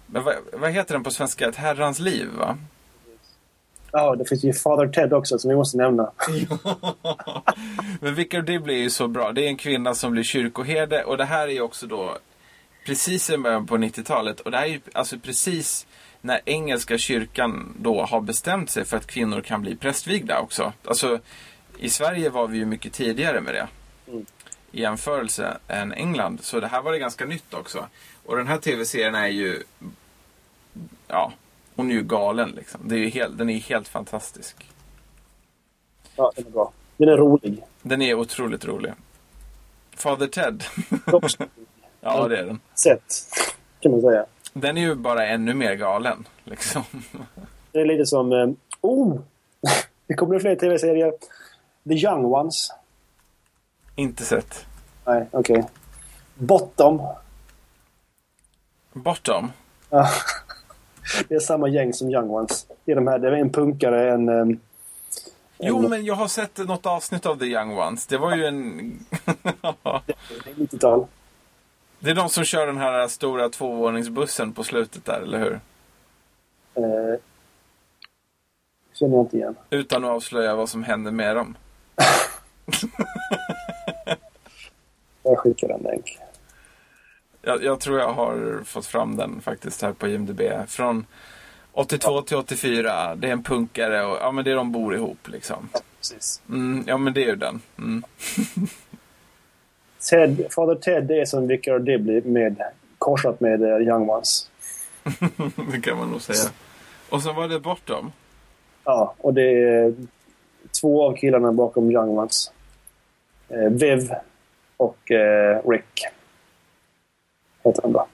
[0.05, 1.49] men vad, vad heter den på svenska?
[1.49, 2.57] Ett herrans liv, va?
[3.91, 6.11] Ja, det finns ju Father Ted också som vi måste nämna.
[7.99, 9.31] Men Vicar Dibley är ju så bra.
[9.31, 12.17] Det är en kvinna som blir kyrkoherde och det här är ju också då
[12.85, 14.39] precis i början på 90-talet.
[14.39, 15.87] Och det här är ju alltså precis
[16.21, 20.73] när engelska kyrkan då har bestämt sig för att kvinnor kan bli prästvigda också.
[20.85, 21.19] Alltså,
[21.77, 23.67] i Sverige var vi ju mycket tidigare med det.
[24.07, 24.25] Mm.
[24.71, 26.39] I jämförelse än England.
[26.41, 27.87] Så det här var det ganska nytt också.
[28.25, 29.63] Och den här tv-serien är ju...
[31.07, 31.33] Ja,
[31.81, 32.81] hon är ju galen liksom.
[32.87, 34.69] Det är ju helt, den är ju helt fantastisk.
[36.15, 36.71] Ja, den är bra.
[36.97, 37.63] Den är rolig.
[37.81, 38.93] Den är otroligt rolig.
[39.95, 40.63] Father Ted.
[42.03, 42.59] Ja, det är den.
[42.75, 43.13] Sett,
[43.79, 44.25] kan man säga.
[44.53, 46.27] Den är ju bara ännu mer galen.
[46.43, 46.83] Liksom.
[47.71, 48.31] Det är lite som...
[48.31, 48.49] eh,
[48.81, 49.19] Oh!
[50.07, 51.13] Det kommer fler tv-serier.
[51.87, 52.71] The Young Ones.
[53.95, 54.65] Inte sett.
[55.05, 55.63] Nej, okej.
[56.35, 57.01] Bottom.
[58.93, 59.51] Bottom.
[59.89, 60.09] Ja.
[61.27, 62.67] Det är samma gäng som Young Ones.
[62.85, 64.59] Det är, de här, det är en punkare, en...
[65.57, 68.07] Jo, en- men jag har sett något avsnitt av The Young Ones.
[68.07, 68.79] Det var ju en...
[69.83, 71.05] Det är 90-tal.
[71.99, 75.59] det är de som kör den här stora tvåvåningsbussen på slutet där, eller hur?
[76.75, 77.19] Eh,
[78.93, 79.55] känner jag inte igen.
[79.69, 81.55] Utan att avslöja vad som händer med dem.
[85.23, 86.17] Jag skickar en länk.
[87.41, 90.41] Jag, jag tror jag har fått fram den faktiskt här på IMDB.
[90.67, 91.05] Från
[91.71, 93.15] 82 till 84.
[93.15, 95.69] Det är en punkare och ja, men det är de bor ihop liksom.
[95.97, 96.41] Precis.
[96.49, 97.61] Mm, ja, men det är ju den.
[97.77, 98.03] Mm.
[100.09, 102.61] Ted, Father Ted det är som Vicar Dibley med,
[102.97, 104.49] korsat med eh, Young Ones.
[105.71, 106.49] det kan man nog säga.
[107.09, 108.11] Och så var det Bortom.
[108.83, 109.93] Ja, och det är
[110.81, 112.51] två av killarna bakom Young Ones.
[113.49, 114.11] Eh, Viv
[114.77, 116.05] och eh, Rick.
[117.63, 118.07] Heter de då.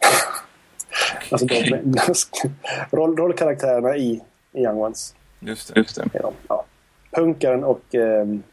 [1.32, 1.84] alltså de,
[2.92, 4.22] roll, rollkaraktärerna i,
[4.52, 5.16] i Young Ones.
[5.40, 5.80] Just det.
[5.80, 6.10] Just det.
[6.14, 6.34] De.
[6.48, 6.66] Ja.
[7.12, 7.96] Punkaren och...
[7.96, 8.44] ehm,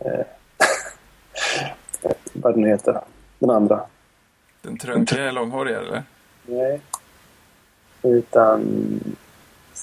[0.00, 0.20] eh,
[2.32, 3.00] vad den heter.
[3.38, 3.80] Den andra.
[4.62, 6.02] Den trökiga långhåriga, eller?
[6.46, 6.80] Nej.
[8.02, 8.60] Utan...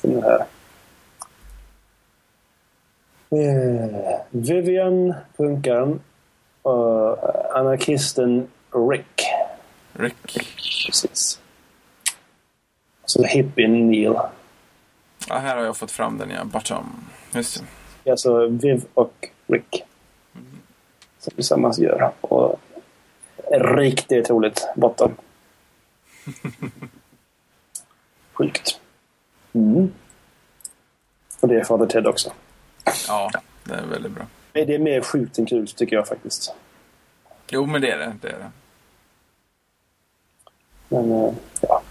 [0.02, 0.46] Den här.
[3.30, 6.00] Eh, Vivian, punkaren.
[6.62, 7.18] Och
[7.58, 8.48] anarkisten
[8.90, 9.22] Rick.
[10.02, 10.38] Rick.
[10.86, 11.40] Precis.
[13.06, 14.16] Så hippien Neil.
[15.28, 16.44] Ja, här har jag fått fram den, ja.
[16.44, 16.86] Bottom.
[17.34, 17.64] Just
[18.04, 18.12] det.
[18.12, 19.84] Alltså Viv och Rick.
[21.20, 22.12] Som tillsammans gör.
[22.22, 22.60] Och
[23.52, 25.16] riktigt roligt bottom.
[28.34, 28.80] Sjukt.
[29.54, 29.92] Mm.
[31.42, 32.32] Och det är Father Ted också.
[33.08, 33.32] Ja,
[33.64, 34.26] det är väldigt bra.
[34.52, 36.56] Det är mer sjukt än kul tycker jag faktiskt.
[37.50, 38.16] Jo, men det är det.
[38.22, 38.52] det, är det.
[40.92, 41.82] Men eh, ja.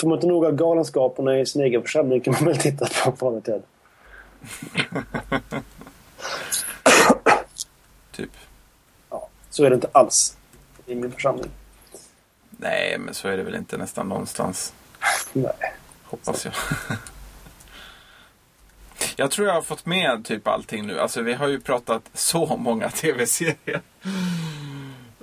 [0.00, 3.16] Får man inte nog av galenskaperna i sin egen församling kan man väl titta på
[3.16, 3.62] Father Ted.
[8.12, 8.30] Typ.
[9.10, 10.36] Ja, så är det inte alls
[10.86, 11.50] i min församling.
[12.50, 14.72] Nej, men så är det väl inte nästan någonstans.
[15.32, 15.52] Nej.
[16.04, 16.54] Hoppas jag.
[19.16, 21.00] Jag tror jag har fått med typ allting nu.
[21.00, 23.80] Alltså vi har ju pratat så många tv-serier.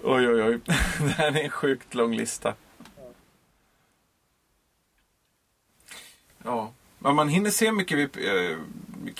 [0.10, 0.60] Oj, oj, oj.
[1.00, 2.54] Det här är en sjukt lång lista.
[6.44, 7.98] Ja, men man hinner se mycket.
[7.98, 8.58] Vi, eh,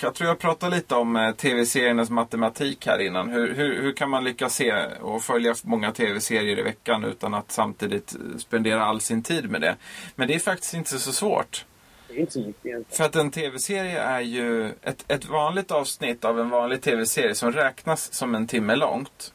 [0.00, 3.28] jag tror jag pratade lite om eh, tv-seriernas matematik här innan.
[3.28, 7.52] Hur, hur, hur kan man lyckas se och följa många tv-serier i veckan utan att
[7.52, 9.76] samtidigt spendera all sin tid med det?
[10.14, 11.64] Men det är faktiskt inte så svårt.
[12.08, 12.96] Det är inte så mycket egentligen.
[12.96, 17.52] För att en tv-serie är ju ett, ett vanligt avsnitt av en vanlig tv-serie som
[17.52, 19.32] räknas som en timme långt.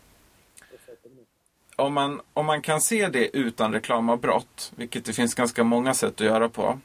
[1.84, 6.14] Om man, om man kan se det utan reklamavbrott, vilket det finns ganska många sätt
[6.14, 6.80] att göra på.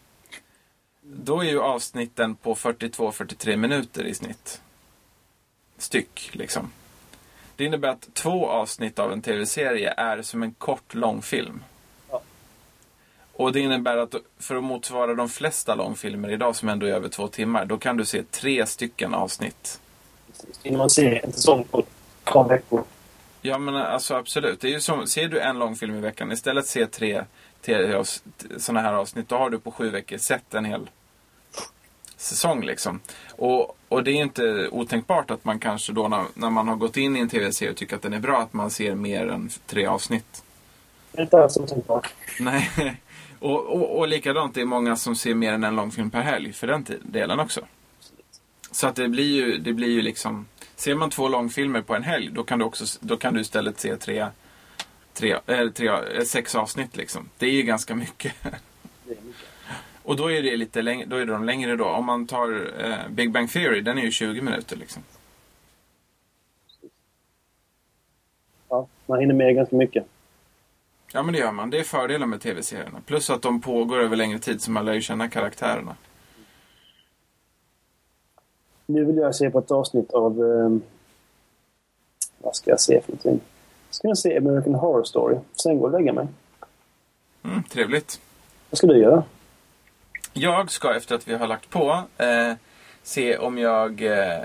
[1.02, 4.60] Då är ju avsnitten på 42-43 minuter i snitt.
[5.76, 6.70] Styck, liksom.
[7.56, 11.62] Det innebär att två avsnitt av en tv-serie är som en kort långfilm.
[12.10, 12.20] Ja.
[13.32, 17.08] Och det innebär att för att motsvara de flesta långfilmer idag som ändå är över
[17.08, 19.80] två timmar, då kan du se tre stycken avsnitt.
[20.62, 21.88] Innan man ser en säsong på ett
[22.24, 22.84] par veckor.
[23.42, 24.60] Ja men alltså absolut.
[24.60, 27.24] Det är ju som, ser du en långfilm i veckan, istället se tre
[28.56, 30.90] sådana här avsnitt, då har du på sju veckor sett en hel
[32.16, 33.00] säsong liksom.
[33.30, 36.96] Och, och det är inte otänkbart att man kanske då när, när man har gått
[36.96, 39.50] in i en tv-serie och tycker att den är bra, att man ser mer än
[39.66, 40.44] tre avsnitt.
[41.18, 42.14] Inte alls otänkbart.
[42.40, 42.70] Nej.
[43.40, 46.52] Och, och, och likadant, det är många som ser mer än en långfilm per helg
[46.52, 47.60] för den delen också.
[48.70, 50.46] Så att det blir ju, det blir ju liksom...
[50.78, 53.80] Ser man två långfilmer på en helg, då kan du, också, då kan du istället
[53.80, 54.26] se tre,
[55.12, 56.96] tre, äh, tre, äh, sex avsnitt.
[56.96, 57.28] Liksom.
[57.38, 58.34] Det är ju ganska mycket.
[60.02, 61.84] Och då är, det lite längre, då är de längre då.
[61.84, 64.76] Om man tar eh, Big Bang Theory, den är ju 20 minuter.
[64.76, 65.02] Liksom.
[68.68, 70.06] Ja, man hinner med ganska mycket.
[71.12, 71.70] Ja, men det gör man.
[71.70, 73.00] Det är fördelen med tv-serierna.
[73.06, 75.96] Plus att de pågår över längre tid, så man lär ju känna karaktärerna.
[78.90, 80.44] Nu vill jag se på ett avsnitt av...
[80.44, 80.82] ehm,
[82.38, 83.40] vad ska jag se för någonting?
[83.90, 85.36] Ska jag se American Horror Story.
[85.62, 86.26] Sen gå och lägga mig.
[87.44, 88.20] Mm, trevligt.
[88.70, 89.22] Vad ska du göra?
[90.32, 92.52] Jag ska efter att vi har lagt på eh,
[93.02, 94.02] se om jag...
[94.02, 94.38] Eh,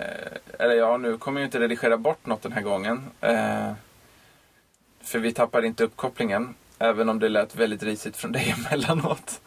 [0.60, 3.02] eller ja, nu kommer jag inte redigera bort något den här gången.
[3.22, 3.72] Eh,
[5.02, 6.56] för vi tappar inte uppkopplingen.
[6.80, 9.42] Även om det lät väldigt risigt från dig emellanåt.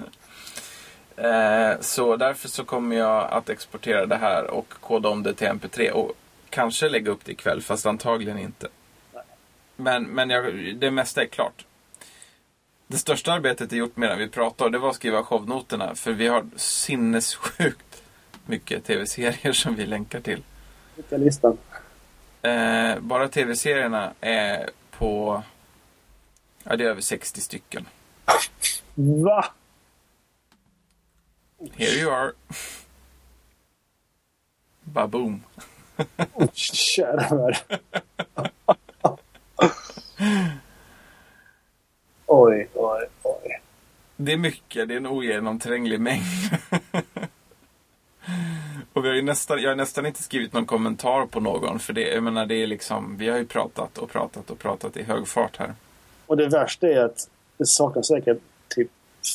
[1.17, 5.49] Eh, så därför så kommer jag att exportera det här och koda om det till
[5.49, 5.91] MP3.
[5.91, 6.13] Och
[6.51, 8.69] kanske lägga upp det ikväll, fast antagligen inte.
[9.77, 11.67] Men, men jag, det mesta är klart.
[12.87, 14.71] Det största arbetet är gjort medan vi pratar.
[14.71, 15.95] Det var att skriva shownoterna.
[15.95, 18.03] För vi har sinnessjukt
[18.47, 20.43] mycket tv-serier som vi länkar till.
[20.97, 21.59] Skicka listan.
[22.43, 25.43] Eh, bara tv-serierna är på...
[26.65, 27.89] Ja, det är över 60 stycken.
[28.95, 29.45] Va?
[31.75, 32.33] Here you are.
[34.85, 35.45] Baboom.
[36.35, 37.55] Oh, kära
[42.27, 43.61] oj, oj, oj.
[44.17, 44.89] Det är mycket.
[44.89, 46.23] Det är en ogenomtränglig mängd.
[48.93, 51.79] Och vi har nästan, jag har nästan inte skrivit någon kommentar på någon.
[51.79, 54.97] För det, jag menar, det är liksom, vi har ju pratat och pratat och pratat
[54.97, 55.75] i hög fart här.
[56.27, 58.39] Och det värsta är att det saknas säkert
[58.69, 58.91] typ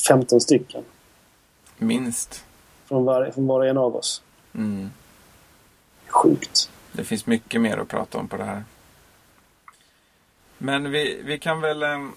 [0.08, 0.84] 15 stycken.
[1.82, 2.44] Minst.
[2.88, 4.22] Från var, från var och en av oss.
[4.54, 4.90] Mm.
[6.08, 6.70] Sjukt.
[6.92, 8.64] Det finns mycket mer att prata om på det här.
[10.58, 11.82] Men vi, vi kan väl...
[11.82, 12.12] ehm,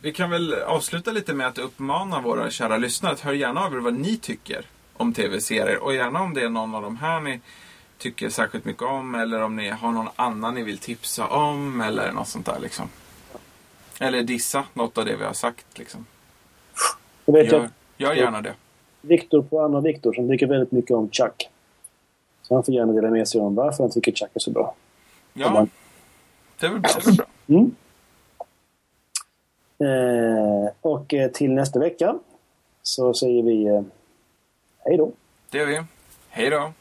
[0.00, 3.74] Vi kan väl avsluta lite med att uppmana våra kära lyssnare att höra gärna av
[3.74, 4.66] er vad ni tycker
[4.96, 5.78] om tv-serier.
[5.78, 7.40] Och gärna om det är någon av de här ni
[7.98, 9.14] tycker särskilt mycket om.
[9.14, 11.80] Eller om ni har någon annan ni vill tipsa om.
[11.80, 12.88] Eller något sånt där liksom.
[13.98, 16.06] Eller dissa något av det vi har sagt liksom.
[17.24, 18.54] Jag vet Gör, gör gärna det.
[19.00, 21.50] Viktor på andra Viktor som tycker väldigt mycket om Chuck.
[22.42, 24.74] Så han får gärna dela med sig om varför han tycker Chuck är så bra.
[25.32, 25.66] Ja,
[26.60, 26.90] det är väl bra.
[26.94, 27.26] Det är väl bra.
[27.46, 27.74] Mm.
[29.78, 32.18] Eh, och eh, till nästa vecka
[32.82, 33.82] så säger vi eh,
[34.84, 35.12] hej då.
[35.50, 35.82] Det gör vi.
[36.28, 36.72] Hej då.